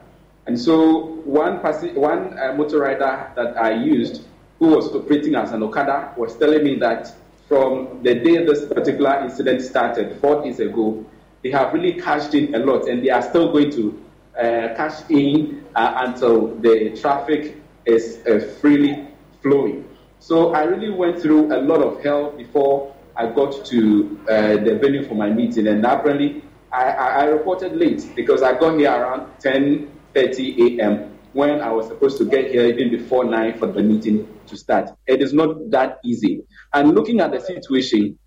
And 0.47 0.59
so 0.59 1.21
one, 1.25 1.59
passi- 1.59 1.93
one 1.93 2.37
uh, 2.39 2.53
motor 2.53 2.79
rider 2.79 3.31
that 3.35 3.57
I 3.57 3.73
used, 3.73 4.23
who 4.59 4.67
was 4.75 4.93
operating 4.93 5.35
as 5.35 5.51
an 5.51 5.63
Okada, 5.63 6.13
was 6.17 6.35
telling 6.37 6.63
me 6.63 6.75
that 6.79 7.13
from 7.47 8.01
the 8.03 8.15
day 8.15 8.45
this 8.45 8.65
particular 8.65 9.21
incident 9.23 9.61
started, 9.61 10.19
four 10.19 10.43
days 10.43 10.59
ago, 10.59 11.05
they 11.43 11.51
have 11.51 11.73
really 11.73 11.93
cashed 11.93 12.33
in 12.33 12.53
a 12.55 12.59
lot, 12.59 12.87
and 12.87 13.03
they 13.03 13.09
are 13.09 13.21
still 13.21 13.51
going 13.51 13.71
to 13.71 14.03
uh, 14.37 14.75
cash 14.75 15.01
in 15.09 15.65
uh, 15.75 16.05
until 16.07 16.55
the 16.55 16.97
traffic 16.99 17.57
is 17.85 18.19
uh, 18.27 18.39
freely 18.59 19.07
flowing. 19.41 19.87
So 20.19 20.53
I 20.53 20.63
really 20.63 20.89
went 20.89 21.21
through 21.21 21.53
a 21.53 21.59
lot 21.61 21.81
of 21.81 22.03
hell 22.03 22.31
before 22.31 22.93
I 23.19 23.25
got 23.25 23.65
to 23.65 24.17
uh, 24.29 24.63
the 24.63 24.79
venue 24.81 25.05
for 25.05 25.13
my 25.13 25.29
meeting, 25.29 25.67
and 25.67 25.85
apparently 25.85 26.41
I, 26.71 26.85
I, 26.85 27.07
I 27.07 27.23
reported 27.25 27.75
late 27.75 28.09
because 28.15 28.41
I 28.41 28.57
got 28.57 28.79
here 28.79 28.89
around 28.91 29.29
10:30 29.43 30.79
a.m. 30.79 31.19
when 31.33 31.59
I 31.59 31.69
was 31.69 31.87
supposed 31.87 32.17
to 32.19 32.25
get 32.25 32.49
here 32.49 32.65
even 32.65 32.89
before 32.89 33.25
nine 33.25 33.59
for 33.59 33.67
the 33.67 33.83
meeting 33.83 34.25
to 34.47 34.55
start. 34.55 34.91
It 35.05 35.21
is 35.21 35.33
not 35.33 35.69
that 35.69 35.99
easy. 36.05 36.43
And 36.73 36.95
looking 36.95 37.19
at 37.19 37.33
the 37.33 37.41
situation, 37.41 38.17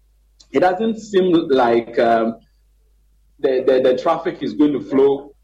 it 0.50 0.60
doesn't 0.60 0.98
seem 1.00 1.32
like 1.48 1.98
um, 1.98 2.36
the, 3.38 3.64
the, 3.66 3.80
the 3.82 3.96
traffic 3.96 4.42
is 4.42 4.52
going 4.52 4.74
to 4.74 4.80
flow 4.82 5.34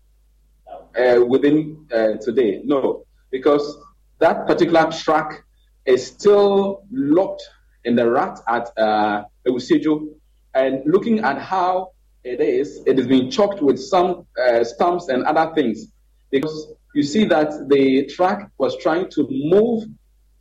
uh, 0.94 1.24
within 1.26 1.86
uh, 1.90 2.18
today. 2.20 2.60
No, 2.64 3.06
because 3.30 3.78
that 4.18 4.46
particular 4.46 4.92
track 4.92 5.42
is 5.86 6.06
still 6.06 6.84
locked 6.92 7.42
in 7.84 7.96
the 7.96 8.08
rut 8.10 8.40
at 8.46 8.78
uh, 8.78 9.24
Eusejo. 9.48 10.08
And 10.54 10.82
looking 10.86 11.20
at 11.20 11.38
how 11.38 11.92
it 12.24 12.40
is, 12.40 12.82
it 12.86 12.98
is 12.98 13.06
being 13.06 13.30
choked 13.30 13.62
with 13.62 13.78
some 13.78 14.26
uh, 14.42 14.64
stumps 14.64 15.08
and 15.08 15.24
other 15.24 15.52
things. 15.54 15.92
Because 16.30 16.72
you 16.94 17.02
see 17.02 17.24
that 17.26 17.68
the 17.68 18.06
track 18.06 18.50
was 18.58 18.76
trying 18.78 19.08
to 19.10 19.26
move 19.30 19.84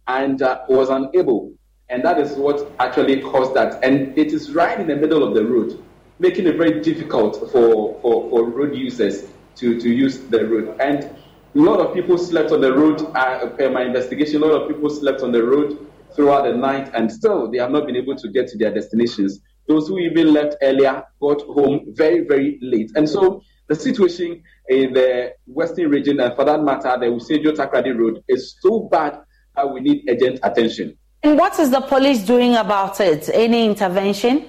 and 0.08 0.41
uh, 0.41 0.62
was 0.68 0.89
unable. 0.89 1.53
And 1.89 2.03
that 2.03 2.20
is 2.20 2.34
what 2.34 2.70
actually 2.80 3.22
caused 3.22 3.53
that. 3.53 3.84
And 3.84 4.18
it 4.18 4.34
is 4.34 4.51
right 4.51 4.80
in 4.80 4.88
the 4.88 4.95
middle 4.95 5.24
of 5.24 5.34
the 5.34 5.45
road, 5.45 5.82
making 6.20 6.47
it 6.47 6.58
very 6.58 6.82
difficult 6.82 7.38
for, 7.51 7.99
for, 8.01 8.30
for 8.30 8.43
road 8.49 8.76
users 8.76 9.26
to, 9.55 9.80
to 9.80 9.89
use 9.89 10.20
the 10.20 10.45
road. 10.45 10.76
And 10.80 11.03
a 11.03 11.60
lot 11.60 11.80
of 11.80 11.93
people 11.93 12.18
slept 12.18 12.51
on 12.51 12.62
the 12.62 12.74
road. 12.74 13.01
Uh, 13.16 13.47
per 13.47 13.70
my 13.70 13.84
investigation, 13.84 14.43
a 14.43 14.45
lot 14.45 14.62
of 14.62 14.68
people 14.68 14.89
slept 14.89 15.22
on 15.22 15.32
the 15.32 15.43
road 15.43 15.86
throughout 16.16 16.43
the 16.43 16.53
night, 16.53 16.91
and 16.93 17.12
still 17.12 17.49
they 17.49 17.58
have 17.60 17.72
not 17.72 17.86
been 17.86 17.95
able 17.95 18.16
to 18.16 18.30
get 18.30 18.47
to 18.49 18.58
their 18.58 18.74
destinations. 18.74 19.39
Those 19.68 19.88
who 19.88 19.99
even 19.99 20.34
left 20.34 20.55
earlier 20.62 21.03
got 21.20 21.41
home 21.41 21.86
very, 21.89 22.22
very 22.22 22.58
late. 22.62 22.91
And 22.95 23.08
so 23.08 23.41
the 23.68 23.76
situation 23.76 24.41
in 24.70 24.93
the 24.93 25.34
western 25.45 25.89
region, 25.89 26.20
and 26.20 26.36
for 26.36 26.45
that 26.45 26.62
matter, 26.62 26.97
the 26.97 27.08
Usejo 27.08 27.53
Takoradi 27.53 27.97
Road, 27.97 28.24
is 28.28 28.55
so 28.62 28.88
bad 28.91 29.20
that 29.55 29.70
we 29.72 29.82
need 29.82 30.05
urgent 30.10 30.39
attention. 30.43 30.97
And 31.24 31.38
what 31.38 31.60
is 31.60 31.70
the 31.70 31.82
police 31.82 32.24
doing 32.24 32.55
about 32.55 33.01
it? 33.01 33.30
Any 33.34 33.66
intervention? 33.66 34.47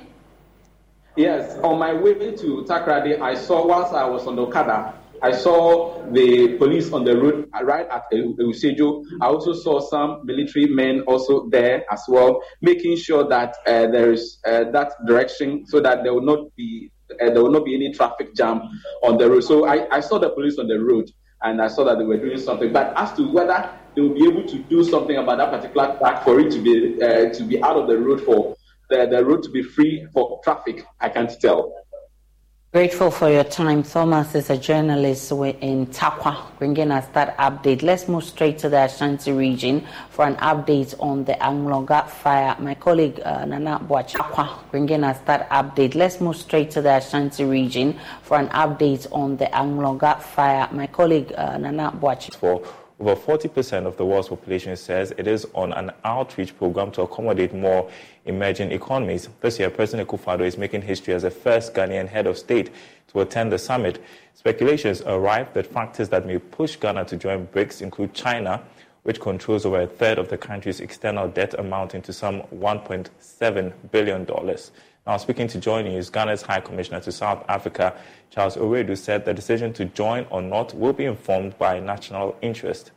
Yes, 1.17 1.59
on 1.65 1.79
my 1.81 1.93
way 1.93 2.15
to 2.37 2.65
Takoradi, 2.69 3.21
I 3.21 3.35
saw, 3.35 3.67
whilst 3.67 3.93
I 3.93 4.05
was 4.05 4.27
on 4.29 4.37
the 4.37 4.43
Okada, 4.43 4.95
I 5.23 5.33
saw 5.33 6.05
the 6.13 6.57
police 6.59 6.93
on 6.93 7.05
the 7.05 7.17
road 7.17 7.49
right 7.63 7.87
at 7.89 8.05
Usejo. 8.13 9.05
I 9.21 9.27
also 9.27 9.53
saw 9.53 9.81
some 9.81 10.21
military 10.25 10.67
men 10.67 11.01
also 11.03 11.49
there 11.51 11.85
as 11.93 12.03
well, 12.09 12.41
making 12.63 12.97
sure 12.97 13.29
that 13.29 13.57
uh, 13.67 13.87
there 13.89 14.13
is 14.13 14.39
uh, 14.47 14.65
that 14.71 14.93
direction 15.07 15.67
so 15.67 15.81
that 15.81 16.05
there 16.05 16.15
will 16.15 16.23
not 16.25 16.55
be 16.57 16.91
uh, 17.21 17.31
there 17.31 17.43
will 17.43 17.51
not 17.51 17.65
be 17.65 17.75
any 17.75 17.93
traffic 17.93 18.35
jam 18.35 18.61
on 19.03 19.17
the 19.19 19.29
road. 19.29 19.43
So 19.43 19.67
I, 19.67 19.89
I 19.97 20.01
saw 20.01 20.19
the 20.19 20.31
police 20.31 20.59
on 20.59 20.69
the 20.69 20.79
road 20.79 21.11
and 21.43 21.61
I 21.63 21.69
saw 21.69 21.85
that 21.85 21.99
they 21.99 22.05
were 22.05 22.19
doing 22.19 22.39
something. 22.39 22.73
But 22.73 22.93
as 22.97 23.13
to 23.15 23.33
whether 23.33 23.71
they 23.95 24.03
will 24.03 24.15
be 24.15 24.25
able 24.27 24.47
to 24.47 24.59
do 24.65 24.85
something 24.85 25.17
about 25.17 25.39
that 25.39 25.51
particular 25.51 25.97
track 25.99 26.23
for 26.23 26.39
it 26.39 26.53
to 26.53 26.63
be 26.63 27.03
uh, 27.03 27.33
to 27.33 27.45
be 27.45 27.63
out 27.63 27.77
of 27.77 27.89
the 27.89 27.99
road 27.99 28.23
for 28.23 28.55
the, 28.91 29.07
the 29.07 29.25
road 29.25 29.43
to 29.43 29.51
be 29.51 29.63
free 29.63 30.07
for 30.13 30.41
traffic, 30.45 30.85
I 31.01 31.09
can't 31.09 31.31
tell. 31.41 31.73
Grateful 32.71 33.11
for 33.11 33.31
your 33.31 33.45
time. 33.45 33.83
Thomas 33.83 34.35
is 34.35 34.51
a 34.51 34.59
journalist 34.59 35.33
in 35.33 35.87
Tarkwa, 35.87 36.55
bringing 36.59 36.91
us 36.91 37.07
that 37.15 37.35
update. 37.39 37.83
Let's 37.83 38.09
move 38.09 38.25
straight 38.25 38.59
to 38.59 38.69
the 38.69 38.85
Ashanti 38.85 39.33
region 39.33 39.87
for 40.11 40.27
an 40.27 40.37
update 40.37 40.95
on 41.01 41.25
the 41.25 41.33
Anloga 41.41 42.07
fire. 42.07 42.55
My 42.59 42.75
colleague 42.75 43.23
uh, 43.25 43.47
Nana 43.47 43.81
Boachakwa 43.89 44.71
bringing 44.71 45.03
us 45.03 45.19
that 45.21 45.49
update. 45.49 45.95
Let's 45.95 46.21
move 46.21 46.37
straight 46.37 46.71
to 46.73 46.83
the 46.83 46.97
Ashanti 46.97 47.45
region 47.45 47.99
for 48.23 48.37
an 48.39 48.49
update 48.49 49.07
on 49.13 49.39
the 49.39 49.47
Anloga 49.47 50.21
fire. 50.21 50.69
My 50.71 50.89
colleague 50.89 51.33
uh, 51.39 51.57
Nana 51.57 51.91
Boachakwa. 51.99 52.63
Over 53.01 53.15
40% 53.15 53.87
of 53.87 53.97
the 53.97 54.05
world's 54.05 54.29
population 54.29 54.77
says 54.77 55.13
it 55.17 55.29
is 55.29 55.47
on 55.55 55.73
an 55.73 55.93
outreach 56.05 56.57
program 56.59 56.91
to 56.93 57.03
accommodate 57.03 57.55
more 57.55 57.89
emerging 58.25 58.73
economies. 58.73 59.29
This 59.41 59.61
year, 59.61 59.71
President 59.71 60.09
Akufo-Addo 60.09 60.41
is 60.41 60.59
making 60.59 60.83
history 60.83 61.15
as 61.15 61.23
the 61.23 61.31
first 61.31 61.75
Ghanaian 61.75 62.09
head 62.09 62.27
of 62.27 62.37
state 62.37 62.71
to 63.13 63.21
attend 63.21 63.53
the 63.53 63.59
summit. 63.59 64.03
Speculations 64.35 65.01
arrive 65.03 65.55
that 65.55 65.69
factors 65.69 66.09
that 66.09 66.27
may 66.27 66.39
push 66.39 66.75
Ghana 66.75 67.05
to 67.05 67.17
join 67.17 67.47
BRICS 67.47 67.83
include 67.83 68.15
China, 68.15 68.63
which 69.05 69.21
controls 69.21 69.65
over 69.65 69.83
a 69.83 69.87
third 69.87 70.19
of 70.19 70.29
the 70.29 70.37
country's 70.37 70.81
external 70.81 71.29
debt 71.29 71.55
amounting 71.57 72.03
to 72.03 72.13
some 72.13 72.43
$1.7 72.55 73.73
billion. 73.93 74.27
Speaking 75.17 75.49
to 75.49 75.59
Joy 75.59 75.83
Ghana's 76.11 76.43
High 76.43 76.61
Commissioner 76.61 77.01
to 77.01 77.11
South 77.11 77.43
Africa, 77.49 77.95
Charles 78.31 78.57
Owiredu, 78.57 78.97
said 78.97 79.25
the 79.25 79.33
decision 79.33 79.73
to 79.73 79.87
join 79.87 80.27
or 80.31 80.43
not 80.43 80.75
will 80.75 80.93
be 80.93 81.07
informed 81.07 81.57
by 81.57 81.81
national 81.81 82.37
interest. 82.43 82.91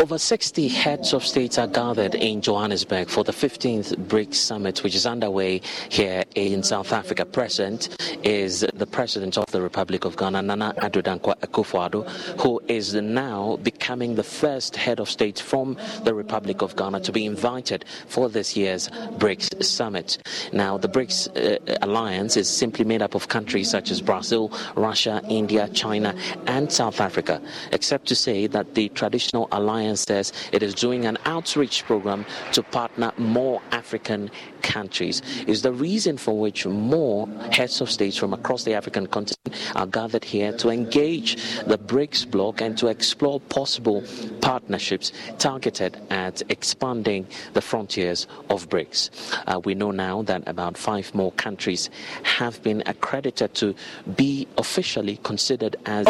Over 0.00 0.16
60 0.16 0.68
heads 0.68 1.12
of 1.12 1.26
states 1.26 1.58
are 1.58 1.66
gathered 1.66 2.14
in 2.14 2.40
Johannesburg 2.40 3.08
for 3.08 3.24
the 3.24 3.32
15th 3.32 3.96
BRICS 4.06 4.36
summit, 4.36 4.84
which 4.84 4.94
is 4.94 5.06
underway 5.06 5.60
here 5.88 6.22
in 6.36 6.62
South 6.62 6.92
Africa. 6.92 7.24
Present 7.24 7.88
is 8.22 8.64
the 8.74 8.86
President 8.86 9.36
of 9.36 9.46
the 9.46 9.60
Republic 9.60 10.04
of 10.04 10.16
Ghana, 10.16 10.42
Nana 10.42 10.72
Addo 10.78 11.02
Dankwa 11.02 11.36
Akufo-Addo, 11.40 12.08
who 12.40 12.60
is 12.68 12.94
now 12.94 13.56
becoming 13.64 14.14
the 14.14 14.22
first 14.22 14.76
head 14.76 15.00
of 15.00 15.10
state 15.10 15.40
from 15.40 15.76
the 16.04 16.14
Republic 16.14 16.62
of 16.62 16.76
Ghana 16.76 17.00
to 17.00 17.10
be 17.10 17.26
invited 17.26 17.84
for 18.06 18.28
this 18.28 18.56
year's 18.56 18.88
BRICS 19.18 19.64
summit. 19.64 20.18
Now, 20.52 20.78
the 20.78 20.88
BRICS 20.88 21.26
uh, 21.36 21.78
alliance 21.82 22.36
is 22.36 22.48
simply 22.48 22.84
made 22.84 23.02
up 23.02 23.16
of 23.16 23.26
countries 23.26 23.68
such 23.68 23.90
as 23.90 24.00
Brazil, 24.00 24.52
Russia, 24.76 25.20
India, 25.28 25.68
China, 25.70 26.14
and 26.46 26.70
South 26.70 27.00
Africa, 27.00 27.42
except 27.72 28.06
to 28.06 28.14
say 28.14 28.46
that 28.46 28.76
the 28.76 28.90
traditional 28.90 29.48
alliance 29.50 29.87
says 29.96 30.32
it 30.52 30.62
is 30.62 30.74
doing 30.74 31.06
an 31.06 31.18
outreach 31.24 31.84
program 31.84 32.24
to 32.52 32.62
partner 32.62 33.12
more 33.18 33.60
African 33.72 34.30
countries. 34.62 35.22
Is 35.46 35.62
the 35.62 35.72
reason 35.72 36.18
for 36.18 36.38
which 36.38 36.66
more 36.66 37.28
heads 37.52 37.80
of 37.80 37.90
states 37.90 38.16
from 38.16 38.32
across 38.32 38.64
the 38.64 38.74
African 38.74 39.06
continent 39.06 39.54
are 39.74 39.86
gathered 39.86 40.24
here 40.24 40.52
to 40.58 40.68
engage 40.68 41.36
the 41.64 41.78
BRICS 41.78 42.30
bloc 42.30 42.60
and 42.60 42.76
to 42.78 42.88
explore 42.88 43.40
possible 43.40 44.04
partnerships 44.40 45.12
targeted 45.38 45.96
at 46.10 46.42
expanding 46.50 47.26
the 47.54 47.60
frontiers 47.60 48.26
of 48.50 48.68
BRICS. 48.68 49.10
Uh, 49.46 49.60
we 49.60 49.74
know 49.74 49.90
now 49.90 50.22
that 50.22 50.42
about 50.46 50.76
five 50.76 51.14
more 51.14 51.32
countries 51.32 51.90
have 52.22 52.62
been 52.62 52.82
accredited 52.86 53.54
to 53.54 53.74
be 54.16 54.46
officially 54.58 55.18
considered 55.22 55.76
as. 55.86 56.06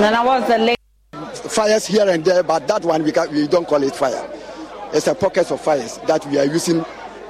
Nana, 0.00 0.24
what's 0.24 0.48
the 0.48 0.58
late? 0.58 0.76
Fires 1.50 1.86
here 1.86 2.08
and 2.08 2.24
there, 2.24 2.42
but 2.42 2.66
that 2.66 2.82
one 2.84 3.04
we, 3.04 3.12
can, 3.12 3.32
we 3.32 3.46
don't 3.46 3.66
call 3.68 3.82
it 3.84 3.94
fire. 3.94 4.28
It's 4.92 5.06
a 5.06 5.14
pocket 5.14 5.50
of 5.52 5.60
fires 5.60 5.98
that 6.08 6.26
we 6.26 6.38
are 6.38 6.46
using 6.46 6.80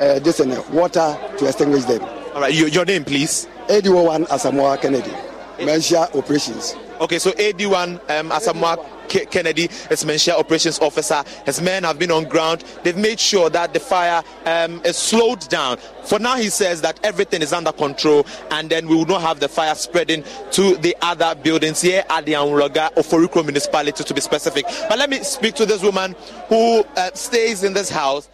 uh, 0.00 0.18
this 0.20 0.40
and 0.40 0.52
uh, 0.52 0.62
water 0.72 1.16
to 1.38 1.46
extinguish 1.46 1.84
them. 1.84 2.02
All 2.34 2.40
right, 2.40 2.54
your, 2.54 2.68
your 2.68 2.84
name, 2.86 3.04
please. 3.04 3.46
AD1 3.68 4.28
Asamoah 4.28 4.80
Kennedy, 4.80 5.10
Mensia 5.58 6.08
Operations. 6.16 6.74
Okay, 7.00 7.18
so 7.18 7.32
AD1 7.32 8.00
um, 8.10 8.30
Asamoah 8.30 8.95
Kennedy 9.08 9.64
is 9.90 10.04
Mensia 10.04 10.38
Operations 10.38 10.78
Officer. 10.80 11.22
His 11.44 11.60
men 11.60 11.84
have 11.84 11.98
been 11.98 12.10
on 12.10 12.24
ground. 12.24 12.64
They've 12.82 12.96
made 12.96 13.20
sure 13.20 13.50
that 13.50 13.72
the 13.72 13.80
fire 13.80 14.22
um, 14.44 14.80
is 14.84 14.96
slowed 14.96 15.48
down. 15.48 15.78
For 16.04 16.18
now, 16.18 16.36
he 16.36 16.50
says 16.50 16.82
that 16.82 17.00
everything 17.02 17.42
is 17.42 17.52
under 17.52 17.72
control 17.72 18.26
and 18.50 18.70
then 18.70 18.86
we 18.86 18.94
will 18.94 19.06
not 19.06 19.22
have 19.22 19.40
the 19.40 19.48
fire 19.48 19.74
spreading 19.74 20.24
to 20.52 20.76
the 20.76 20.96
other 21.02 21.34
buildings 21.34 21.80
here 21.80 22.04
at 22.08 22.26
the 22.26 22.32
Anloga 22.34 22.92
Oforikrom 22.94 23.44
municipality 23.44 24.04
to 24.04 24.14
be 24.14 24.20
specific. 24.20 24.64
But 24.88 24.98
let 24.98 25.10
me 25.10 25.22
speak 25.22 25.54
to 25.56 25.66
this 25.66 25.82
woman 25.82 26.14
who 26.48 26.84
uh, 26.96 27.10
stays 27.14 27.64
in 27.64 27.72
this 27.72 27.90
house 27.90 28.28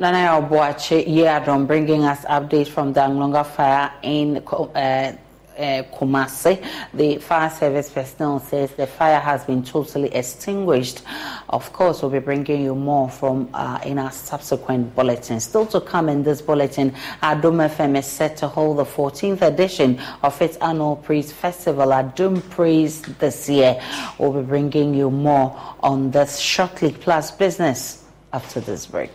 Nana 0.00 0.40
Obuache 0.40 1.66
bringing 1.66 2.04
us 2.04 2.24
updates 2.24 2.68
from 2.68 2.94
the 2.94 3.00
Anloga 3.00 3.44
fire 3.44 3.92
in 4.02 4.38
uh, 4.38 5.12
uh, 5.60 5.82
Kumasi. 5.94 6.64
The 6.94 7.18
fire 7.18 7.50
service 7.50 7.90
personnel 7.90 8.40
says 8.40 8.72
the 8.72 8.86
fire 8.86 9.20
has 9.20 9.44
been 9.44 9.62
totally 9.62 10.12
extinguished. 10.14 11.02
Of 11.48 11.72
course, 11.72 12.02
we'll 12.02 12.10
be 12.10 12.18
bringing 12.18 12.62
you 12.62 12.74
more 12.74 13.10
from 13.10 13.50
uh, 13.52 13.80
in 13.84 13.98
our 13.98 14.10
subsequent 14.10 14.94
bulletin. 14.94 15.40
Still 15.40 15.66
to 15.66 15.80
come 15.80 16.08
in 16.08 16.22
this 16.22 16.40
bulletin, 16.40 16.92
Adom 17.22 17.60
FM 17.68 17.98
is 17.98 18.06
set 18.06 18.36
to 18.38 18.48
hold 18.48 18.78
the 18.78 18.84
14th 18.84 19.42
edition 19.42 20.00
of 20.22 20.40
its 20.40 20.56
annual 20.58 20.96
Praise 20.96 21.32
Festival, 21.32 21.86
Adom 21.88 22.48
Praise 22.50 23.02
this 23.02 23.48
year. 23.48 23.80
We'll 24.18 24.32
be 24.32 24.42
bringing 24.42 24.94
you 24.94 25.10
more 25.10 25.58
on 25.80 26.10
this 26.10 26.38
shortly, 26.38 26.92
plus 26.92 27.30
business 27.30 28.04
after 28.32 28.60
this 28.60 28.86
break. 28.86 29.10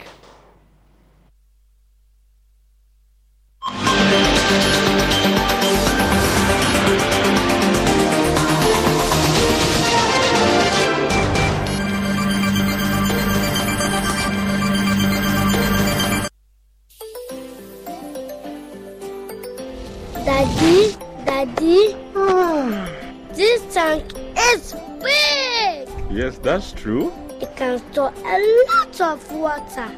Daddy, 21.46 21.94
Daddy, 22.16 22.92
this 23.34 23.62
tank 23.74 24.04
is 24.40 24.74
big. 25.00 25.88
Yes, 26.10 26.40
that's 26.40 26.72
true. 26.72 27.14
It 27.40 27.56
can 27.56 27.78
store 27.92 28.12
a 28.26 28.66
lot 28.72 29.02
of 29.02 29.32
water. 29.32 29.92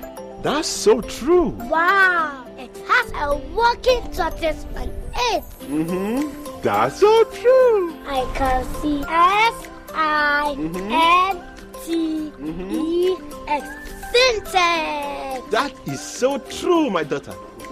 That's 0.44 0.68
so 0.68 1.00
true. 1.00 1.50
Wow, 1.70 2.46
it 2.58 2.76
has 2.90 3.12
a 3.12 3.38
working 3.56 4.02
tortoise 4.12 4.66
on 4.76 4.90
it. 5.16 5.44
Mm-hmm. 5.72 6.62
That's 6.62 7.00
so 7.00 7.24
true. 7.26 7.96
I 8.08 8.30
can 8.36 8.66
see 8.82 9.00
S 9.08 9.70
I 9.94 10.54
mm-hmm. 10.58 10.92
N 10.92 11.44
T 11.86 12.32
mm-hmm. 12.32 12.72
E 12.72 13.18
X 13.48 13.66
Sintex. 14.12 15.50
That 15.52 15.72
is 15.86 16.02
so 16.02 16.40
true, 16.40 16.90
my 16.90 17.04
daughter. 17.04 17.34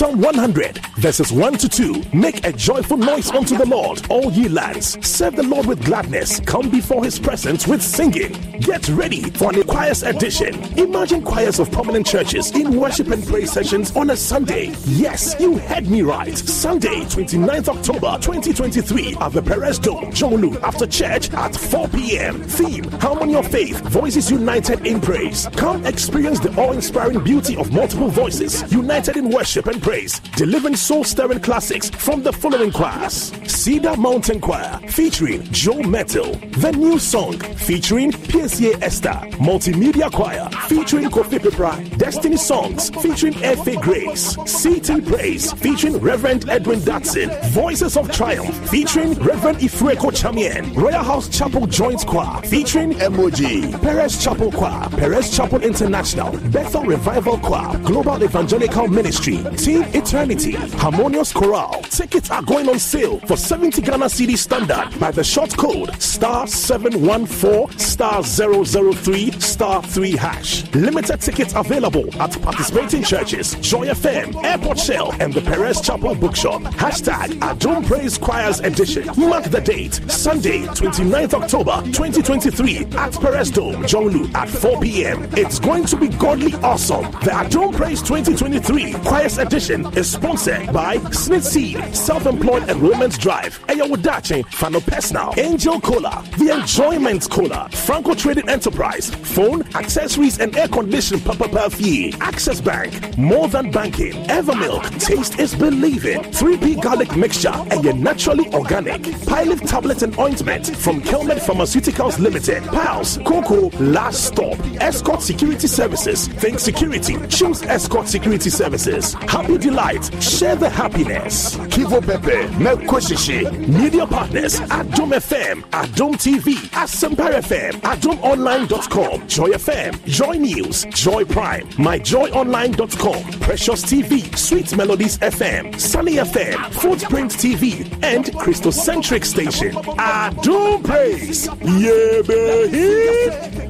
Psalm 0.00 0.18
100, 0.18 0.78
verses 0.96 1.30
1 1.30 1.58
to 1.58 1.68
2. 1.68 2.04
Make 2.14 2.46
a 2.46 2.52
joyful 2.54 2.96
noise 2.96 3.30
unto 3.32 3.54
the 3.54 3.66
Lord, 3.66 4.00
all 4.08 4.32
ye 4.32 4.48
lands. 4.48 4.96
Serve 5.06 5.36
the 5.36 5.42
Lord 5.42 5.66
with 5.66 5.84
gladness. 5.84 6.40
Come 6.40 6.70
before 6.70 7.04
his 7.04 7.18
presence 7.18 7.66
with 7.66 7.82
singing. 7.82 8.32
Get 8.60 8.88
ready 8.88 9.22
for 9.30 9.52
an 9.52 9.62
choirs 9.64 10.02
edition. 10.02 10.54
Imagine 10.78 11.22
choirs 11.22 11.58
of 11.58 11.70
prominent 11.70 12.06
churches 12.06 12.50
in 12.52 12.76
worship 12.76 13.08
and 13.08 13.26
praise 13.26 13.52
sessions 13.52 13.94
on 13.94 14.08
a 14.08 14.16
Sunday. 14.16 14.72
Yes, 14.86 15.36
you 15.38 15.58
heard 15.58 15.90
me 15.90 16.00
right. 16.00 16.38
Sunday, 16.38 17.00
29th 17.00 17.68
October 17.68 18.16
2023 18.22 19.16
at 19.20 19.32
the 19.32 19.42
Perez 19.42 19.78
Dome, 19.78 20.12
Dzorwulu, 20.12 20.62
after 20.62 20.86
church 20.86 21.30
at 21.34 21.54
4 21.54 21.88
p.m. 21.88 22.42
Theme 22.44 22.84
Harmony 22.92 23.34
of 23.34 23.46
Faith, 23.48 23.80
Voices 23.88 24.30
United 24.30 24.86
in 24.86 24.98
Praise. 24.98 25.46
Come 25.56 25.84
experience 25.84 26.40
the 26.40 26.54
awe 26.58 26.72
inspiring 26.72 27.22
beauty 27.22 27.54
of 27.56 27.70
multiple 27.70 28.08
voices 28.08 28.70
united 28.72 29.18
in 29.18 29.28
worship 29.28 29.66
and 29.66 29.82
praise, 29.82 29.89
delivering 30.36 30.76
soul 30.76 31.02
stirring 31.02 31.40
classics 31.40 31.90
from 31.90 32.22
the 32.22 32.32
following 32.32 32.70
choirs 32.70 33.32
Cedar 33.50 33.96
Mountain 33.96 34.40
Choir 34.40 34.78
featuring 34.86 35.42
Joe 35.50 35.82
Mettle, 35.82 36.32
The 36.62 36.70
New 36.70 37.00
Song 37.00 37.36
featuring 37.56 38.12
PSA 38.12 38.82
Esther, 38.84 39.18
Multimedia 39.42 40.08
Choir 40.12 40.48
featuring 40.68 41.10
Kofi 41.10 41.40
Pepra, 41.40 41.74
Destiny 41.98 42.36
Songs 42.36 42.90
featuring 43.02 43.34
F.A. 43.42 43.74
Grace, 43.80 44.36
CT 44.36 45.04
Praise 45.06 45.52
featuring 45.54 45.98
Reverend 45.98 46.48
Edwin 46.48 46.78
Dadson, 46.80 47.28
Voices 47.50 47.96
of 47.96 48.12
Triumph 48.12 48.54
featuring 48.70 49.14
Reverend 49.14 49.58
Ifreko 49.58 50.12
Chamien, 50.12 50.72
Royal 50.76 51.02
House 51.02 51.28
Chapel 51.28 51.66
Joint 51.66 52.06
Choir 52.06 52.40
featuring 52.42 52.92
Emoji, 52.92 53.72
Perez 53.82 54.22
Chapel 54.22 54.52
Choir, 54.52 54.88
Perez 54.90 55.36
Chapel 55.36 55.60
International, 55.64 56.30
Bethel 56.50 56.84
Revival 56.84 57.38
Choir, 57.38 57.76
Global 57.80 58.22
Evangelical 58.22 58.86
Ministry, 58.86 59.38
Team 59.56 59.79
Eternity, 59.94 60.52
Harmonious 60.78 61.32
Chorale. 61.32 61.82
Tickets 61.90 62.30
are 62.30 62.42
going 62.42 62.68
on 62.68 62.78
sale 62.78 63.18
for 63.20 63.36
70 63.36 63.80
Ghana 63.82 64.08
CD 64.08 64.36
standard 64.36 64.88
by 64.98 65.10
the 65.10 65.24
short 65.24 65.56
code 65.56 66.00
star 66.00 66.46
714 66.46 67.78
star 67.78 68.22
003 68.22 69.30
star 69.40 69.82
3 69.82 70.16
hash. 70.16 70.72
Limited 70.74 71.20
tickets 71.20 71.54
available 71.54 72.04
at 72.20 72.40
participating 72.42 73.02
churches, 73.02 73.54
Joy 73.56 73.86
FM, 73.88 74.42
Airport 74.44 74.78
Shell, 74.78 75.14
and 75.20 75.32
the 75.32 75.40
Perez 75.40 75.80
Chapel 75.80 76.14
Bookshop. 76.14 76.62
Hashtag 76.62 77.28
Adom 77.40 77.86
Praise 77.86 78.18
Choirs 78.18 78.60
Edition. 78.60 79.06
Mark 79.16 79.44
the 79.44 79.60
date, 79.60 79.94
Sunday, 80.10 80.60
29th 80.60 81.34
October 81.34 81.82
2023 81.92 82.86
at 82.96 83.12
Perez 83.20 83.50
Dome, 83.50 83.82
Dzorwulu 83.84 84.34
at 84.34 84.48
4 84.48 84.80
p.m. 84.80 85.28
It's 85.32 85.58
going 85.58 85.84
to 85.86 85.96
be 85.96 86.08
godly 86.08 86.54
awesome. 86.56 87.04
The 87.22 87.30
Adom 87.30 87.74
Praise 87.74 88.02
2023 88.02 88.94
Choirs 89.04 89.38
Edition 89.38 89.69
is 89.70 90.10
sponsored 90.10 90.72
by 90.72 90.98
Smith 91.12 91.44
Seed, 91.44 91.94
Self 91.94 92.26
Employed 92.26 92.68
Enrollment 92.68 93.18
Drive, 93.20 93.60
Ayawadachi, 93.68 94.44
Fano 94.46 94.80
Personal, 94.80 95.32
Angel 95.36 95.80
Cola, 95.80 96.24
The 96.38 96.58
Enjoyment 96.58 97.30
Cola, 97.30 97.68
Franco 97.70 98.14
Trading 98.14 98.48
Enterprise, 98.48 99.10
Phone, 99.14 99.62
Accessories, 99.76 100.40
and 100.40 100.56
Air 100.56 100.66
Conditioning 100.66 101.22
Papa 101.22 101.70
Fee, 101.70 102.12
Access 102.20 102.60
Bank, 102.60 103.16
More 103.16 103.46
Than 103.46 103.70
Banking, 103.70 104.12
Evermilk, 104.24 105.00
Taste 105.00 105.38
is 105.38 105.54
Believing, 105.54 106.22
3P 106.22 106.82
Garlic 106.82 107.16
Mixture, 107.16 107.54
and 107.70 107.84
your 107.84 107.94
naturally 107.94 108.52
organic, 108.52 109.02
Pilot 109.26 109.60
Tablet 109.68 110.02
and 110.02 110.18
Ointment 110.18 110.66
from 110.76 111.00
Kelmed 111.00 111.38
Pharmaceuticals 111.38 112.18
Limited, 112.18 112.64
Pals, 112.64 113.18
Coco, 113.24 113.70
Last 113.78 114.24
Stop, 114.24 114.58
Escort 114.80 115.22
Security 115.22 115.68
Services, 115.68 116.26
Think 116.26 116.58
Security, 116.58 117.16
Choose 117.28 117.62
Escort 117.62 118.08
Security 118.08 118.50
Services, 118.50 119.14
Happy 119.14 119.59
Delight, 119.60 120.22
Share 120.22 120.56
the 120.56 120.68
Happiness, 120.68 121.56
Kivo 121.68 122.00
Pepe, 122.04 122.48
Mekweshishi, 122.54 123.68
Media 123.68 124.06
Partners, 124.06 124.58
Adom 124.60 125.10
FM, 125.12 125.62
Adom 125.70 126.14
TV, 126.14 126.54
Asempa 126.70 127.30
FM, 127.42 127.72
AdomOnline.com, 127.82 129.28
Joy 129.28 129.50
FM, 129.50 130.04
Joy 130.06 130.34
News, 130.38 130.84
Joy 130.86 131.24
Prime, 131.24 131.66
MyJoyOnline.com, 131.76 133.40
Precious 133.40 133.84
TV, 133.84 134.36
Sweet 134.36 134.74
Melodies 134.76 135.18
FM, 135.18 135.78
Sunny 135.78 136.14
FM, 136.16 136.56
Footprint 136.72 137.30
TV, 137.32 137.84
and 138.02 138.26
Christocentric 138.26 139.24
Station. 139.24 139.72
Adom 139.72 140.82
Praise, 140.82 141.46
yeah, 141.62 142.22
baby. 142.22 143.69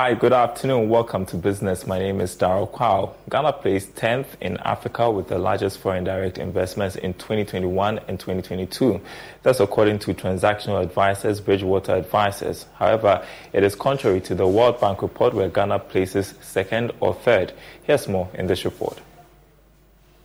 Hi, 0.00 0.14
good 0.14 0.32
afternoon. 0.32 0.88
Welcome 0.88 1.26
to 1.26 1.36
Business. 1.36 1.84
My 1.84 1.98
name 1.98 2.20
is 2.20 2.36
Daryl 2.36 2.70
Kwao. 2.70 3.14
Ghana 3.30 3.54
placed 3.54 3.96
10th 3.96 4.26
in 4.40 4.56
Africa 4.58 5.10
with 5.10 5.26
the 5.26 5.40
largest 5.40 5.80
foreign 5.80 6.04
direct 6.04 6.38
investments 6.38 6.94
in 6.94 7.14
2021 7.14 7.98
and 8.06 8.20
2022. 8.20 9.00
That's 9.42 9.58
according 9.58 9.98
to 9.98 10.14
transactional 10.14 10.80
advisors 10.80 11.40
Bridgewater 11.40 11.96
Advisors. 11.96 12.66
However, 12.76 13.26
it 13.52 13.64
is 13.64 13.74
contrary 13.74 14.20
to 14.20 14.36
the 14.36 14.46
World 14.46 14.80
Bank 14.80 15.02
report 15.02 15.34
where 15.34 15.48
Ghana 15.48 15.80
places 15.80 16.32
second 16.42 16.92
or 17.00 17.12
third. 17.12 17.52
Here's 17.82 18.06
more 18.06 18.28
in 18.34 18.46
this 18.46 18.64
report 18.64 19.00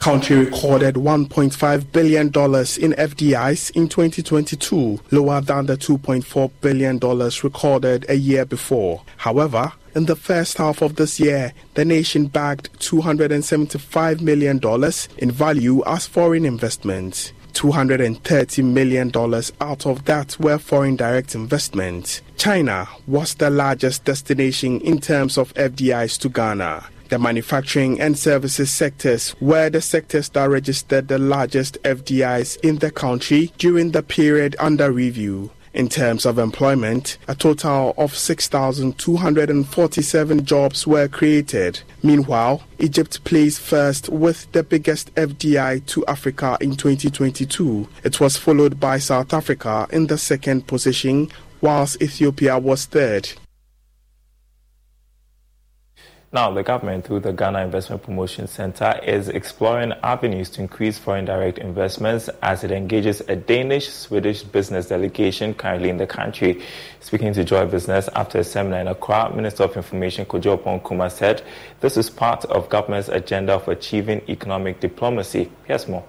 country 0.03 0.35
recorded 0.35 0.95
$1.5 0.95 1.91
billion 1.93 2.25
in 2.25 2.31
FDIs 2.31 3.71
in 3.71 3.87
2022, 3.87 4.99
lower 5.11 5.39
than 5.39 5.65
the 5.65 5.77
$2.4 5.77 6.51
billion 6.59 6.99
recorded 7.41 8.05
a 8.09 8.15
year 8.15 8.43
before. 8.43 9.01
However, 9.15 9.71
in 9.95 10.03
the 10.03 10.17
first 10.17 10.57
half 10.57 10.81
of 10.81 10.97
this 10.97 11.21
year, 11.21 11.53
the 11.75 11.85
nation 11.85 12.25
bagged 12.25 12.69
$275 12.81 14.19
million 14.19 14.59
in 15.19 15.31
value 15.31 15.81
as 15.85 16.05
foreign 16.05 16.43
investments. 16.43 17.31
$230 17.53 18.61
million 18.61 19.09
out 19.61 19.85
of 19.85 20.03
that 20.03 20.37
were 20.37 20.57
foreign 20.57 20.97
direct 20.97 21.33
investments. 21.33 22.21
China 22.35 22.89
was 23.07 23.35
the 23.35 23.49
largest 23.49 24.03
destination 24.03 24.81
in 24.81 24.99
terms 24.99 25.37
of 25.37 25.53
FDIs 25.53 26.19
to 26.19 26.27
Ghana. 26.27 26.89
The 27.13 27.19
manufacturing 27.19 28.01
and 28.01 28.17
services 28.17 28.71
sectors 28.71 29.35
were 29.39 29.69
the 29.69 29.81
sectors 29.81 30.29
that 30.29 30.49
registered 30.49 31.09
the 31.09 31.19
largest 31.19 31.77
FDIs 31.83 32.59
in 32.61 32.79
the 32.79 32.89
country 32.89 33.53
during 33.59 33.91
the 33.91 34.01
period 34.01 34.55
under 34.57 34.91
review. 34.91 35.51
In 35.75 35.89
terms 35.89 36.25
of 36.25 36.39
employment, 36.39 37.19
a 37.27 37.35
total 37.35 37.93
of 37.99 38.17
6,247 38.17 40.43
jobs 40.43 40.87
were 40.87 41.07
created. 41.07 41.81
Meanwhile, 42.01 42.63
Egypt 42.79 43.23
placed 43.25 43.59
first 43.59 44.09
with 44.09 44.51
the 44.51 44.63
biggest 44.63 45.13
FDI 45.13 45.85
to 45.85 46.03
Africa 46.07 46.57
in 46.61 46.75
2022. 46.75 47.87
It 48.03 48.19
was 48.19 48.37
followed 48.37 48.79
by 48.79 48.97
South 48.97 49.35
Africa 49.35 49.85
in 49.91 50.07
the 50.07 50.17
second 50.17 50.65
position, 50.65 51.29
whilst 51.61 52.01
Ethiopia 52.01 52.57
was 52.57 52.85
third. 52.85 53.33
Now, 56.33 56.49
the 56.49 56.63
government, 56.63 57.05
through 57.05 57.19
the 57.19 57.31
Ghana 57.31 57.59
Investment 57.59 58.01
Promotion 58.01 58.47
Center, 58.47 58.99
is 59.03 59.29
exploring 59.29 59.93
avenues 60.01 60.49
to 60.49 60.61
increase 60.61 60.97
foreign 60.97 61.25
direct 61.25 61.59
investments 61.59 62.27
as 62.41 62.63
it 62.63 62.71
engages 62.71 63.21
a 63.27 63.35
Danish 63.35 63.87
Swedish 63.87 64.41
business 64.41 64.87
delegation 64.87 65.53
currently 65.53 65.89
in 65.89 65.97
the 65.97 66.07
country. 66.07 66.63
Speaking 67.01 67.33
to 67.33 67.43
Joy 67.43 67.67
Business 67.67 68.09
after 68.15 68.39
a 68.39 68.43
seminar 68.43 68.79
in 68.79 68.87
Accra, 68.87 69.31
Minister 69.35 69.65
of 69.65 69.77
Information 69.77 70.25
Kojo 70.25 70.57
Kuma 70.83 71.07
said 71.11 71.43
this 71.81 71.97
is 71.97 72.09
part 72.09 72.45
of 72.45 72.67
government's 72.67 73.09
agenda 73.09 73.53
of 73.53 73.67
achieving 73.67 74.23
economic 74.27 74.79
diplomacy. 74.79 75.51
Here's 75.65 75.87
more. 75.87 76.03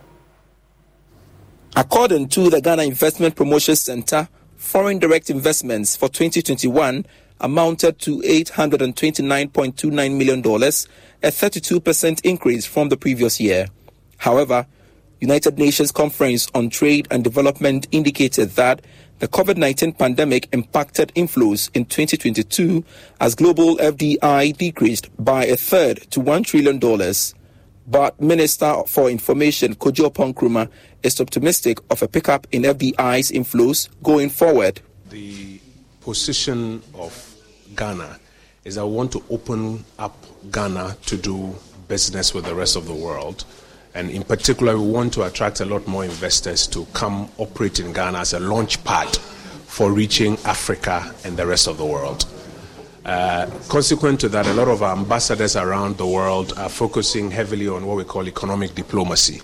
According 1.77 2.29
to 2.29 2.49
the 2.49 2.62
Ghana 2.62 2.85
Investment 2.85 3.37
Promotion 3.37 3.77
Center, 3.77 4.27
foreign 4.57 4.99
direct 4.99 5.29
investments 5.29 5.97
for 5.97 6.09
2021 6.09 7.05
amounted 7.45 7.99
to 7.99 8.20
$829.29 8.20 10.16
million, 10.16 10.40
a 10.40 11.28
32% 11.28 12.24
increase 12.24 12.64
from 12.64 12.88
the 12.88 12.97
previous 12.97 13.38
year. 13.38 13.66
However, 14.16 14.66
United 15.20 15.59
Nations 15.59 15.92
Conference 15.92 16.49
on 16.55 16.70
Trade 16.70 17.07
and 17.11 17.22
Development 17.22 17.86
indicated 17.92 18.53
that 18.53 18.80
the 19.18 19.28
COVID 19.28 19.59
19 19.59 19.92
pandemic 19.92 20.49
impacted 20.53 21.12
inflows 21.14 21.68
in 21.74 21.84
2022 21.84 22.82
as 23.20 23.34
global 23.34 23.76
FDI 23.76 24.57
decreased 24.57 25.11
by 25.22 25.45
a 25.45 25.57
third 25.57 25.99
to 26.12 26.20
$1 26.20 26.47
trillion. 26.47 26.80
But 27.86 28.18
Minister 28.18 28.82
for 28.86 29.11
Information 29.11 29.74
Kojo 29.74 30.11
Oppong 30.11 30.70
is 31.03 31.20
optimistic 31.20 31.78
of 31.90 32.03
a 32.03 32.09
pickup 32.09 32.47
in 32.53 32.62
FDI's 32.62 33.30
inflows 33.30 33.90
going 34.03 34.30
forward. 34.30 34.80
The 35.11 35.61
position 36.05 36.82
of 36.95 37.24
Ghana 37.77 38.18
is 38.64 38.79
I 38.79 38.83
want 38.83 39.12
to 39.12 39.22
open 39.31 39.85
up 39.99 40.16
Ghana 40.51 40.97
to 41.07 41.16
do 41.16 41.55
business 41.89 42.33
with 42.33 42.45
the 42.45 42.55
rest 42.55 42.77
of 42.77 42.87
the 42.87 42.95
world. 42.95 43.45
And 43.95 44.11
in 44.11 44.22
particular, 44.25 44.77
we 44.77 44.87
want 44.91 45.12
to 45.14 45.22
attract 45.25 45.61
a 45.61 45.64
lot 45.64 45.87
more 45.87 46.05
investors 46.05 46.66
to 46.68 46.87
come 46.93 47.29
operate 47.39 47.79
in 47.79 47.93
Ghana 47.93 48.18
as 48.18 48.33
a 48.33 48.41
launch 48.41 48.83
pad 48.85 49.14
for 49.66 49.93
reaching 49.93 50.37
Africa 50.45 51.14
and 51.25 51.37
the 51.37 51.47
rest 51.47 51.66
of 51.66 51.79
the 51.79 51.85
world. 51.85 52.27
Uh, 53.05 53.47
consequent 53.68 54.18
to 54.20 54.29
that, 54.31 54.47
a 54.47 54.55
lot 54.55 54.68
of 54.68 54.83
our 54.83 54.97
ambassadors 54.97 55.57
around 55.57 55.99
the 55.99 56.07
world 56.07 56.55
are 56.57 56.70
focusing 56.70 57.31
heavily 57.31 57.68
on 57.68 57.87
what 57.87 57.97
we 57.97 58.05
call 58.05 58.27
economic 58.27 58.75
diplomacy 58.75 59.43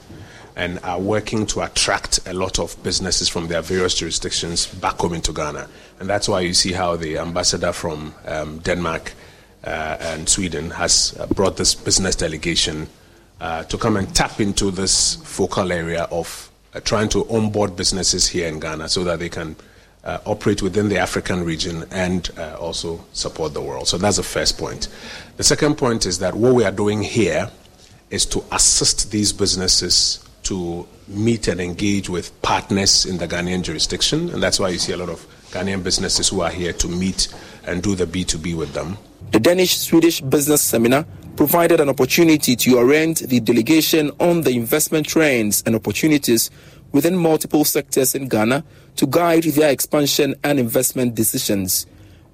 and 0.60 0.78
are 0.82 1.00
working 1.00 1.46
to 1.46 1.62
attract 1.62 2.20
a 2.26 2.34
lot 2.34 2.58
of 2.58 2.76
businesses 2.82 3.30
from 3.30 3.48
their 3.48 3.62
various 3.62 3.94
jurisdictions 3.94 4.66
back 4.66 4.98
home 4.98 5.14
into 5.14 5.32
Ghana. 5.32 5.66
And 5.98 6.06
that's 6.06 6.28
why 6.28 6.40
you 6.40 6.52
see 6.52 6.74
how 6.74 6.96
the 6.96 7.16
ambassador 7.16 7.72
from 7.72 8.14
um, 8.26 8.58
Denmark 8.58 9.14
uh, 9.64 9.96
and 10.00 10.28
Sweden 10.28 10.68
has 10.72 11.16
uh, 11.18 11.26
brought 11.28 11.56
this 11.56 11.74
business 11.74 12.14
delegation 12.14 12.88
uh, 13.40 13.64
to 13.64 13.78
come 13.78 13.96
and 13.96 14.14
tap 14.14 14.38
into 14.38 14.70
this 14.70 15.14
focal 15.24 15.72
area 15.72 16.02
of 16.10 16.50
uh, 16.74 16.80
trying 16.80 17.08
to 17.08 17.26
onboard 17.30 17.74
businesses 17.74 18.28
here 18.28 18.46
in 18.46 18.60
Ghana 18.60 18.90
so 18.90 19.02
that 19.04 19.18
they 19.18 19.30
can 19.30 19.56
uh, 20.04 20.18
operate 20.26 20.60
within 20.60 20.90
the 20.90 20.98
African 20.98 21.42
region 21.42 21.86
and 21.90 22.28
uh, 22.36 22.58
also 22.60 23.02
support 23.14 23.54
the 23.54 23.62
world. 23.62 23.88
So 23.88 23.96
that's 23.96 24.18
the 24.18 24.22
first 24.22 24.58
point. 24.58 24.88
The 25.38 25.42
second 25.42 25.76
point 25.78 26.04
is 26.04 26.18
that 26.18 26.34
what 26.34 26.54
we 26.54 26.64
are 26.64 26.70
doing 26.70 27.00
here 27.00 27.50
is 28.10 28.26
to 28.26 28.44
assist 28.52 29.10
these 29.10 29.32
businesses 29.32 30.26
to 30.44 30.86
meet 31.08 31.48
and 31.48 31.60
engage 31.60 32.08
with 32.08 32.40
partners 32.42 33.06
in 33.06 33.18
the 33.18 33.26
Ghanaian 33.26 33.62
jurisdiction, 33.62 34.30
and 34.30 34.42
that's 34.42 34.60
why 34.60 34.68
you 34.68 34.78
see 34.78 34.92
a 34.92 34.96
lot 34.96 35.08
of 35.08 35.26
Ghanaian 35.50 35.82
businesses 35.82 36.28
who 36.28 36.40
are 36.40 36.50
here 36.50 36.72
to 36.74 36.88
meet 36.88 37.28
and 37.66 37.82
do 37.82 37.94
the 37.94 38.06
B2B 38.06 38.56
with 38.56 38.72
them. 38.72 38.96
The 39.32 39.40
Danish 39.40 39.78
Swedish 39.78 40.20
Business 40.20 40.62
Seminar 40.62 41.04
provided 41.36 41.80
an 41.80 41.88
opportunity 41.88 42.56
to 42.56 42.78
orient 42.78 43.20
the 43.20 43.40
delegation 43.40 44.10
on 44.20 44.42
the 44.42 44.50
investment 44.50 45.06
trends 45.06 45.62
and 45.66 45.74
opportunities 45.74 46.50
within 46.92 47.16
multiple 47.16 47.64
sectors 47.64 48.14
in 48.14 48.28
Ghana 48.28 48.64
to 48.96 49.06
guide 49.06 49.44
their 49.44 49.70
expansion 49.70 50.34
and 50.44 50.58
investment 50.58 51.14
decisions. 51.14 51.86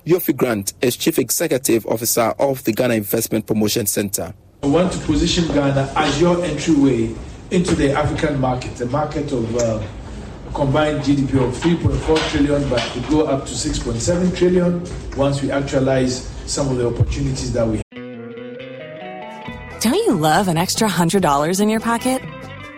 Yofi 0.07 0.37
Grant 0.37 0.73
is 0.81 0.97
Chief 0.97 1.19
Executive 1.19 1.87
Officer 1.87 2.33
of 2.39 2.65
the 2.65 2.73
Ghana 2.73 2.95
Investment 2.95 3.47
Promotion 3.47 3.87
Center. 3.87 4.33
I 4.63 4.67
want 4.67 4.93
to 4.93 4.99
position 5.01 5.47
Ghana 5.49 5.93
as 5.97 6.21
your 6.21 6.43
entryway 6.45 7.15
into 7.51 7.75
the 7.75 7.93
African 7.93 8.41
market, 8.41 8.81
a 8.81 8.87
market 8.87 9.31
of 9.33 9.57
uh, 9.57 9.83
combined 10.55 11.01
GDP 11.01 11.47
of 11.47 11.55
3.4 11.55 12.31
trillion, 12.31 12.69
but 12.69 12.81
to 12.93 13.01
go 13.11 13.27
up 13.27 13.45
to 13.47 13.53
6.7 13.53 14.37
trillion 14.37 14.83
once 15.17 15.43
we 15.43 15.51
actualize 15.51 16.27
some 16.47 16.69
of 16.69 16.79
the 16.79 16.87
opportunities 16.87 17.53
that 17.53 17.67
we 17.67 17.77
have. 17.77 17.85
Don't 19.81 19.95
you 19.95 20.15
love 20.15 20.49
an 20.49 20.57
extra 20.57 20.89
$100 20.89 21.61
in 21.61 21.69
your 21.69 21.81
pocket? 21.81 22.23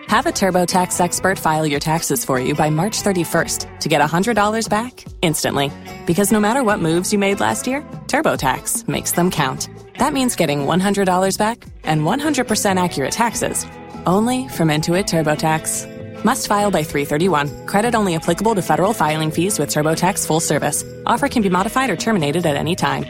Have 0.07 0.25
a 0.25 0.31
TurboTax 0.31 0.99
expert 0.99 1.39
file 1.39 1.65
your 1.65 1.79
taxes 1.79 2.25
for 2.25 2.39
you 2.39 2.55
by 2.55 2.69
March 2.69 3.01
31st 3.01 3.79
to 3.79 3.89
get 3.89 4.01
$100 4.01 4.69
back 4.69 5.05
instantly. 5.21 5.71
Because 6.05 6.31
no 6.31 6.39
matter 6.39 6.63
what 6.63 6.79
moves 6.79 7.13
you 7.13 7.19
made 7.19 7.39
last 7.39 7.67
year, 7.67 7.81
TurboTax 8.07 8.87
makes 8.87 9.11
them 9.11 9.29
count. 9.31 9.69
That 9.99 10.13
means 10.13 10.35
getting 10.35 10.65
$100 10.65 11.37
back 11.37 11.65
and 11.83 12.01
100% 12.01 12.83
accurate 12.83 13.11
taxes 13.11 13.65
only 14.05 14.47
from 14.49 14.69
Intuit 14.69 15.05
TurboTax. 15.05 16.23
Must 16.23 16.47
file 16.47 16.71
by 16.71 16.83
331. 16.83 17.65
Credit 17.65 17.95
only 17.95 18.15
applicable 18.15 18.55
to 18.55 18.61
federal 18.61 18.93
filing 18.93 19.31
fees 19.31 19.57
with 19.57 19.69
TurboTax 19.69 20.27
full 20.27 20.39
service. 20.39 20.83
Offer 21.05 21.29
can 21.29 21.41
be 21.41 21.49
modified 21.49 21.89
or 21.89 21.95
terminated 21.95 22.45
at 22.45 22.55
any 22.55 22.75
time. 22.75 23.05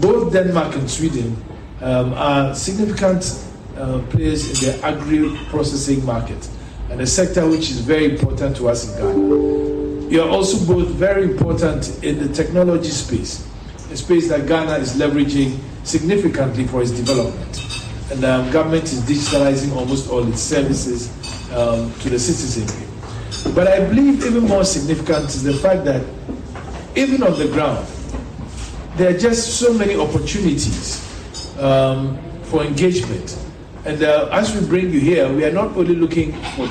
Both 0.00 0.32
Denmark 0.32 0.74
and 0.74 0.90
Sweden 0.90 1.36
um, 1.80 2.14
are 2.14 2.54
significant 2.54 3.44
uh, 3.76 4.00
players 4.10 4.62
in 4.62 4.70
the 4.70 4.84
agri 4.84 5.36
processing 5.48 6.04
market 6.04 6.48
and 6.90 7.00
a 7.00 7.06
sector 7.06 7.48
which 7.48 7.70
is 7.70 7.78
very 7.80 8.04
important 8.04 8.56
to 8.56 8.68
us 8.68 8.88
in 8.88 8.98
Ghana. 8.98 10.10
You 10.10 10.22
are 10.22 10.28
also 10.28 10.58
both 10.66 10.88
very 10.88 11.24
important 11.24 12.04
in 12.04 12.18
the 12.18 12.28
technology 12.34 12.90
space, 12.90 13.48
a 13.90 13.96
space 13.96 14.28
that 14.28 14.46
Ghana 14.46 14.76
is 14.76 14.96
leveraging 14.96 15.58
significantly 15.84 16.66
for 16.66 16.82
its 16.82 16.90
development. 16.90 17.60
And 18.10 18.24
um, 18.24 18.50
government 18.50 18.84
is 18.84 19.00
digitalizing 19.00 19.74
almost 19.74 20.10
all 20.10 20.26
its 20.28 20.40
services 20.40 21.08
um, 21.52 21.92
to 22.00 22.10
the 22.10 22.18
citizenry. 22.18 22.86
But 23.54 23.68
I 23.68 23.86
believe 23.86 24.24
even 24.24 24.44
more 24.44 24.64
significant 24.64 25.26
is 25.26 25.42
the 25.42 25.54
fact 25.54 25.84
that 25.84 26.04
even 26.94 27.22
on 27.22 27.38
the 27.38 27.48
ground, 27.48 27.86
there 28.96 29.14
are 29.14 29.18
just 29.18 29.58
so 29.58 29.72
many 29.72 29.96
opportunities 29.96 31.00
um, 31.58 32.18
for 32.44 32.62
engagement. 32.62 33.38
And 33.84 34.02
uh, 34.02 34.28
as 34.30 34.54
we 34.54 34.66
bring 34.66 34.90
you 34.92 35.00
here, 35.00 35.32
we 35.32 35.44
are 35.44 35.50
not 35.50 35.76
only 35.76 35.94
looking 35.94 36.32
for 36.54 36.64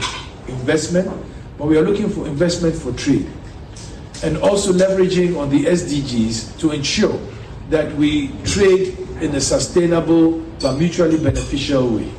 investment, 0.48 1.12
but 1.58 1.68
we 1.68 1.78
are 1.78 1.82
looking 1.82 2.10
for 2.10 2.28
investment 2.28 2.76
for 2.76 2.94
trade. 2.94 3.30
And 4.24 4.38
also 4.38 4.72
leveraging 4.72 5.38
on 5.38 5.50
the 5.50 5.66
SDGs 5.66 6.60
to 6.60 6.72
ensure 6.72 7.20
that 7.70 7.94
we 7.96 8.30
trade 8.44 8.98
in 9.22 9.36
a 9.36 9.42
sustainable 9.42 10.40
but 10.60 10.78
mutually 10.78 11.18
beneficial 11.18 11.88
way. 11.88 12.12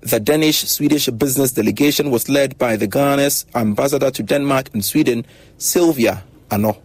The 0.00 0.20
Danish 0.20 0.60
Swedish 0.68 1.08
business 1.08 1.52
delegation 1.52 2.10
was 2.10 2.28
led 2.28 2.56
by 2.58 2.76
the 2.76 2.86
Ghana's 2.86 3.44
ambassador 3.54 4.10
to 4.10 4.22
Denmark 4.22 4.70
and 4.72 4.84
Sweden, 4.84 5.26
Sylvia 5.58 6.22
Ano. 6.50 6.76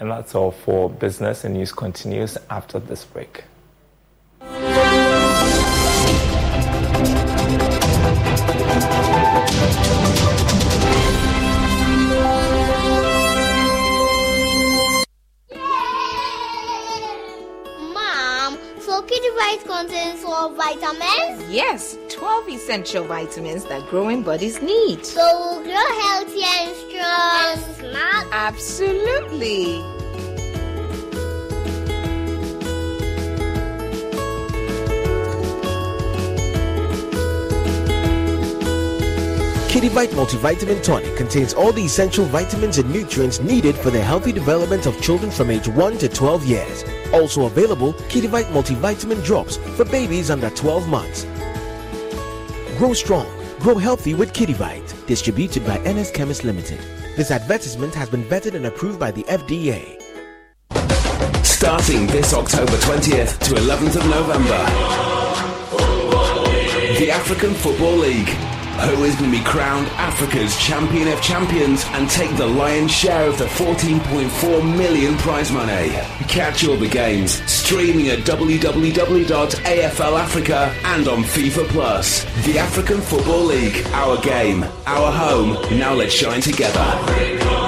And 0.00 0.10
that's 0.10 0.34
all 0.34 0.50
for 0.50 0.88
business, 0.88 1.44
and 1.44 1.54
news 1.54 1.72
continues 1.72 2.38
after 2.50 2.78
this 2.78 3.04
break. 3.04 3.44
Kidivite 19.34 19.64
contains 19.66 20.22
12 20.22 20.56
vitamins? 20.56 21.50
Yes, 21.50 21.98
12 22.08 22.50
essential 22.50 23.04
vitamins 23.04 23.64
that 23.64 23.84
growing 23.88 24.22
bodies 24.22 24.62
need. 24.62 25.04
So 25.04 25.20
we'll 25.20 25.62
grow 25.64 26.00
healthy 26.02 26.42
and 26.44 26.76
strong. 26.76 27.52
And 27.52 27.60
smart? 27.76 28.28
Absolutely. 28.30 29.82
Kidivite 39.68 40.10
Multivitamin 40.10 40.80
Tonic 40.84 41.16
contains 41.16 41.54
all 41.54 41.72
the 41.72 41.82
essential 41.82 42.24
vitamins 42.26 42.78
and 42.78 42.88
nutrients 42.92 43.40
needed 43.40 43.74
for 43.74 43.90
the 43.90 44.00
healthy 44.00 44.30
development 44.30 44.86
of 44.86 45.00
children 45.02 45.32
from 45.32 45.50
age 45.50 45.66
1 45.66 45.98
to 45.98 46.08
12 46.08 46.44
years. 46.44 46.84
Also 47.14 47.46
available, 47.46 47.92
Kidivite 48.10 48.46
Multivitamin 48.46 49.24
Drops 49.24 49.56
for 49.76 49.84
babies 49.84 50.30
under 50.30 50.50
12 50.50 50.88
months. 50.88 51.24
Grow 52.76 52.92
strong, 52.92 53.26
grow 53.60 53.76
healthy 53.76 54.14
with 54.14 54.32
Kidivite. 54.32 55.06
Distributed 55.06 55.64
by 55.64 55.78
NS 55.90 56.10
Chemist 56.10 56.42
Limited. 56.42 56.80
This 57.16 57.30
advertisement 57.30 57.94
has 57.94 58.08
been 58.10 58.24
vetted 58.24 58.54
and 58.54 58.66
approved 58.66 58.98
by 58.98 59.12
the 59.12 59.22
FDA. 59.24 60.00
Starting 61.44 62.08
this 62.08 62.34
October 62.34 62.72
20th 62.72 63.38
to 63.38 63.54
11th 63.54 63.96
of 63.96 64.06
November, 64.10 64.64
the 66.98 67.10
African 67.12 67.54
Football 67.54 67.96
League 67.96 68.53
who 68.80 69.04
is 69.04 69.14
going 69.16 69.30
to 69.30 69.38
be 69.38 69.44
crowned 69.44 69.86
Africa's 69.88 70.56
champion 70.58 71.08
of 71.08 71.20
champions 71.22 71.84
and 71.92 72.08
take 72.10 72.34
the 72.36 72.46
lion's 72.46 72.92
share 72.92 73.28
of 73.28 73.38
the 73.38 73.46
14.4 73.46 74.76
million 74.76 75.16
prize 75.18 75.50
money. 75.50 75.90
Catch 76.28 76.66
all 76.66 76.76
the 76.76 76.88
games 76.88 77.42
streaming 77.50 78.08
at 78.08 78.20
www.afl 78.20 79.64
Africa 80.18 80.74
and 80.84 81.08
on 81.08 81.22
FIFA 81.22 81.68
Plus. 81.68 82.24
The 82.44 82.58
African 82.58 83.00
Football 83.00 83.44
League, 83.44 83.86
our 83.92 84.20
game, 84.20 84.64
our 84.86 85.10
home. 85.12 85.78
Now 85.78 85.94
let's 85.94 86.12
shine 86.12 86.40
together. 86.40 87.63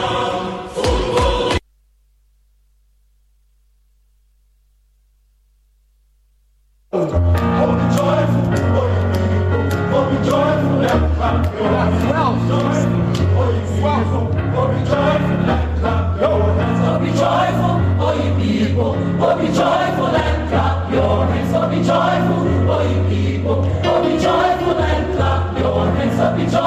Your 26.17 26.25
hands, 26.25 26.55
oh 26.55 26.66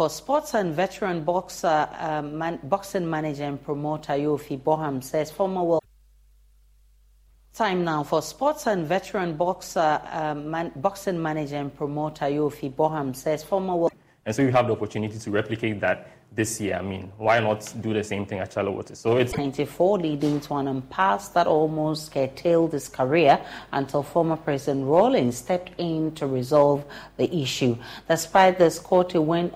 for 0.00 0.08
sports 0.08 0.54
and 0.54 0.74
veteran 0.74 1.22
boxer, 1.24 1.86
uh, 1.98 2.22
man, 2.22 2.58
boxing 2.64 3.10
manager 3.10 3.44
and 3.44 3.62
promoter 3.62 4.14
Yofi 4.14 4.58
Boham 4.58 5.04
says 5.04 5.30
former 5.30 5.62
world. 5.62 5.84
Time 7.52 7.84
now 7.84 8.02
for 8.02 8.22
sports 8.22 8.66
and 8.66 8.86
veteran 8.86 9.36
boxer, 9.36 10.00
uh, 10.10 10.34
man, 10.34 10.72
boxing 10.76 11.20
manager 11.20 11.56
and 11.56 11.76
promoter 11.76 12.24
Yofi 12.24 12.72
Boham 12.72 13.14
says 13.14 13.44
former 13.44 13.76
world. 13.76 13.92
And 14.24 14.34
so 14.34 14.40
you 14.40 14.50
have 14.52 14.68
the 14.68 14.72
opportunity 14.72 15.18
to 15.18 15.30
replicate 15.30 15.80
that 15.80 16.08
this 16.32 16.58
year. 16.62 16.76
I 16.76 16.82
mean, 16.82 17.12
why 17.18 17.38
not 17.40 17.70
do 17.82 17.92
the 17.92 18.02
same 18.02 18.24
thing 18.24 18.38
at 18.38 18.54
Charlotte? 18.54 18.96
So 18.96 19.18
it's 19.18 19.36
94, 19.36 19.98
leading 19.98 20.40
to 20.40 20.54
an 20.54 20.66
impasse 20.68 21.28
that 21.28 21.46
almost 21.46 22.10
curtailed 22.10 22.72
his 22.72 22.88
career 22.88 23.38
until 23.70 24.02
former 24.02 24.36
President 24.36 24.86
Rawlings 24.86 25.36
stepped 25.36 25.72
in 25.76 26.14
to 26.14 26.26
resolve 26.26 26.86
the 27.18 27.30
issue. 27.36 27.76
Despite 28.08 28.56
this, 28.56 28.78
court 28.78 29.12
went. 29.12 29.52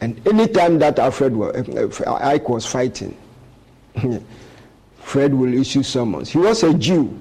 And 0.00 0.26
anytime 0.26 0.78
that 0.78 0.98
Alfred 0.98 1.34
uh, 1.34 2.14
Ike 2.14 2.48
was 2.48 2.64
fighting, 2.64 3.16
Fred 4.98 5.34
will 5.34 5.52
issue 5.54 5.82
summons. 5.82 6.30
He 6.30 6.38
was 6.38 6.62
a 6.62 6.72
Jew. 6.74 7.18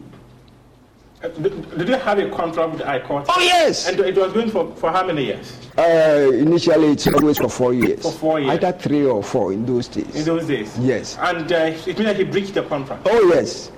Uh, 1.23 1.29
did, 1.29 1.89
you 1.89 1.95
have 1.95 2.19
a 2.19 2.29
contract 2.29 2.73
with 2.73 3.03
Court? 3.05 3.25
Oh, 3.27 3.39
yes. 3.39 3.87
And 3.87 3.99
it 3.99 4.15
was 4.15 4.31
going 4.33 4.51
for, 4.51 4.71
for 4.75 4.91
how 4.91 5.05
many 5.07 5.25
years? 5.25 5.57
Uh, 5.75 6.31
initially, 6.33 6.91
it's 6.91 7.07
always 7.07 7.39
for 7.39 7.49
four 7.49 7.73
years. 7.73 8.03
For 8.03 8.11
four 8.11 8.39
years. 8.39 8.51
Either 8.51 8.77
three 8.77 9.05
or 9.05 9.23
four 9.23 9.51
in 9.51 9.65
those 9.65 9.87
days. 9.87 10.15
In 10.15 10.25
those 10.25 10.45
days? 10.45 10.77
Yes. 10.77 11.17
And 11.19 11.51
uh, 11.51 11.55
it 11.55 11.87
means 11.87 12.03
that 12.03 12.17
he 12.17 12.23
breached 12.23 12.53
the 12.53 12.63
contract? 12.63 13.07
Oh, 13.09 13.33
yes. 13.33 13.71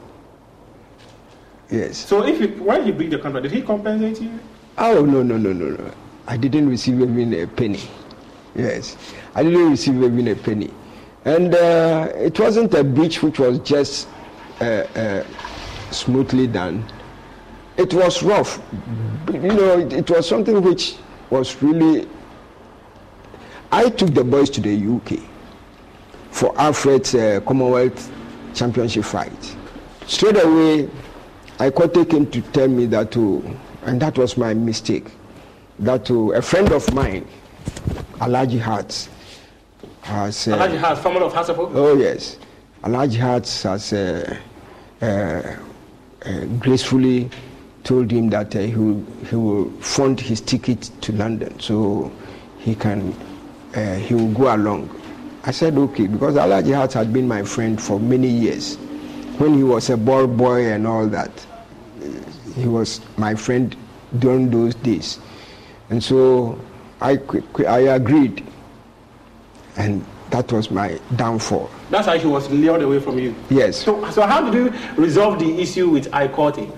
Yes. 1.71 1.97
So 1.97 2.25
if 2.25 2.39
he, 2.39 2.47
when 2.47 2.83
he 2.83 2.91
breached 2.91 3.11
the 3.11 3.19
contract, 3.19 3.43
did 3.43 3.53
he 3.53 3.61
compensate 3.61 4.21
you? 4.21 4.37
Oh, 4.77 5.05
no, 5.05 5.23
no, 5.23 5.37
no, 5.37 5.53
no, 5.53 5.69
no. 5.69 5.91
I 6.27 6.35
didn't 6.35 6.67
receive 6.67 6.99
even 6.99 7.33
a 7.33 7.47
penny. 7.47 7.79
Yes. 8.59 8.97
I 9.35 9.43
didn't 9.43 9.69
receive 9.69 9.95
even 10.01 10.27
a 10.27 10.35
penny. 10.35 10.73
And 11.25 11.53
uh, 11.53 12.09
it 12.15 12.39
wasn't 12.39 12.73
a 12.73 12.83
breach 12.83 13.21
which 13.21 13.39
was 13.39 13.59
just 13.59 14.07
uh, 14.61 14.63
uh, 14.95 15.23
smoothly 15.91 16.47
done 16.47 16.85
it 17.79 17.93
was 17.93 18.21
rough. 18.21 18.61
You 19.31 19.39
know, 19.39 19.79
it, 19.79 19.93
it 19.93 20.09
was 20.09 20.27
something 20.27 20.61
which 20.61 20.97
was 21.29 21.61
really. 21.63 22.07
I 23.71 23.89
took 23.89 24.13
the 24.13 24.23
boys 24.23 24.49
to 24.51 24.61
the 24.61 24.75
UK 24.75 25.19
for 26.31 26.53
Alfred's 26.59 27.15
uh, 27.15 27.39
Commonwealth 27.45 28.11
Championship 28.53 29.05
fight. 29.05 29.55
Straight 30.07 30.43
away, 30.43 30.89
I 31.59 31.69
came 31.69 32.29
to 32.31 32.41
tell 32.41 32.67
me 32.67 32.85
that, 32.87 33.11
to, 33.11 33.57
and 33.83 34.01
that 34.01 34.17
was 34.17 34.35
my 34.37 34.53
mistake, 34.53 35.11
that 35.79 36.03
to 36.05 36.33
a 36.33 36.41
friend 36.41 36.71
of 36.73 36.91
mine, 36.93 37.27
Alaji 38.19 38.59
Hearts, 38.59 39.09
has. 40.01 40.47
Uh, 40.47 40.57
Alaji 40.57 40.77
Hearts, 40.77 41.01
family 41.01 41.21
of 41.21 41.33
Hasapo? 41.33 41.71
Oh, 41.73 41.95
yes. 41.97 42.37
Alaji 42.83 43.17
Hearts 43.17 43.63
has 43.63 43.93
uh, 43.93 44.37
uh, 45.01 45.05
uh 46.25 46.45
gracefully 46.59 47.29
told 47.83 48.11
him 48.11 48.29
that 48.29 48.53
uh, 48.55 48.59
he, 48.59 48.75
will, 48.75 49.05
he 49.29 49.35
will 49.35 49.69
fund 49.79 50.19
his 50.19 50.41
ticket 50.41 50.81
to 51.01 51.13
London 51.13 51.57
so 51.59 52.11
he 52.57 52.75
can 52.75 53.13
uh, 53.75 53.95
he 53.95 54.13
will 54.15 54.31
go 54.33 54.53
along. 54.53 54.89
I 55.45 55.51
said 55.51 55.77
okay 55.77 56.07
because 56.07 56.35
Alaji 56.35 56.75
Hart 56.75 56.93
had 56.93 57.13
been 57.13 57.27
my 57.27 57.43
friend 57.43 57.81
for 57.81 57.99
many 57.99 58.27
years. 58.27 58.75
When 59.37 59.53
he 59.53 59.63
was 59.63 59.89
a 59.89 59.95
ball 59.95 60.27
boy 60.27 60.65
and 60.73 60.85
all 60.85 61.07
that, 61.07 61.31
he 62.55 62.67
was 62.67 62.99
my 63.17 63.35
friend 63.35 63.75
during 64.17 64.49
those 64.49 64.75
days, 64.75 65.19
and 65.89 66.03
so 66.03 66.59
I 67.01 67.19
I 67.67 67.79
agreed, 67.79 68.45
and 69.77 70.05
that 70.31 70.51
was 70.51 70.69
my 70.69 70.99
downfall. 71.15 71.69
That's 71.89 72.05
how 72.07 72.17
he 72.17 72.27
was 72.27 72.49
lured 72.49 72.81
away 72.81 72.99
from 72.99 73.17
you. 73.19 73.35
Yes. 73.49 73.77
So, 73.77 74.09
so 74.11 74.21
how 74.23 74.49
did 74.49 74.53
you 74.53 74.73
resolve 74.95 75.39
the 75.39 75.59
issue 75.59 75.89
with 75.89 76.11
Icorte? 76.11 76.71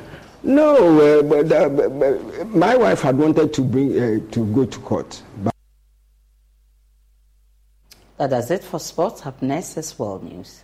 No, 0.44 1.20
uh, 1.20 1.22
but, 1.22 1.52
uh, 1.52 1.70
but, 1.70 2.48
my 2.48 2.76
wife 2.76 3.02
had 3.02 3.18
wanted 3.18 3.54
to 3.54 3.62
bring 3.62 3.92
uh, 3.92 4.32
to 4.32 4.46
go 4.54 4.66
to 4.66 4.80
court. 4.80 5.22
But 5.44 5.54
that 8.18 8.30
does 8.30 8.52
it 8.52 8.64
for 8.64 8.80
sports. 8.80 9.26
Up 9.26 9.42
next 9.42 9.78
is 9.78 9.98
world 10.00 10.24
news. 10.24 10.64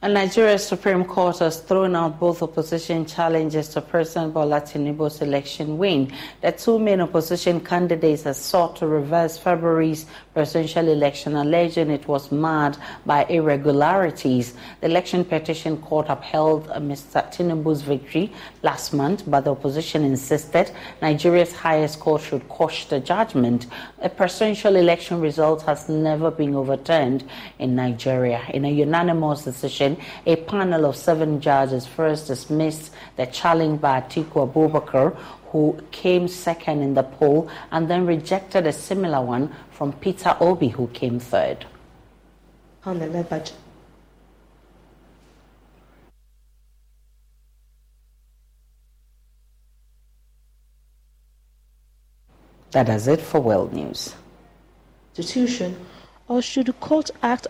And 0.00 0.14
Nigeria's 0.14 0.64
Supreme 0.64 1.04
Court 1.04 1.40
has 1.40 1.58
thrown 1.58 1.96
out 1.96 2.20
both 2.20 2.40
opposition 2.40 3.04
challenges 3.04 3.68
to 3.70 3.80
President 3.80 4.32
Bola 4.32 4.60
Tinubu's 4.60 5.20
election 5.20 5.76
win. 5.76 6.12
The 6.40 6.52
two 6.52 6.78
main 6.78 7.00
opposition 7.00 7.58
candidates 7.60 8.22
have 8.22 8.36
sought 8.36 8.76
to 8.76 8.86
reverse 8.86 9.36
February's 9.36 10.06
presidential 10.34 10.86
election, 10.86 11.34
alleging 11.34 11.90
it 11.90 12.06
was 12.06 12.30
marred 12.30 12.76
by 13.06 13.24
irregularities. 13.24 14.54
The 14.80 14.86
election 14.86 15.24
petition 15.24 15.78
court 15.78 16.06
upheld 16.08 16.68
Mr. 16.68 17.28
Tinubu's 17.34 17.82
victory 17.82 18.32
last 18.62 18.94
month, 18.94 19.24
but 19.26 19.40
the 19.40 19.50
opposition 19.50 20.04
insisted 20.04 20.70
Nigeria's 21.02 21.52
highest 21.52 21.98
court 21.98 22.22
should 22.22 22.48
quash 22.48 22.84
the 22.84 23.00
judgment. 23.00 23.66
A 24.00 24.08
presidential 24.08 24.76
election 24.76 25.20
result 25.20 25.62
has 25.62 25.88
never 25.88 26.30
been 26.30 26.54
overturned 26.54 27.28
in 27.58 27.74
Nigeria. 27.74 28.44
In 28.54 28.64
a 28.64 28.70
unanimous 28.70 29.42
decision, 29.42 29.87
a 30.26 30.36
panel 30.36 30.84
of 30.84 30.96
seven 30.96 31.40
judges 31.40 31.86
first 31.86 32.26
dismissed 32.26 32.92
the 33.16 33.26
challenge 33.26 33.80
by 33.80 34.00
Atiku 34.00 34.52
Abubakar, 34.52 35.16
who 35.52 35.78
came 35.90 36.28
second 36.28 36.82
in 36.82 36.94
the 36.94 37.02
poll, 37.02 37.48
and 37.70 37.88
then 37.88 38.04
rejected 38.04 38.66
a 38.66 38.72
similar 38.72 39.24
one 39.24 39.54
from 39.70 39.92
Peter 39.92 40.36
Obi, 40.40 40.68
who 40.68 40.88
came 40.88 41.18
third. 41.18 41.64
On 42.84 42.98
the 42.98 43.06
budget. 43.22 43.54
That 52.72 52.88
is 52.90 53.08
it 53.08 53.20
for 53.20 53.40
World 53.40 53.72
News. 53.72 54.14
Institution, 55.16 55.74
or 56.28 56.42
should 56.42 56.66
the 56.66 56.74
court 56.74 57.10
act? 57.22 57.46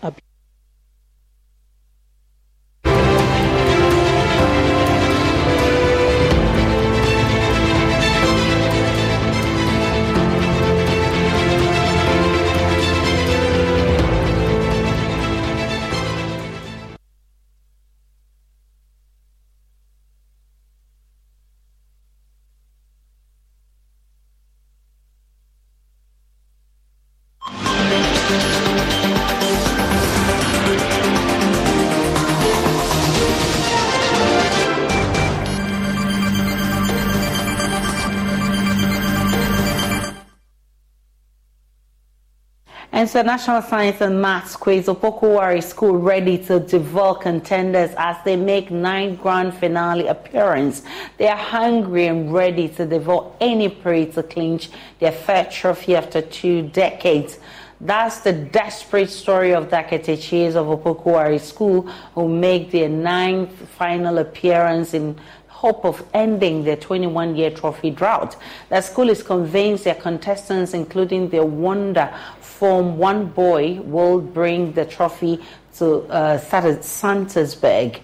International 43.09 43.63
Science 43.63 44.01
and 44.01 44.21
Maths 44.21 44.55
quiz, 44.55 44.85
Opoku 44.85 45.35
Ware 45.35 45.59
School 45.63 45.97
ready 45.97 46.37
to 46.45 46.59
devour 46.59 47.15
contenders 47.15 47.89
as 47.97 48.17
they 48.23 48.35
make 48.35 48.69
nine 48.69 49.15
grand 49.15 49.55
finale 49.55 50.05
appearance. 50.05 50.83
They 51.17 51.27
are 51.27 51.35
hungry 51.35 52.05
and 52.05 52.31
ready 52.31 52.69
to 52.69 52.85
devour 52.85 53.35
any 53.41 53.67
prey 53.67 54.05
to 54.11 54.21
clinch 54.21 54.69
their 54.99 55.11
third 55.11 55.49
trophy 55.49 55.95
after 55.95 56.21
two 56.21 56.69
decades. 56.69 57.39
That's 57.81 58.19
the 58.19 58.33
desperate 58.33 59.09
story 59.09 59.55
of 59.55 59.71
the 59.71 59.77
Akatakyies 59.77 60.55
of 60.55 60.67
Opoku 60.67 61.05
Ware 61.05 61.39
School 61.39 61.87
who 62.13 62.27
make 62.27 62.69
their 62.69 62.89
ninth 62.89 63.51
final 63.69 64.19
appearance 64.19 64.93
in 64.93 65.19
hope 65.59 65.83
of 65.83 66.01
ending 66.13 66.63
their 66.63 66.77
21 66.77 67.35
year 67.35 67.51
trophy 67.51 67.91
drought. 67.91 68.37
The 68.69 68.79
school 68.79 69.09
is 69.09 69.21
convinced 69.21 69.83
their 69.83 69.95
contestants, 69.95 70.73
including 70.73 71.27
their 71.27 71.43
wonder 71.43 72.13
form 72.59 72.97
one 72.97 73.27
boy, 73.27 73.79
will 73.83 74.19
bring 74.19 74.73
the 74.73 74.85
trophy 74.85 75.41
to 75.77 76.03
uh, 76.09 76.37
Santersburg. 76.37 78.01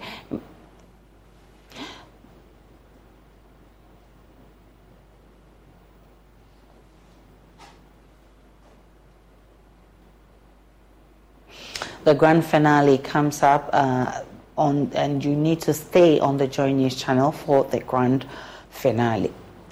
The 12.05 12.13
grand 12.13 12.45
finale 12.45 12.99
comes 12.99 13.43
up 13.43 13.69
uh, 13.73 14.21
on, 14.57 14.89
and 14.93 15.25
you 15.25 15.35
need 15.35 15.59
to 15.61 15.73
stay 15.73 16.19
on 16.19 16.37
the 16.37 16.47
Joy 16.47 16.71
News 16.71 16.95
channel 16.95 17.33
for 17.33 17.65
the 17.65 17.81
grand 17.81 18.25
finale. 18.69 19.33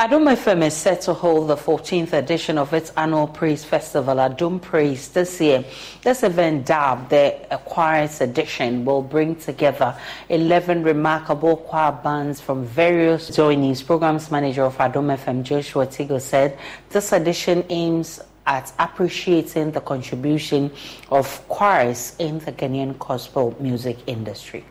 Adom 0.00 0.34
FM 0.34 0.64
is 0.64 0.72
set 0.72 1.02
to 1.02 1.12
hold 1.12 1.48
the 1.48 1.56
14th 1.56 2.14
edition 2.14 2.56
of 2.56 2.72
its 2.72 2.90
annual 2.96 3.26
Praise 3.26 3.66
Festival, 3.66 4.14
Adom 4.16 4.58
Praise, 4.58 5.08
this 5.08 5.38
year. 5.42 5.62
This 6.00 6.22
event, 6.22 6.64
dubbed 6.64 7.10
the 7.10 7.36
Choirs 7.66 8.22
Edition, 8.22 8.86
will 8.86 9.02
bring 9.02 9.36
together 9.36 9.94
11 10.30 10.84
remarkable 10.84 11.58
choir 11.58 11.92
bands 11.92 12.40
from 12.40 12.64
various 12.64 13.28
joinees. 13.28 13.86
Programs 13.86 14.30
Manager 14.30 14.64
of 14.64 14.78
Adom 14.78 15.14
FM, 15.14 15.42
Joshua 15.42 15.86
Tigo, 15.86 16.18
said 16.18 16.58
this 16.88 17.12
edition 17.12 17.62
aims 17.68 18.20
at 18.46 18.72
appreciating 18.78 19.72
the 19.72 19.82
contribution 19.82 20.70
of 21.10 21.46
choirs 21.46 22.16
in 22.18 22.38
the 22.38 22.52
Ghanaian 22.52 22.98
gospel 22.98 23.54
music 23.60 23.98
industry 24.06 24.64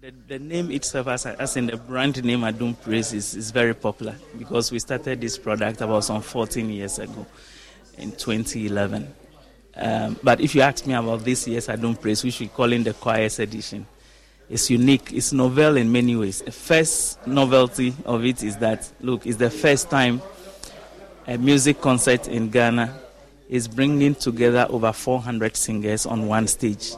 the, 0.00 0.12
the, 0.28 0.38
name 0.38 0.70
itself, 0.70 1.08
as, 1.08 1.26
as 1.26 1.56
in 1.56 1.66
the 1.66 1.76
brand 1.76 2.24
name 2.24 2.40
Adom 2.40 2.80
Praise, 2.80 3.12
is, 3.12 3.34
is 3.34 3.50
very 3.50 3.74
popular 3.74 4.14
because 4.38 4.72
we 4.72 4.78
started 4.78 5.20
this 5.20 5.36
product 5.36 5.82
about 5.82 6.04
some 6.04 6.22
14 6.22 6.70
years 6.70 6.98
ago 6.98 7.26
in 7.98 8.10
2011. 8.12 9.14
Um, 9.76 10.18
but 10.22 10.40
if 10.40 10.54
you 10.54 10.62
ask 10.62 10.86
me 10.86 10.94
about 10.94 11.22
this 11.22 11.46
year's 11.46 11.68
Adom 11.68 12.00
Praise, 12.00 12.24
we 12.24 12.30
should 12.30 12.52
call 12.54 12.72
it 12.72 12.82
the 12.82 12.94
Choirs 12.94 13.38
Edition. 13.40 13.86
It's 14.48 14.70
unique, 14.70 15.12
it's 15.12 15.32
novel 15.32 15.76
in 15.76 15.92
many 15.92 16.16
ways. 16.16 16.40
The 16.40 16.52
first 16.52 17.26
novelty 17.26 17.94
of 18.06 18.24
it 18.24 18.42
is 18.42 18.56
that, 18.56 18.90
look, 19.00 19.26
it's 19.26 19.36
the 19.36 19.50
first 19.50 19.90
time 19.90 20.22
a 21.26 21.36
music 21.36 21.80
concert 21.80 22.26
in 22.26 22.48
Ghana 22.48 22.98
is 23.50 23.68
bringing 23.68 24.14
together 24.14 24.66
over 24.70 24.92
400 24.92 25.56
singers 25.56 26.06
on 26.06 26.26
one 26.26 26.46
stage. 26.46 26.92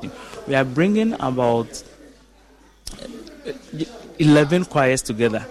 We 0.47 0.55
are 0.55 0.65
bringing 0.65 1.15
about 1.15 1.83
11 4.19 4.67
choirs 4.67 5.03
together, 5.03 5.45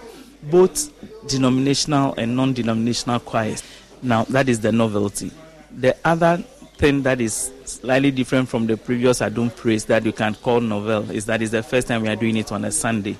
both 0.44 0.90
denominational 1.28 2.14
and 2.16 2.36
non 2.36 2.52
denominational 2.52 3.20
choirs. 3.20 3.62
Now, 4.02 4.24
that 4.24 4.48
is 4.48 4.60
the 4.60 4.72
novelty. 4.72 5.30
The 5.70 5.96
other 6.04 6.38
thing 6.76 7.02
that 7.02 7.20
is 7.20 7.52
slightly 7.64 8.10
different 8.10 8.48
from 8.48 8.66
the 8.66 8.76
previous 8.76 9.20
Adom 9.20 9.54
Praise 9.54 9.84
that 9.84 10.04
you 10.04 10.12
can 10.12 10.34
call 10.34 10.60
novel 10.60 11.10
is 11.10 11.26
that 11.26 11.40
it's 11.40 11.52
the 11.52 11.62
first 11.62 11.88
time 11.88 12.02
we 12.02 12.08
are 12.08 12.16
doing 12.16 12.36
it 12.36 12.50
on 12.50 12.64
a 12.64 12.72
Sunday. 12.72 13.16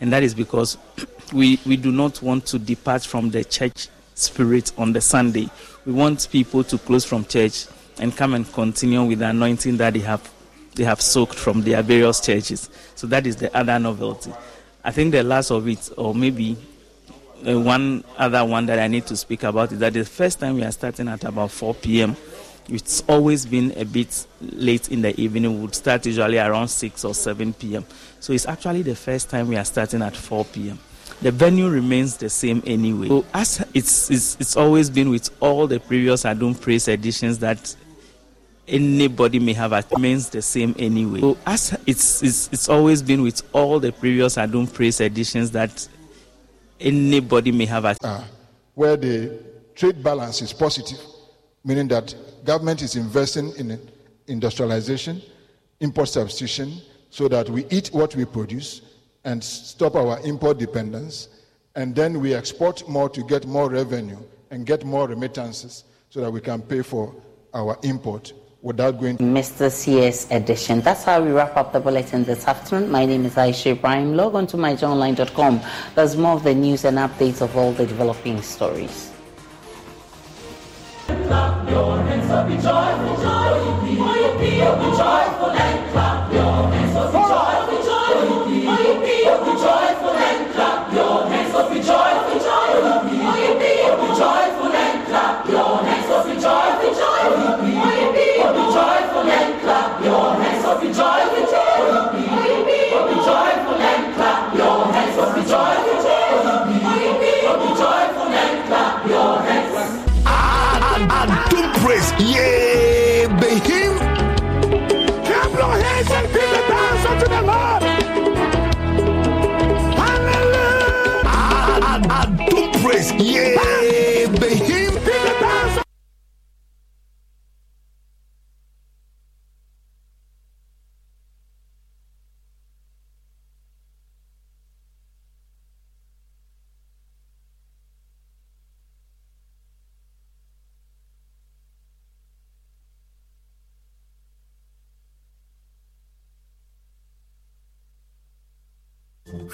And 0.00 0.12
that 0.12 0.22
is 0.22 0.34
because 0.34 0.78
we, 1.32 1.58
we 1.66 1.76
do 1.76 1.92
not 1.92 2.22
want 2.22 2.46
to 2.46 2.58
depart 2.58 3.04
from 3.04 3.30
the 3.30 3.44
church 3.44 3.88
spirit 4.14 4.72
on 4.78 4.92
the 4.92 5.00
Sunday. 5.00 5.50
We 5.84 5.92
want 5.92 6.28
people 6.30 6.64
to 6.64 6.78
close 6.78 7.04
from 7.04 7.24
church 7.24 7.66
and 7.98 8.16
come 8.16 8.34
and 8.34 8.50
continue 8.52 9.04
with 9.04 9.18
the 9.20 9.28
anointing 9.28 9.76
that 9.76 9.94
they 9.94 10.00
have 10.00 10.22
they 10.74 10.84
have 10.84 11.00
soaked 11.00 11.36
from 11.38 11.62
their 11.62 11.82
various 11.82 12.20
churches. 12.20 12.70
So 12.94 13.06
that 13.08 13.26
is 13.26 13.36
the 13.36 13.54
other 13.56 13.78
novelty. 13.78 14.32
I 14.82 14.90
think 14.90 15.12
the 15.12 15.22
last 15.22 15.50
of 15.50 15.66
it, 15.68 15.90
or 15.96 16.14
maybe 16.14 16.56
uh, 17.46 17.58
one 17.58 18.04
other 18.18 18.44
one 18.44 18.66
that 18.66 18.78
I 18.78 18.88
need 18.88 19.06
to 19.06 19.16
speak 19.16 19.42
about, 19.42 19.72
is 19.72 19.78
that 19.78 19.92
the 19.92 20.04
first 20.04 20.40
time 20.40 20.56
we 20.56 20.64
are 20.64 20.72
starting 20.72 21.08
at 21.08 21.24
about 21.24 21.50
4 21.50 21.74
p.m. 21.74 22.16
It's 22.68 23.02
always 23.08 23.44
been 23.44 23.72
a 23.76 23.84
bit 23.84 24.26
late 24.40 24.90
in 24.90 25.02
the 25.02 25.18
evening. 25.20 25.54
We 25.54 25.60
would 25.62 25.74
start 25.74 26.06
usually 26.06 26.38
around 26.38 26.68
6 26.68 27.04
or 27.04 27.14
7 27.14 27.52
p.m. 27.54 27.84
So 28.20 28.32
it's 28.32 28.46
actually 28.46 28.82
the 28.82 28.96
first 28.96 29.28
time 29.30 29.48
we 29.48 29.56
are 29.56 29.64
starting 29.64 30.02
at 30.02 30.16
4 30.16 30.44
p.m. 30.46 30.78
The 31.20 31.30
venue 31.30 31.68
remains 31.68 32.16
the 32.16 32.28
same 32.28 32.62
anyway. 32.66 33.08
So 33.08 33.24
as 33.32 33.64
it's, 33.74 34.10
it's, 34.10 34.36
it's 34.40 34.56
always 34.56 34.90
been 34.90 35.10
with 35.10 35.30
all 35.40 35.66
the 35.66 35.78
previous 35.78 36.24
Adom 36.24 36.58
Praise 36.58 36.88
editions 36.88 37.38
that 37.40 37.74
anybody 38.66 39.38
may 39.38 39.52
have 39.52 39.72
remains 39.92 40.28
the 40.28 40.42
same 40.42 40.74
anyway. 40.78 41.20
So 41.20 41.36
as 41.46 41.78
it's, 41.86 42.22
it's 42.22 42.48
it's 42.52 42.68
always 42.68 43.02
been 43.02 43.22
with 43.22 43.42
all 43.52 43.80
the 43.80 43.92
previous 43.92 44.36
Adom 44.36 44.72
Praise 44.72 45.00
editions 45.00 45.50
that 45.52 45.86
anybody 46.80 47.52
may 47.52 47.66
have 47.66 47.84
uh, 47.84 48.24
where 48.74 48.96
the 48.96 49.38
trade 49.74 50.02
balance 50.02 50.42
is 50.42 50.52
positive, 50.52 50.98
meaning 51.64 51.88
that 51.88 52.14
government 52.44 52.82
is 52.82 52.96
investing 52.96 53.52
in 53.56 53.80
industrialization, 54.26 55.22
import 55.80 56.08
substitution, 56.08 56.80
so 57.10 57.28
that 57.28 57.48
we 57.48 57.66
eat 57.70 57.88
what 57.88 58.14
we 58.16 58.24
produce 58.24 58.82
and 59.24 59.42
stop 59.42 59.94
our 59.94 60.20
import 60.24 60.58
dependence, 60.58 61.28
and 61.76 61.94
then 61.94 62.20
we 62.20 62.34
export 62.34 62.86
more 62.88 63.08
to 63.08 63.22
get 63.24 63.46
more 63.46 63.70
revenue 63.70 64.18
and 64.50 64.66
get 64.66 64.84
more 64.84 65.08
remittances 65.08 65.84
so 66.10 66.20
that 66.20 66.30
we 66.30 66.40
can 66.40 66.60
pay 66.60 66.82
for 66.82 67.14
our 67.54 67.78
import 67.82 68.32
without 68.64 68.98
going 68.98 69.18
Mr. 69.18 69.70
CS 69.70 70.26
edition. 70.30 70.80
That's 70.80 71.04
how 71.04 71.22
we 71.22 71.30
wrap 71.30 71.54
up 71.56 71.72
the 71.74 71.80
bulletin 71.80 72.24
this 72.24 72.48
afternoon. 72.48 72.90
My 72.90 73.04
name 73.04 73.26
is 73.26 73.34
Aisha 73.34 73.72
Ibrahim. 73.72 74.16
Log 74.16 74.34
on 74.34 74.46
to 74.48 74.56
myjoyonline.com. 74.56 75.60
There's 75.94 76.16
more 76.16 76.32
of 76.32 76.44
the 76.44 76.54
news 76.54 76.86
and 76.86 76.96
updates 76.96 77.42
of 77.42 77.54
all 77.56 77.72
the 77.72 77.86
developing 77.86 78.40
stories. 78.40 79.10
hands 81.06 82.30
up, 82.30 82.48
be 82.48 82.54
joyful, 82.54 83.16
joyful, 83.22 83.88
you 83.88 83.96
people, 83.96 84.76
be 84.78 84.96
joyful 84.96 85.13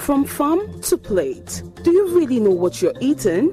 From 0.01 0.24
farm 0.24 0.80
to 0.80 0.96
plate, 0.96 1.62
do 1.82 1.92
you 1.92 2.16
really 2.16 2.40
know 2.40 2.51
what 2.51 2.80
you're 2.80 2.94
eating? 3.01 3.51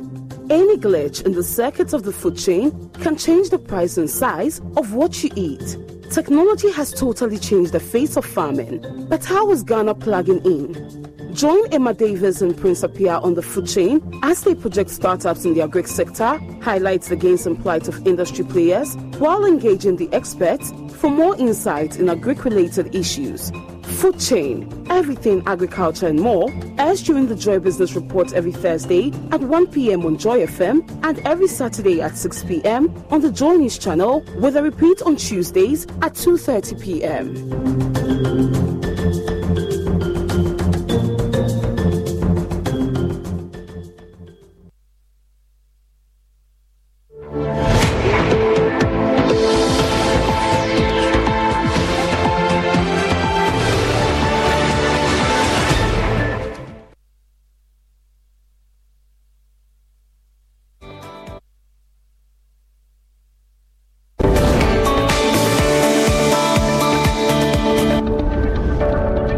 Any 0.49 0.77
glitch 0.77 1.23
in 1.25 1.33
the 1.33 1.43
circuits 1.43 1.91
of 1.91 2.03
the 2.03 2.13
food 2.13 2.37
chain 2.37 2.89
can 3.01 3.17
change 3.17 3.49
the 3.49 3.59
price 3.59 3.97
and 3.97 4.09
size 4.09 4.59
of 4.77 4.93
what 4.93 5.21
you 5.21 5.29
eat. 5.35 5.77
Technology 6.09 6.71
has 6.71 6.93
totally 6.93 7.37
changed 7.37 7.73
the 7.73 7.81
face 7.81 8.15
of 8.15 8.25
farming, 8.25 8.79
but 9.09 9.25
how 9.25 9.51
is 9.51 9.61
Ghana 9.61 9.95
plugging 9.95 10.39
in? 10.45 11.33
Join 11.35 11.67
Emma 11.73 11.93
Davis 11.93 12.41
and 12.41 12.57
Prince 12.57 12.81
Appiah 12.81 13.21
on 13.21 13.33
the 13.33 13.43
food 13.43 13.67
chain 13.67 14.01
as 14.23 14.43
they 14.43 14.55
project 14.55 14.89
startups 14.89 15.43
in 15.43 15.53
the 15.53 15.61
agri 15.61 15.83
sector, 15.83 16.39
highlights 16.61 17.09
the 17.09 17.17
gains 17.17 17.45
and 17.45 17.61
plight 17.61 17.89
of 17.89 18.07
industry 18.07 18.45
players, 18.45 18.95
while 19.19 19.45
engaging 19.45 19.97
the 19.97 20.11
experts 20.13 20.71
for 20.95 21.09
more 21.09 21.35
insights 21.35 21.97
in 21.97 22.09
agri-related 22.09 22.95
issues. 22.95 23.51
Food 23.95 24.19
chain, 24.19 24.85
everything 24.89 25.41
agriculture 25.47 26.07
and 26.07 26.19
more, 26.19 26.51
airs 26.77 27.01
during 27.01 27.27
the 27.27 27.35
Joy 27.35 27.57
Business 27.59 27.95
Report 27.95 28.33
every 28.33 28.51
Thursday 28.51 29.11
at 29.31 29.41
1 29.41 29.67
p.m. 29.67 30.05
on 30.05 30.17
Joy 30.17 30.45
FM 30.45 30.87
and 31.03 31.19
every 31.25 31.47
Saturday 31.47 32.01
at 32.01 32.15
6 32.15 32.43
p.m. 32.43 32.93
on 33.09 33.21
the 33.21 33.31
Joy 33.31 33.55
News 33.55 33.77
channel 33.77 34.23
with 34.39 34.55
a 34.55 34.61
repeat 34.61 35.01
on 35.01 35.15
Tuesdays 35.15 35.85
at 36.01 36.13
2.30 36.13 36.81
p.m. 36.81 38.66